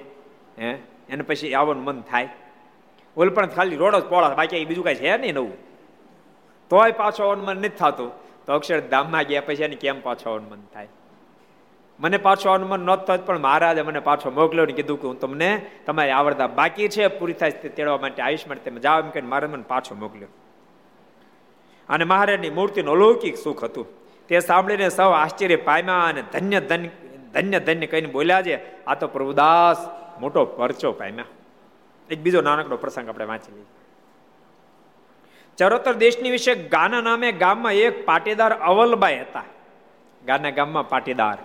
હે? 0.59 0.71
એને 1.09 1.21
પછી 1.21 1.53
આવવાનું 1.53 1.83
મન 1.83 2.01
થાય. 2.01 2.29
ઓલ 3.17 3.29
પણ 3.29 3.47
ખાલી 3.47 3.75
રોડ 3.75 3.95
જ 3.95 4.03
પોળા, 4.03 4.29
બાકી 4.29 4.65
બીજું 4.65 4.83
કાંઈ 4.83 4.95
છે 4.95 5.17
નહીં 5.17 5.33
નવું. 5.33 5.53
તોય 6.69 6.91
પાછો 6.91 7.35
મન 7.35 7.57
નથી 7.57 7.69
થતું. 7.69 8.11
તો 8.45 8.53
અક્ષરધામમાં 8.53 9.23
ગયા 9.23 9.41
પછી 9.41 9.63
એને 9.63 9.75
કેમ 9.75 10.01
પાછો 10.01 10.37
મન 10.37 10.61
થાય? 10.73 10.87
મને 11.99 12.17
પાછો 12.17 12.51
અનુમાન 12.51 12.79
નહોતો 12.79 13.13
નહોતું 13.13 13.25
પણ 13.25 13.39
મહારાજે 13.39 13.81
મને 13.81 13.99
પાછો 13.99 14.31
મોકલ્યો 14.31 14.65
ને 14.65 14.73
કીધું 14.73 15.01
કે 15.01 15.07
હું 15.07 15.19
તમને 15.19 15.65
તમારી 15.85 16.11
આવડતા 16.11 16.47
બાકી 16.47 16.87
છે, 16.87 17.07
પૂરી 17.07 17.33
થાય 17.33 17.51
તેડવા 17.51 17.97
માટે 17.97 18.23
આયુષ્યમાન 18.23 18.57
તમે 18.65 18.79
જાઓ 18.79 18.99
એમ 18.99 19.09
કહીને 19.09 19.27
મારે 19.27 19.47
મને 19.47 19.63
પાછો 19.67 19.95
મોકલ્યો. 19.95 20.27
અને 21.89 22.05
મહારાજની 22.05 22.49
મૂર્તિનું 22.49 22.95
અલૌકિક 22.95 23.37
સુખ 23.37 23.63
હતું. 23.63 23.87
તે 24.27 24.39
સાંભળીને 24.39 24.89
સૌ 24.89 25.09
આશ્ચર્ય 25.09 25.55
પામ્યા 25.55 25.99
અને 25.99 26.21
ધન્ય 26.21 26.59
ધન્ય 26.59 26.89
ધન્ય 27.33 27.59
ધન્ય 27.59 27.87
કહીને 27.87 28.07
બોલ્યા 28.07 28.41
છે, 28.41 28.85
આ 28.85 28.95
તો 28.95 29.07
પ્રભુદાસ 29.07 29.77
મોટો 30.19 30.45
પરચો 30.45 30.91
પામ્યા. 30.91 31.25
એક 32.09 32.19
બીજો 32.19 32.41
નાનકડો 32.41 32.77
પ્રસંગ 32.77 33.09
આપણે 33.09 33.25
વાંચી 33.25 33.51
લઈએ. 33.55 33.65
ચરોતર 35.57 35.93
દેશની 35.93 36.31
વિશે 36.31 36.55
ગાના 36.55 37.01
નામે 37.01 37.31
ગામમાં 37.31 37.73
એક 37.73 38.05
પાટીદાર 38.05 38.53
અવલબાઈ 38.53 39.19
હતા. 39.19 39.43
ગાના 40.25 40.49
ગામમાં 40.49 40.89
પાટીદાર. 40.89 41.37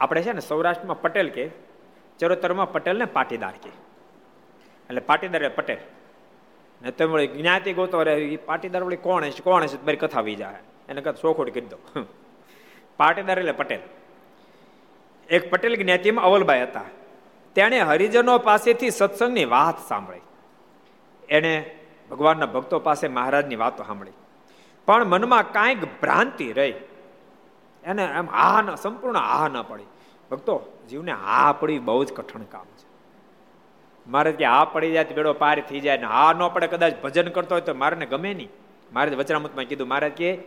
આપણે 0.00 0.22
છે 0.22 0.32
ને 0.32 0.40
સૌરાષ્ટ્રમાં 0.40 1.00
પટેલ 1.00 1.28
કે, 1.28 1.48
ચરોતરમાં 2.18 2.72
પટેલ 2.72 2.98
ને 2.98 3.04
પાટીદાર 3.04 3.52
કે. 3.62 3.68
એટલે 3.68 5.00
પાટીદાર 5.00 5.48
પટેલ. 5.48 5.76
ને 6.82 6.90
તમે 6.90 7.26
જ્ઞાતિ 7.26 7.72
ગોતો 7.72 8.02
રે 8.02 8.14
એ 8.14 8.36
પાટીદાર 8.36 8.82
વળી 8.82 8.96
કોણ 8.96 9.24
હશે? 9.24 9.42
કોણ 9.42 9.62
હશે? 9.62 9.76
મારી 9.76 9.96
કથા 9.96 10.20
વી 10.20 10.34
જાય 10.34 10.54
એને 10.88 11.00
કદાચ 11.00 11.16
સોખોડ 11.16 11.50
કરી 11.50 11.66
દો 11.66 12.04
પાટીદાર 12.96 13.38
એટલે 13.38 13.52
પટેલ. 13.52 13.80
એક 15.30 15.50
પટેલ 15.50 15.74
જ્ઞાતિમાં 15.74 16.24
અવલબાઈ 16.24 16.62
હતા. 16.62 16.84
તેણે 17.54 17.80
હરિજનો 17.80 18.38
પાસેથી 18.38 18.90
સત્સંગની 18.90 19.44
વાત 19.44 19.88
સાંભળી. 19.88 20.20
એણે 21.28 21.78
ભગવાનના 22.10 22.46
ભક્તો 22.46 22.78
પાસે 22.78 23.08
મહારાજની 23.08 23.56
વાતો 23.56 23.84
સાંભળી. 23.84 24.10
પણ 24.86 25.04
મનમાં 25.04 25.52
કાંઈક 25.52 26.00
ભ્રાંતિ 26.00 26.52
રહી. 26.52 26.74
એને 27.84 28.04
એમ 28.04 28.30
આ 28.30 28.62
ન, 28.62 28.74
સંપૂર્ણ 28.74 29.16
આહ 29.16 29.48
ન 29.48 29.62
પડી. 29.62 29.82
ભક્તો, 30.30 30.60
જીવને 30.90 31.12
આ 31.12 31.52
પડી 31.52 31.78
બહુ 31.78 32.04
જ 32.04 32.12
કઠણ 32.12 32.42
કામ 32.42 32.64
છે. 32.64 32.89
મારે 34.06 34.32
કે 34.32 34.44
આ 34.44 34.64
પડી 34.64 34.92
જાય 34.92 35.04
બેડો 35.04 35.32
પાર 35.32 35.60
થઈ 35.60 35.80
જાય 35.80 35.96
ને 35.96 36.04
આ 36.04 36.32
ન 36.32 36.48
પડે, 36.48 36.66
કદાચ 36.66 36.92
ભજન 37.02 37.28
કરતો 37.28 37.54
હોય 37.54 37.60
તો 37.60 37.74
મારે 37.74 38.06
ગમે 38.06 38.34
નહીં. 38.34 38.48
મારે 38.92 39.16
વચનામતમાં 39.16 39.64
કીધું, 39.64 39.88
મારે 39.88 40.10
કે 40.10 40.38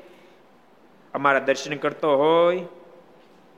અમારા 1.14 1.40
દર્શન 1.40 1.76
કરતો 1.76 2.18
હોય, 2.18 2.66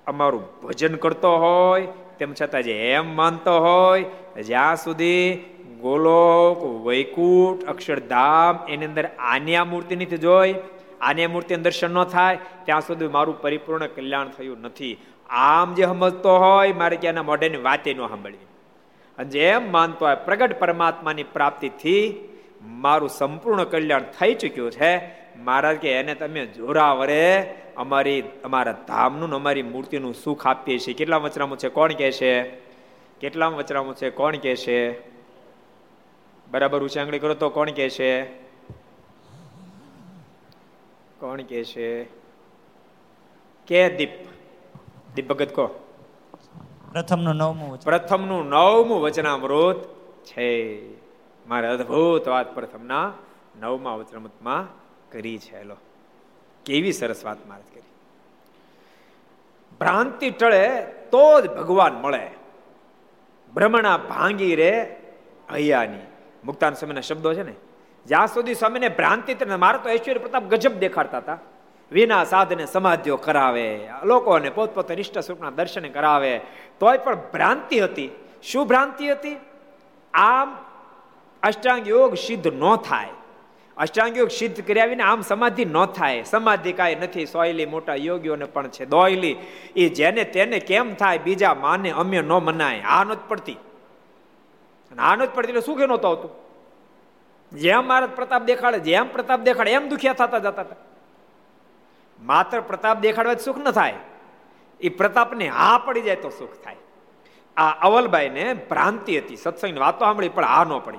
અમારું 0.07 0.43
ભજન 0.61 0.95
કરતો 0.95 1.31
હોય, 1.37 1.87
તેમ 2.19 2.33
છતાં 2.33 2.63
જે 2.63 2.75
એમ 2.91 3.15
માનતો 3.15 3.59
હોય, 3.59 4.03
જ્યાં 4.43 4.75
સુધી 4.75 5.35
ગોલોક, 5.81 6.85
વૈકુંઠ, 6.85 7.65
અક્ષરધામ 7.65 8.59
એની 8.69 8.85
અંદર 8.85 9.05
આન્યા 9.19 9.65
મૂર્તિ 9.65 9.95
નથી 9.95 10.17
જોઈ 10.17 10.55
આન્યા 11.01 11.27
મૂર્તિ 11.27 11.55
દર્શન 11.55 11.91
ન 11.91 12.03
થાય, 12.03 12.39
ત્યાં 12.65 12.81
સુધી 12.81 13.07
મારું 13.07 13.41
પરિપૂર્ણ 13.41 13.87
કલ્યાણ 13.87 14.27
થયું 14.27 14.61
નથી. 14.61 14.97
આમ 15.29 15.73
જે 15.73 15.83
સમજતો 15.83 16.37
હોય, 16.37 16.73
મારે 16.73 16.95
કે 16.97 17.07
એના 17.07 17.23
મોઢેની 17.23 17.57
વાતે 17.57 17.93
ન 17.93 18.07
સાંભળવી. 18.07 18.44
જેમ 19.23 19.71
માનતો 19.71 20.05
હોય 20.05 20.15
પ્રગટ 20.15 20.59
પરમાત્માની 20.59 21.23
પ્રાપ્તિથી 21.23 22.29
મારું 22.61 23.09
સંપૂર્ણ 23.09 23.63
કલ્યાણ 23.63 24.01
થઈ 24.01 24.33
ચૂક્યું 24.33 24.71
છે. 24.71 25.25
મહારાજ 25.37 25.77
કે 25.77 25.91
એને 25.91 26.15
તમે 26.15 26.45
જોરાવરે 26.45 27.55
અમારી, 27.77 28.23
અમારા 28.43 28.71
ધામનું 28.71 29.35
અમારી 29.35 29.61
મૂર્તિનું 29.61 30.13
સુખ 30.13 30.47
આપીએ 30.47 30.79
છીએ. 30.79 30.93
કેટલા 30.93 31.17
વચરામું 31.17 31.57
છે? 31.57 31.69
કોણ 31.69 31.93
કહે 31.93 32.11
છે? 32.11 32.49
કેટલા 33.19 33.47
વચરામું 33.47 33.95
છે? 33.95 34.09
કોણ 34.09 34.35
કહે 34.35 34.55
છે? 34.55 35.09
બરાબર 36.51 36.83
ઉચાંગળી 36.83 37.19
કરો 37.19 37.33
તો 37.33 37.49
કોણ 37.49 37.71
કહે 37.71 37.89
છે? 37.89 38.25
કોણ 41.19 41.41
કહે 41.41 41.63
છે? 41.63 42.03
કે 43.67 43.89
દીપ? 43.89 44.09
દીપ 45.15 45.27
ભગત 45.27 45.55
કહો 45.55 45.84
પ્રથમનું 46.95 47.35
નવમું 47.35 47.79
પ્રથમનું 47.79 48.49
નવમું 48.49 49.01
વચનામૃત 49.01 49.83
છે. 50.23 50.79
મારે 51.47 51.67
અદભુત 51.67 52.27
વાત 52.27 52.55
પ્રથમના 52.55 53.13
નવમા 53.59 53.95
વચનામૃતમાં 53.95 54.67
કરી 55.11 55.37
છે. 55.37 55.63
લો. 55.63 55.75
કેવી 56.65 56.91
સરસ 56.91 57.25
વાત 57.25 57.45
મારે 57.47 57.63
કરી. 57.73 57.83
ભ્રાંતિ 59.79 60.29
ટળે 60.29 60.81
તો 61.11 61.41
જ 61.41 61.49
ભગવાન 61.49 61.93
મળે. 61.93 62.31
ભ્રમણા 63.55 63.97
ભાંગી 63.97 64.55
રે 64.55 65.01
હૈયાની. 65.53 65.99
મુક્તાન 66.45 66.73
સ્વામીના 66.73 67.01
શબ્દો 67.01 67.33
છે 67.33 67.43
ને. 67.43 67.53
જ્યાં 68.05 68.27
સુધી 68.27 68.55
સ્વામીને 68.55 68.89
ભ્રાંતિ 68.89 69.35
મારે 69.59 69.77
તો 69.77 69.89
ઐશ્વર્ય 69.89 70.19
પ્રતાપ 70.19 70.43
ગજબ 70.43 70.71
દેખાડતા 70.71 71.17
હતા. 71.17 71.37
વિના 71.91 72.23
સાધને 72.23 72.65
સમાધિઓ 72.65 73.17
કરાવે. 73.17 73.87
લોકોને 74.03 74.49
પોતપોતે 74.49 74.95
નિષ્ઠ 74.95 75.17
સ્વરૂપના 75.17 75.49
દર્શન 75.49 75.89
કરાવે. 75.89 76.41
તોય 76.79 76.97
પણ 76.97 77.15
ભ્રાંતિ 77.15 77.79
હતી. 77.79 78.09
શું 78.43 78.67
ભ્રાંતિ 78.67 79.07
હતી? 79.11 79.37
આમ 80.13 80.57
અષ્ટાંગ 81.43 81.87
યોગ 81.87 82.13
સિદ્ધ 82.13 82.47
ન 82.47 82.75
થાય. 82.75 83.07
અષ્ટાંગ 83.77 84.17
યોગ 84.17 84.29
સિદ્ધ 84.29 84.67
કર્યા 84.67 84.85
વિના 84.85 85.11
આમ 85.11 85.21
સમાધિ 85.21 85.65
ન 85.65 85.85
થાય. 85.85 86.23
સમાધિ 86.23 86.73
કાંઈ 86.73 86.95
નથી. 86.95 87.25
સોયલી 87.25 87.65
મોટા 87.65 87.95
યોગીઓને 87.95 88.45
પણ 88.45 88.67
છે. 88.67 88.85
દોયલી. 88.85 89.37
એ 89.75 89.89
જેને 89.89 90.23
તેને 90.23 90.59
કેમ 90.59 90.93
થાય 90.93 91.17
બીજા 91.17 91.53
માને 91.53 91.91
અમે 91.91 92.21
ન 92.21 92.31
મનાય. 92.31 92.81
આ 92.81 93.03
નથી 93.03 93.25
પડતી. 93.27 93.57
આ 94.97 95.15
નથી 95.15 95.31
પડતી 95.35 95.51
એટલે 95.51 95.75
કે 95.75 95.85
નહોતું 95.85 96.11
આવતું 96.11 96.45
જેમ 97.59 97.87
મહારાજ 97.87 98.09
પ્રતાપ 98.09 98.43
દેખાડે, 98.43 98.79
જેમ 98.79 99.07
પ્રતાપ 99.07 99.39
દેખાડે, 99.39 99.71
એમ 99.71 99.89
દુખિયા 99.89 100.13
થતા 100.13 100.39
જતા 100.39 100.61
હતા. 100.61 100.75
માત્ર 102.21 102.61
પ્રતાપ 102.61 102.99
દેખાડવા 102.99 103.35
સુખ 103.35 103.57
ન 103.57 103.71
થાય. 103.71 103.93
એ 104.81 104.89
પ્રતાપને 104.89 105.47
હા 105.47 105.77
પડી 105.77 106.01
જાય 106.01 106.15
તો 106.15 106.29
સુખ 106.29 106.63
થાય. 106.63 106.75
આ 107.57 107.71
અવલબાઈને 107.71 108.53
ભ્રાંતિ 108.53 109.19
હતી, 109.19 109.35
સત્સંગની 109.35 109.79
વાતો 109.79 110.05
સાંભળી, 110.05 110.29
પણ 110.29 110.45
આ 110.45 110.63
ન 110.63 110.79
પડી. 110.79 110.97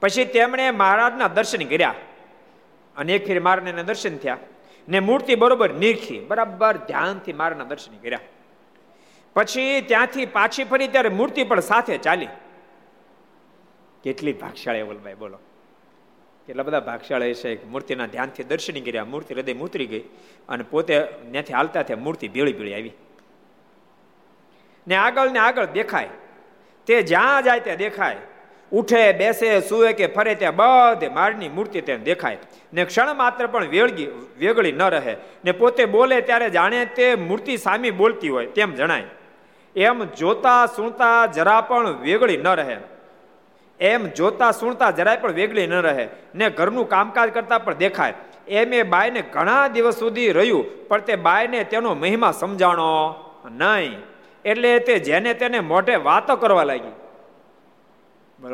પછી 0.00 0.24
તેમણે 0.24 0.70
મહારાજના 0.70 1.28
દર્શન 1.28 1.64
કર્યા. 1.64 1.94
અને 2.96 3.14
એક 3.14 3.26
ફેર 3.26 3.40
મારને 3.40 3.82
દર્શન 3.82 4.16
થયા. 4.16 4.36
ને 4.88 5.00
મૂર્તિ 5.00 5.34
બરોબર 5.34 5.74
નીરખી, 5.74 6.20
બરાબર 6.20 6.76
ધ્યાનથી 6.76 7.32
મારના 7.32 7.64
દર્શન 7.64 7.96
કર્યા. 7.96 8.18
પછી 9.34 9.80
ત્યાંથી 9.80 10.26
પાછી 10.26 10.64
ફરી 10.64 10.88
ત્યારે 10.88 11.08
મૂર્તિ 11.08 11.44
પણ 11.44 11.60
સાથે 11.60 11.98
ચાલી. 11.98 12.28
કેટલી 14.02 14.32
ભાગશાળી 14.32 14.80
અવલભાઈ 14.80 15.14
બોલો. 15.14 15.38
કેટલા 16.48 16.62
બધા 16.62 16.80
ભાગશાળી 16.80 17.34
છે 17.34 17.66
મૂર્તિના 17.66 18.06
ધ્યાનથી 18.06 18.44
દર્શન 18.44 18.80
કર્યા, 18.80 19.04
મૂર્તિ 19.04 19.34
હૃદય 19.34 19.52
ઉતરી 19.52 19.86
ગઈ 19.86 20.00
અને 20.48 20.64
પોતે 20.70 21.00
ત્યાંથી 21.00 21.52
હાલતા 21.52 21.82
થયા, 21.82 21.96
મૂર્તિ 21.96 22.28
ભેળી 22.28 22.52
ભેળી 22.52 22.74
આવી. 22.74 22.92
ને 24.88 24.94
આગળ 24.94 25.30
ને 25.30 25.38
આગળ 25.38 25.64
દેખાય. 25.64 26.08
તે 26.86 27.02
જ્યાં 27.02 27.42
જાય 27.42 27.60
ત્યાં 27.60 27.76
દેખાય. 27.76 28.16
ઉઠે, 28.72 29.12
બેસે, 29.12 29.60
સુવે 29.60 29.92
કે 29.92 30.06
ફરે 30.06 30.34
ત્યાં 30.34 30.56
બધે 30.56 31.08
મારની 31.08 31.48
મૂર્તિ 31.48 31.80
તેને 31.80 32.04
દેખાય. 32.04 32.38
ને 32.72 32.84
ક્ષણ 32.84 33.14
માત્ર 33.14 33.46
પણ 33.46 33.68
વેળગી, 33.68 34.06
વેગળી 34.38 34.72
ન 34.72 34.82
રહે. 34.82 35.16
ને 35.44 35.52
પોતે 35.52 35.84
બોલે 35.84 36.20
ત્યારે 36.20 36.50
જાણે 36.50 36.84
તે 36.84 37.14
મૂર્તિ 37.14 37.56
સામી 37.56 37.90
બોલતી 37.90 38.28
હોય, 38.28 38.46
તેમ 38.46 38.74
જણાય. 38.74 39.02
એમ 39.76 40.04
જોતા, 40.04 40.66
સુણતા 40.66 41.26
જરા 41.26 41.60
પણ 41.60 41.88
વેગળી 41.88 42.36
ન 42.36 42.48
રહે. 42.48 42.76
એમ 43.80 44.06
જોતા 44.06 44.50
સુણતા 44.50 44.90
જરાય 44.90 45.16
પણ 45.16 45.32
વેગળી 45.32 45.66
ન 45.66 45.74
રહે. 45.74 46.08
ને 46.34 46.50
ઘરનું 46.50 46.88
કામકાજ 46.88 47.30
કરતા 47.30 47.58
પણ 47.58 47.74
દેખાય. 47.74 48.14
એમ 48.48 48.74
એ 48.74 48.82
બાયને 48.82 49.22
ઘણા 49.22 49.68
દિવસ 49.68 49.98
સુધી 49.98 50.32
રહ્યું, 50.32 50.88
પણ 50.88 51.00
તે 51.00 51.16
બાયને 51.16 51.64
તેનો 51.64 51.94
મહિમા 51.94 52.32
સમજાણો 52.32 53.14
નહીં. 53.50 53.96
એટલે 54.44 54.78
તે 54.78 54.98
જેને 54.98 55.34
તેને 55.34 55.60
મોઢે 55.60 55.96
વાતો 55.96 56.36
કરવા 56.36 56.64
લાગી. 56.64 56.92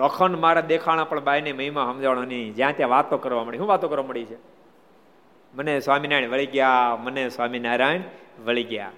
અખંડ 0.01 0.39
મારા 0.39 0.61
દેખાણા 0.61 1.05
પણ 1.05 1.21
બાયને 1.21 1.53
મહિમા 1.53 1.93
સમજાણો 1.95 2.23
નહીં. 2.23 2.55
જ્યાં 2.55 2.77
ત્યાં 2.77 2.91
વાતો 2.91 3.19
કરવા 3.19 3.45
મળી. 3.45 3.59
શું 3.59 3.67
વાતો 3.67 3.89
કરવા 3.89 4.05
મળી 4.05 4.25
છે? 4.25 4.37
મને 5.55 5.81
સ્વામિનારાયણ 5.81 6.31
વળી 6.31 6.47
ગયા, 6.47 6.99
મને 7.01 7.29
સ્વામિનારાયણ 7.29 8.01
વળી 8.45 8.65
ગયા. 8.65 8.91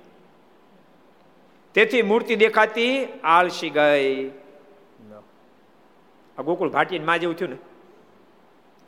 તેથી 1.74 2.02
મૂર્તિ 2.02 2.36
દેખાતી, 2.36 3.08
આળસી 3.24 3.70
ગઈ. 3.70 4.30
આ 6.38 6.42
ગોકુળ 6.42 6.68
ભાટી 6.68 6.98
માં 6.98 7.18
જેવું 7.18 7.36
થયું 7.36 7.50
ને? 7.50 7.56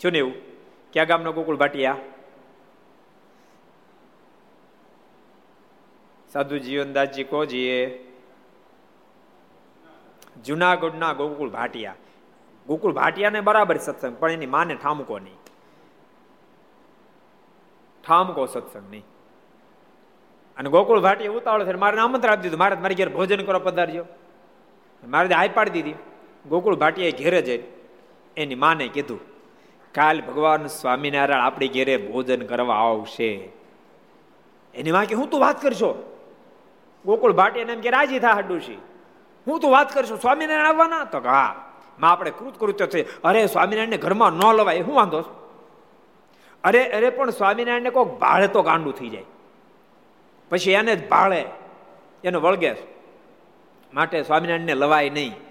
થયું 0.00 0.12
ને 0.12 0.18
એવું? 0.18 0.34
ક્યાં 0.92 1.06
ગામનો 1.06 1.32
ગોકુળ 1.32 1.56
ભાટિયા? 1.56 1.96
સાધુ 6.32 6.58
જીવનદાસજી 6.58 7.24
કોજીએ 7.24 8.08
જુનાગઢના 10.44 11.12
ગોકુળ 11.12 11.50
ભાટિયા. 11.50 11.94
ગોકુળ 12.66 12.92
ભાટિયાને 12.92 13.40
બરાબર 13.40 13.76
સત્સંગ, 13.76 14.16
પણ 14.16 14.30
એની 14.30 14.46
માને 14.46 14.74
ઠામકો 14.74 15.18
નહીં. 15.18 15.34
ઠામકો 18.08 18.46
સત્સંગ 18.46 18.90
નહીં. 18.90 19.04
અને 20.56 20.70
ગોકુળ 20.70 21.00
ભાટિયા 21.00 21.30
ઉતાવળ 21.30 21.64
છે 21.64 21.72
મારે 21.72 21.98
આમંત્રણ 21.98 22.32
આપી 22.32 22.42
દીધું. 22.42 22.58
મારે 22.58 22.76
મારી 22.76 22.94
ઘેર 22.94 23.08
ભોજન 23.08 23.44
કરો 23.44 23.58
પધારજો. 23.58 24.04
મારે 25.04 25.34
આઈ 25.34 25.48
પાડી 25.48 25.70
દીધી. 25.70 25.94
ગોકુળ 26.46 26.76
ભાટીએ 26.76 27.12
ઘેરે 27.12 27.42
જઈ 27.42 27.64
એની 28.36 28.54
માને 28.54 28.88
કીધું, 28.88 29.20
કાલ 29.92 30.20
ભગવાન 30.20 30.66
સ્વામિનારાયણ 30.66 31.42
આપણી 31.42 31.68
ઘેરે 31.68 31.96
ભોજન 31.96 32.46
કરવા 32.46 32.74
આવશે. 32.74 33.48
એની 34.74 34.92
માં 34.92 35.04
કે, 35.04 35.14
હું 35.14 35.30
તું 35.30 35.40
વાત 35.40 35.62
કરશો? 35.62 36.20
ગોકુળ 37.06 37.32
ભાટિયાને 37.32 37.72
એમ 37.72 37.80
કે, 37.80 37.90
રાજી 37.90 38.18
થા 38.18 38.32
હડુશી. 38.32 38.78
હું 39.46 39.60
તો 39.60 39.70
વાત 39.70 39.94
કરીશું? 39.94 40.20
સ્વામિનારાયણ 40.20 40.66
આવવાના? 40.66 41.04
તો 41.04 41.18
હા. 41.18 41.72
માં 42.00 42.10
આપણે 42.12 42.30
કૃત 42.30 42.58
કૃત્ય 42.58 42.86
છે. 42.86 43.22
અરે, 43.22 43.46
સ્વામિનારાયણને 43.46 43.96
ઘરમાં 43.96 44.32
ન 44.32 44.52
લવાય, 44.52 44.80
હું 44.80 44.94
વાંધો 44.94 45.20
અરે 46.64 46.88
અરે, 46.88 47.10
પણ 47.10 47.30
સ્વામિનારાયણને 47.30 47.90
કોઈક 47.90 48.08
ભાળે 48.08 48.48
તો 48.48 48.62
ગાંડું 48.62 48.92
થઈ 48.92 49.08
જાય. 49.08 49.24
પછી 50.50 50.70
એને 50.70 50.96
જ 50.96 51.08
ભાળે, 51.08 51.44
એનો 52.24 52.40
વળગે 52.40 52.74
માટે 53.94 54.22
સ્વામિનારાયણને 54.22 54.74
લવાય 54.74 55.10
નહીં. 55.10 55.47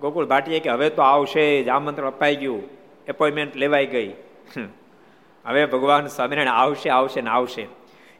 ગોકુળ 0.00 0.26
ભાટીએ 0.26 0.60
કે, 0.60 0.70
હવે 0.70 0.90
તો 0.90 1.02
આવશે, 1.02 1.62
જ 1.62 1.68
આમંત્રણ 1.68 2.06
અપાઈ 2.06 2.36
ગયું. 2.36 2.62
એપોઇન્ટમેન્ટ 3.08 3.56
લેવાઈ 3.56 3.86
ગઈ. 3.86 4.12
હવે 5.46 5.66
ભગવાન 5.66 6.06
સ્વામિનારાયણ 6.06 6.48
આવશે 6.48 6.90
આવશે 6.90 7.20
ને 7.20 7.30
આવશે. 7.30 7.66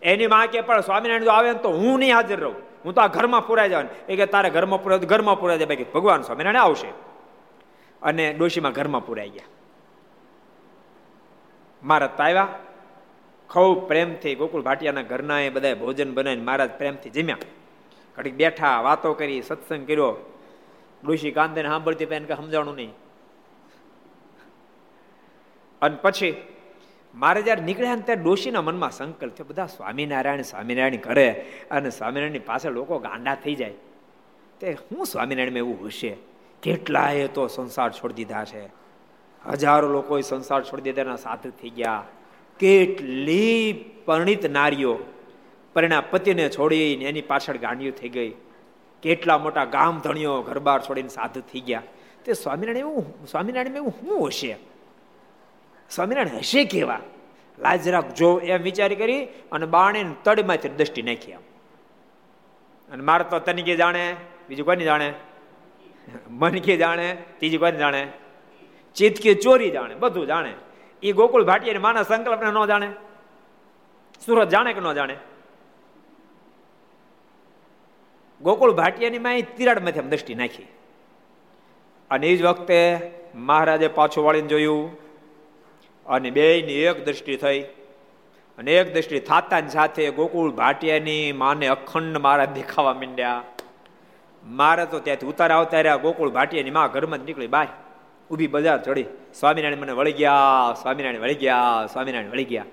એની 0.03 0.27
માં 0.27 0.47
કે, 0.47 0.61
પણ 0.61 0.81
સ્વામિનારાયણ 0.81 1.25
જો 1.25 1.31
આવે 1.31 1.53
ને 1.53 1.59
તો 1.59 1.71
હું 1.71 1.99
નહીં 1.99 2.15
હાજર 2.15 2.41
રહું. 2.41 2.55
હું 2.85 2.95
તો 2.95 3.01
આ 3.01 3.07
ઘરમાં 3.07 3.47
પુરાઈ 3.47 3.69
જવાનું 3.69 4.07
એ 4.07 4.17
કે, 4.17 4.27
તારે 4.27 4.51
ઘરમાં 4.51 4.83
પુરાય 4.83 4.99
ઘરમાં 4.99 5.41
પુરાઈ 5.41 5.59
જાય. 5.59 5.67
બાકી 5.67 5.85
ભગવાન 5.85 6.23
સ્વામિનારાયણ 6.23 6.63
આવશે. 6.63 6.89
અને 8.03 8.33
ડોશીમાં 8.33 8.73
ઘરમાં 8.73 9.07
પુરાઈ 9.07 9.29
ગયા. 9.29 9.49
મહારાજ 11.83 12.21
આવ્યા. 12.21 12.49
ખૂબ 13.51 13.89
પ્રેમથી 13.89 14.35
ગોકુળ 14.35 14.63
ભાટિયાના 14.63 15.03
ઘરના 15.03 15.41
એ 15.41 15.49
બધા 15.49 15.75
ભોજન 15.75 16.15
બનાવીને 16.15 16.43
મહારાજ 16.43 16.71
પ્રેમથી 16.71 17.11
જમ્યા. 17.11 17.37
ઘડીક 18.17 18.35
બેઠા, 18.35 18.81
વાતો 18.81 19.13
કરી, 19.13 19.43
સત્સંગ 19.43 19.87
કર્યો. 19.87 20.40
ડોશી 21.07 21.31
કાંદે 21.31 21.63
સાંભળતી 21.63 22.07
પેન 22.07 22.25
કે 22.25 22.35
સમજાણું 22.35 22.75
નહીં. 22.75 22.93
અને 25.83 25.97
પછી, 26.03 26.43
મારે 27.15 27.43
જ્યારે 27.43 27.65
નીકળ્યા 27.65 27.95
ને 27.95 28.03
ત્યારે 28.03 28.23
ડોશીના 28.23 28.63
મનમાં 28.63 28.91
સંકલ્પ 28.91 29.33
થયો, 29.35 29.47
બધા 29.49 29.67
સ્વામિનારાયણ 29.67 30.43
સ્વામિનારાયણ 30.43 30.97
કરે 30.97 31.53
અને 31.71 31.91
સ્વામિનારાયણની 31.91 32.39
પાસે 32.39 32.71
લોકો 32.71 32.99
ગાંડા 32.99 33.35
થઈ 33.35 33.55
જાય. 33.55 33.75
તે 34.61 34.73
હું 34.73 35.07
સ્વામિનારાયણમાં 35.07 35.59
એવું 35.59 35.87
હશે? 35.87 36.17
કેટલાય 36.63 37.29
તો 37.29 37.47
સંસાર 37.47 37.93
છોડી 37.93 38.15
દીધા 38.15 38.45
છે. 38.45 38.67
હજારો 39.47 39.89
લોકો 39.89 40.21
સંસાર 40.21 40.65
છોડી 40.65 40.83
દીધાના 40.83 41.17
સાધુ 41.17 41.51
થઈ 41.51 41.71
ગયા. 41.71 42.05
કેટલી 42.59 43.85
પરણિત 44.05 44.47
નારીઓ 44.51 44.99
પરિણા 45.75 46.01
પતિને 46.01 46.49
છોડીને 46.49 47.05
એની 47.05 47.23
પાછળ 47.23 47.57
ગાંડિયું 47.57 47.95
થઈ 47.95 48.09
ગઈ. 48.09 48.35
કેટલા 49.03 49.39
મોટા 49.39 49.65
ગામ 49.65 49.99
ધણીઓ 49.99 50.43
ઘરબાર 50.43 50.81
છોડીને 50.81 51.09
સાધુ 51.09 51.41
થઈ 51.41 51.61
ગયા. 51.61 51.83
તે 52.25 52.33
સ્વામિનારાયણ 52.33 52.77
એવું 52.77 53.27
સ્વામિનારાયણ 53.27 53.77
એવું 53.77 53.91
શું 53.91 54.27
હશે? 54.27 54.57
સ્વામિનારાયણ 55.91 56.37
હશે 56.37 56.65
કેવા? 56.65 57.01
લાજ 57.59 57.89
રાખ 57.89 58.15
જો 58.15 58.39
એમ 58.39 58.63
વિચાર 58.63 58.95
કરી 58.95 59.25
અને 59.25 59.67
બાણે 59.67 60.05
તળમાંથી 60.25 60.69
દ્રષ્ટિ 60.69 61.03
નાખી 61.03 61.33
આમ. 61.33 61.41
અને 62.93 63.03
મારે 63.03 63.25
તો 63.25 63.39
તનિકે 63.39 63.77
જાણે, 63.77 64.17
બીજું 64.49 64.67
કોની 64.67 64.85
જાણે? 64.85 65.15
મન 66.31 66.53
કે 66.53 66.77
જાણે, 66.77 67.17
ત્રીજી 67.39 67.59
કોની 67.59 67.79
જાણે? 67.79 68.13
ચિત 68.95 69.21
કે 69.21 69.35
ચોરી 69.35 69.71
જાણે, 69.71 69.95
બધું 69.95 70.27
જાણે. 70.27 70.55
એ 71.03 71.13
ગોકુળ 71.13 71.45
ભાટિયા 71.45 71.81
માના 71.81 72.03
સંકલ્પને 72.03 72.51
ન 72.51 72.67
જાણે? 72.67 72.89
સુરત 74.27 74.49
જાણે 74.49 74.73
કે 74.73 74.81
ન 74.81 74.93
જાણે? 74.93 75.17
ગોકુળ 78.43 78.73
ભાટિયાની 78.73 79.19
માય 79.19 79.43
તિરાડમાંથી 79.43 80.01
આમ 80.01 80.09
દ્રષ્ટિ 80.09 80.35
નાખી. 80.35 80.67
અને 82.11 82.27
એ 82.27 82.37
જ 82.37 82.43
વખતે 82.43 83.11
મહારાજે 83.35 83.89
પાછું 83.89 84.25
વાળીને 84.25 84.49
જોયું, 84.49 84.97
અને 86.07 86.31
બે 86.31 86.63
ની 86.63 86.73
એક 86.73 87.05
દ્રષ્ટિ 87.05 87.37
થઈ. 87.37 87.61
અને 88.59 88.73
એક 88.73 88.95
દ્રષ્ટિ 88.95 89.21
થતા 89.21 89.69
સાથે 89.69 90.11
ગોકુળ 90.11 90.51
ભાટિયાની 90.51 91.33
માને 91.33 91.67
અખંડ 91.67 92.19
મારા 92.19 92.45
દેખાવા 92.45 92.95
માંડ્યા. 92.95 93.43
મારે 94.45 94.87
તો 94.87 94.99
ત્યાંથી 94.99 95.27
ઉતારા 95.27 95.67
રહ્યા, 95.73 95.97
ગોકુળ 95.97 96.31
ભાટિયાની 96.31 96.71
માં 96.71 96.91
ઘરમાં 96.91 97.19
નીકળી 97.19 97.47
બહાર 97.47 97.69
ઊભી 98.31 98.47
બજાર 98.47 98.83
ચડી. 98.83 99.05
સ્વામિનારાયણ 99.35 99.81
મને 99.81 99.93
વળી 99.93 100.13
ગયા, 100.13 100.75
સ્વામિનારાયણ 100.83 101.23
વળી 101.23 101.35
ગયા, 101.35 101.87
સ્વામિનારાયણ 101.93 102.31
વળી 102.31 102.45
ગયા. 102.45 102.65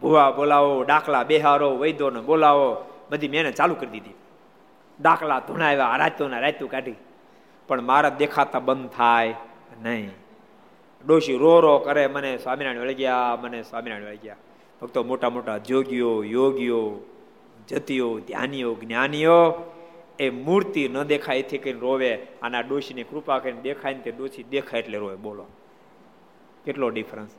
ભૂવા 0.00 0.30
બોલાવો, 0.30 0.82
ડાકલા 0.82 1.22
બેહારો, 1.22 1.76
વૈદ્યોને 1.76 2.20
બોલાવો, 2.20 2.84
બધી 3.10 3.28
મેને 3.28 3.52
ચાલુ 3.52 3.74
કરી 3.74 3.86
દીધી. 3.86 4.14
ડાકલા 5.00 5.38
ધૂણાવ્યા 5.38 5.96
રાતોના 5.96 6.38
રાતું 6.38 6.70
કાઢી. 6.70 6.94
પણ 7.68 7.82
મારા 7.82 8.08
દેખાતા 8.08 8.58
બંધ 8.58 8.90
થાય 8.90 9.34
નહીં. 9.82 10.10
ડોશી 11.06 11.36
રો 11.36 11.60
રો 11.60 11.78
કરે, 11.78 12.06
મને 12.06 12.38
સ્વામિનારાયણ 12.38 12.80
વળી 12.80 12.94
ગયા, 12.94 13.38
મને 13.40 13.62
સ્વામિનારાયણ 13.62 14.06
વળી 14.06 14.16
ગયા. 14.16 14.36
ભક્તો 14.82 15.04
મોટા 15.04 15.30
મોટા 15.30 15.58
જોગીઓ, 15.58 16.24
યોગીઓ, 16.24 17.00
જતીઓ, 17.68 18.18
ધ્યાનીઓ, 18.18 18.74
જ્ઞાનીઓ, 18.74 19.52
એ 20.18 20.30
મૂર્તિ 20.30 20.88
ન 20.88 21.02
દેખાય, 21.02 21.38
એથી 21.38 21.58
કરીને 21.58 21.80
રોવે 21.80 22.14
અને 22.14 22.62
ડોશીની 22.62 23.02
કૃપા 23.02 23.38
કરીને 23.38 23.60
દેખાય 23.60 23.94
ને 23.94 24.00
તે 24.00 24.10
ડોશી 24.10 24.42
દેખાય 24.42 24.80
એટલે 24.80 24.98
રોવે, 24.98 25.16
બોલો. 25.16 25.46
કેટલો 26.64 26.90
ડિફરન્સ 26.90 27.30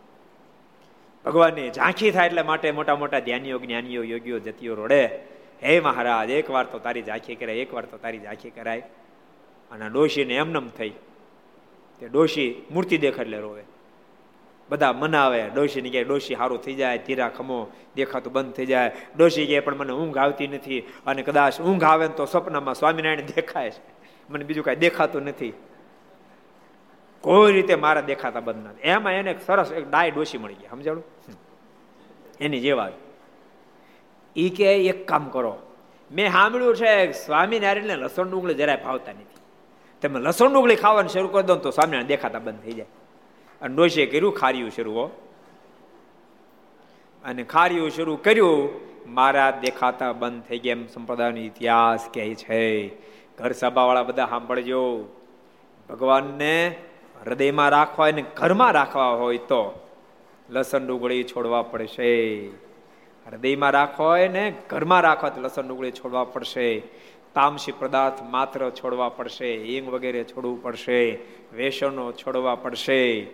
ભગવાનની 1.26 1.70
ઝાંખી 1.70 2.12
થાય 2.12 2.28
એટલે 2.28 2.42
માટે 2.42 2.72
મોટા 2.72 2.96
મોટા 2.96 3.20
ધ્યાનીઓ, 3.20 3.60
જ્ઞાનીઓ, 3.60 4.04
યોગીઓ, 4.04 4.40
જતીઓ 4.40 4.76
રોડે. 4.76 5.20
હે 5.64 5.80
મહારાજ, 5.80 6.30
એક 6.30 6.50
વાર 6.50 6.66
તો 6.66 6.80
તારી 6.80 7.04
ઝાંખી 7.04 7.36
કરાય, 7.36 7.56
એક 7.56 7.74
વાર 7.74 7.86
તો 7.86 7.98
તારી 7.98 8.20
ઝાંખી 8.20 8.50
કરાય. 8.50 8.84
અને 9.72 9.90
ડોશીને 9.90 10.36
એમનેમ 10.36 10.68
થઈ 10.68 10.90
તે 12.00 12.08
ડોશી 12.08 12.66
મૂર્તિ 12.72 12.98
દેખ 12.98 13.20
એટલે 13.20 13.38
રોવે. 13.38 13.64
બધા 14.70 14.94
મનાવે 14.94 15.50
ડોશીને 15.50 15.90
કહે, 15.90 16.04
ડોશી 16.04 16.36
સારું 16.36 16.62
થઈ 16.62 16.74
જાય 16.74 16.98
ધીરા 16.98 17.30
ખમો 17.30 17.72
દેખાતું 17.96 18.34
બંધ 18.34 18.54
થઈ 18.54 18.66
જાય. 18.66 18.92
ડોશી 19.18 19.46
કહે, 19.48 19.60
પણ 19.60 19.76
મને 19.76 19.94
ઊંઘ 19.94 20.18
આવતી 20.18 20.48
નથી. 20.48 20.80
અને 20.80 21.24
કદાચ 21.24 21.62
ઊંઘ 21.62 21.84
આવે 21.84 22.08
તો 22.08 22.26
સપનામાં 22.26 22.76
સ્વામિનારાયણ 22.76 23.22
દેખાય 23.22 23.72
છે. 23.72 23.82
મને 24.30 24.46
બીજું 24.46 24.64
કાંઈ 24.64 24.76
દેખાતું 24.76 25.24
નથી. 25.24 25.54
કોઈ 27.22 27.54
રીતે 27.54 27.76
મારા 27.76 28.02
દેખાતા 28.02 28.40
બંધ 28.40 28.68
નથી. 28.68 28.82
એમાં 28.82 29.14
એને 29.14 29.36
સરસ 29.46 29.72
એક 29.72 29.90
ડાય 29.90 30.12
ડોશી 30.12 30.38
મળી 30.38 30.54
ગયા 30.54 30.70
સમજાણું? 30.70 31.04
એની 32.40 32.60
જેવા 32.60 32.90
એ 34.40 34.50
કે 34.50 34.86
એક 34.86 35.08
કામ 35.08 35.30
કરો. 35.30 35.58
મેં 36.12 36.32
સાંભળ્યું 36.32 36.76
છે 36.76 37.12
સ્વામિનારાયણને 37.12 37.96
લસણ 37.96 38.32
ડુંગળી 38.32 38.54
જરાય 38.54 38.78
ભાવતા 38.84 39.12
નથી. 39.12 39.40
તમે 40.02 40.20
લસણ 40.20 40.54
ડુંગળી 40.54 40.76
ખાવાનું 40.76 41.10
શરૂ 41.10 41.28
કરી 41.28 41.44
દો 41.44 41.56
તો 41.56 41.72
સ્વામિનારાયણ 41.72 42.08
દેખાતા 42.08 42.40
બંધ 42.40 42.60
થઈ 42.60 42.72
જાય. 42.72 42.86
અને 43.62 43.76
ડોશીએ 43.76 44.06
કર્યું, 44.06 44.36
ખાર્યું 44.36 44.72
શરૂ 44.72 44.92
હો. 44.92 45.06
અને 47.24 47.44
ખાર્યું 47.44 47.90
શરૂ 47.90 48.16
કર્યું, 48.16 48.70
મારા 49.08 49.52
દેખાતા 49.62 50.12
બંધ 50.12 50.44
થઈ 50.44 50.60
ગયા 50.60 50.72
એમ 50.72 50.88
સંપ્રદાયનો 50.88 51.38
ઇતિહાસ 51.38 52.10
કહે 52.14 52.36
છે. 52.36 52.88
ઘર 53.38 53.52
સભાવાળા 53.52 54.04
બધા 54.04 54.26
સાંભળજો. 54.26 55.06
ભગવાનને 55.90 56.76
હૃદયમાં 57.26 57.70
રાખવા 57.70 58.08
અને 58.08 58.24
ઘરમાં 58.36 58.72
રાખવા 58.72 59.08
હોય 59.08 59.38
તો 59.38 59.88
લસણ 60.50 60.88
ડુંગળી 60.88 61.24
છોડવા 61.24 61.62
પડશે. 61.62 62.40
હૃદયમાં 63.32 63.72
રાખો 63.72 64.04
હોય 64.04 64.28
ને 64.28 64.54
ઘરમાં 64.70 65.02
રાખો 65.02 65.30
તો 65.30 65.42
લસણ 65.42 65.68
ડુંગળી 65.68 65.92
છોડવા 65.92 66.24
પડશે. 66.24 66.80
તામસી 67.36 67.72
પદાર્થ 67.72 68.24
માત્ર 68.24 68.70
છોડવા 68.70 69.10
પડશે. 69.10 69.58
હિંગ 69.58 69.90
વગેરે 69.90 70.24
છોડવું 70.24 70.64
પડશે. 70.64 71.18
વેસનો 71.54 72.12
છોડવા 72.12 72.56
પડશે. 72.56 73.28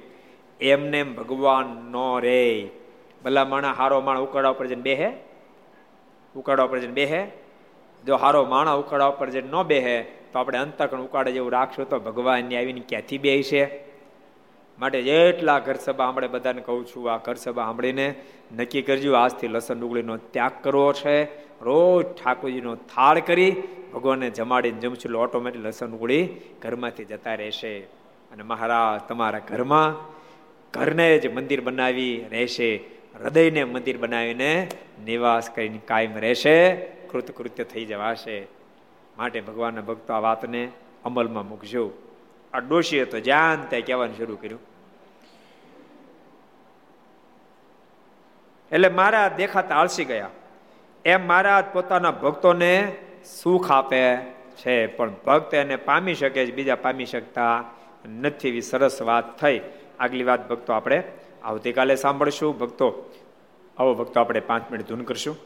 એમને 0.61 1.03
ભગવાન 1.03 1.65
નો 1.65 2.19
રે. 2.19 2.69
ભલા 3.25 3.45
માણા 3.45 3.71
હારો 3.71 4.01
માણા 4.01 4.19
ઉકાળવા 4.19 4.49
ઉપર 4.49 4.67
જઈને 4.67 4.81
બેહે? 4.81 5.11
ઉકાળવા 6.35 6.65
ઉપર 6.65 6.79
જઈને 6.79 6.93
બેહે? 6.93 7.27
જો 8.05 8.15
હારો 8.15 8.45
માણા 8.45 8.71
ઉકાળવા 8.71 9.07
ઉપર 9.07 9.29
જઈને 9.29 9.49
ન 9.51 9.63
બેહે, 9.63 10.01
તો 10.01 10.39
આપણે 10.39 10.57
અંતકણ 10.57 11.01
ઉકાળે 11.01 11.31
જેવું 11.31 11.51
રાખશું 11.51 11.89
તો 11.89 11.99
ભગવાન 11.99 12.55
આવીને 12.55 12.81
ક્યાંથી 12.89 13.17
બે 13.17 13.43
છે 13.43 13.84
માટે 14.79 15.01
જેટલા 15.01 15.59
ઘર 15.59 15.73
સભા 15.73 16.05
આપણે 16.05 16.27
બધાને 16.27 16.61
કહું 16.61 16.85
છું, 16.85 17.13
આ 17.13 17.17
ઘર 17.17 17.33
સભા 17.33 17.63
સાંભળીને 17.63 18.15
નક્કી 18.55 18.81
કરજો, 18.81 19.13
આજથી 19.13 19.47
લસણ 19.47 19.79
ડુંગળીનો 19.79 20.17
ત્યાગ 20.17 20.51
કરવો 20.61 20.93
છે. 20.93 21.23
રોજ 21.61 22.05
ઠાકોરજીનો 22.05 22.75
થાળ 22.75 23.19
કરી 23.19 23.63
ભગવાનને 23.93 24.29
જમાડીને 24.29 24.79
જમશું 24.79 25.01
એટલે 25.05 25.17
ઓટોમેટિક 25.17 25.65
લસણ 25.65 25.91
ડુંગળી 25.91 26.29
ઘરમાંથી 26.61 27.05
જતા 27.05 27.33
રહેશે. 27.33 27.79
અને 28.31 28.43
મહારાજ, 28.43 29.09
તમારા 29.09 29.39
ઘરમાં 29.39 30.15
ઘરને 30.73 31.17
જ 31.17 31.33
મંદિર 31.33 31.61
બનાવી 31.61 32.25
રહેશે. 32.29 32.75
હૃદયને 33.23 33.63
મંદિર 33.63 33.97
બનાવીને 33.97 34.67
નિવાસ 35.05 35.49
કરીને 35.49 35.79
કાયમ 35.85 36.17
રહેશે. 36.17 36.75
કૃતકૃત્ય 37.11 37.63
થઈ 37.63 37.85
જવાશે. 37.85 38.47
માટે 39.17 39.41
ભગવાનના 39.41 39.81
ભક્તો 39.81 40.13
આ 40.13 40.19
વાતને 40.19 40.67
અમલમાં 41.05 41.49
મૂકજો. 41.49 41.91
આ 42.55 42.59
ડોશીએ 42.59 43.05
તો 43.05 43.19
જ્યાં 43.19 43.69
ત્યાં 43.69 43.85
કહેવાનું 43.85 44.17
શરૂ 44.17 44.35
કર્યું. 44.35 44.59
એટલે 48.71 48.89
મારા 48.89 49.27
દેખાતા 49.27 49.75
આળસી 49.75 50.05
ગયા. 50.05 50.29
એમ 51.05 51.27
મારા 51.27 51.61
પોતાના 51.73 52.11
ભક્તોને 52.11 52.95
સુખ 53.41 53.71
આપે 53.71 54.17
છે, 54.55 54.87
પણ 54.87 55.11
ભક્ત 55.11 55.53
એને 55.53 55.75
પામી 55.75 56.13
શકે 56.13 56.45
છે, 56.45 56.51
બીજા 56.51 56.75
પામી 56.75 57.05
શકતા 57.05 57.63
નથી 58.05 58.49
એવી 58.49 58.61
સરસ 58.61 59.01
વાત 59.01 59.39
થઈ. 59.39 59.61
આગલી 59.99 60.23
વાત 60.23 60.49
ભક્તો 60.49 60.73
આપણે 60.73 61.03
આવતીકાલે 61.43 61.95
સાંભળશું. 61.95 62.57
ભક્તો, 62.57 63.13
આવો 63.77 63.93
ભક્તો 63.93 64.19
આપણે 64.19 64.39
પાંચ 64.39 64.71
મિનિટ 64.71 64.87
ધૂન 64.87 65.01
કરશું. 65.01 65.37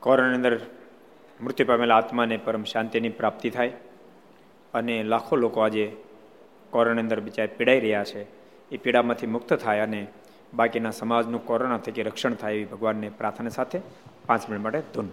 કોરોનાની 0.00 0.34
અંદર 0.34 0.60
મૃત્યુ 1.40 1.66
પામેલા 1.66 1.96
આત્માને 1.96 2.36
પરમ 2.36 2.64
શાંતિની 2.64 3.08
પ્રાપ્તિ 3.08 3.50
થાય. 3.50 3.72
અને 4.74 5.02
લાખો 5.02 5.36
લોકો 5.36 5.60
આજે 5.60 5.96
કોરોનાની 6.70 7.00
અંદર 7.00 7.20
બિચારા 7.20 7.56
પીડાઈ 7.56 7.80
રહ્યા 7.80 8.04
છે. 8.04 8.22
એ 8.72 8.76
પીડામાંથી 8.76 9.26
મુક્ત 9.26 9.54
થાય 9.54 9.80
અને 9.80 10.06
બાકીના 10.54 10.90
સમાજનું 10.90 11.46
કોરોના 11.46 11.76
થકી 11.76 12.02
રક્ષણ 12.02 12.34
થાય 12.34 12.52
એવી 12.52 12.64
ભગવાનને 12.64 13.08
પ્રાર્થના 13.08 13.48
સાથે 13.48 13.80
પાંચ 14.26 14.48
મિનિટ 14.48 14.64
માટે 14.64 14.80
ધૂન. 14.80 15.08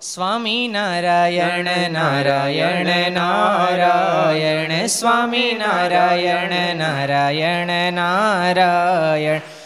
સ્વામી 0.00 0.68
નારાયણ 0.68 1.90
નારાયણ 1.90 3.12
નારાયણ, 3.12 4.86
સ્વામી 4.86 5.56
નારાયણ 5.58 6.76
નારાયણ 6.76 7.92
નારાયણ. 7.92 9.40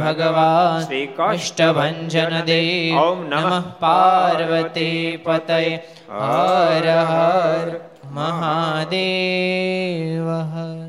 ભગવાન 0.00 0.82
શ્રી 0.82 1.06
કષ્ટભંજન 1.14 2.34
દેવ 2.44 2.98
ઓમ 2.98 3.18
નમઃ 3.28 3.56
પાર્વતી 3.80 5.04
પતય 5.20 5.58
હર 6.18 6.86
હર 7.04 7.66
મહાદેવ 8.12 8.96
હર 10.46 10.79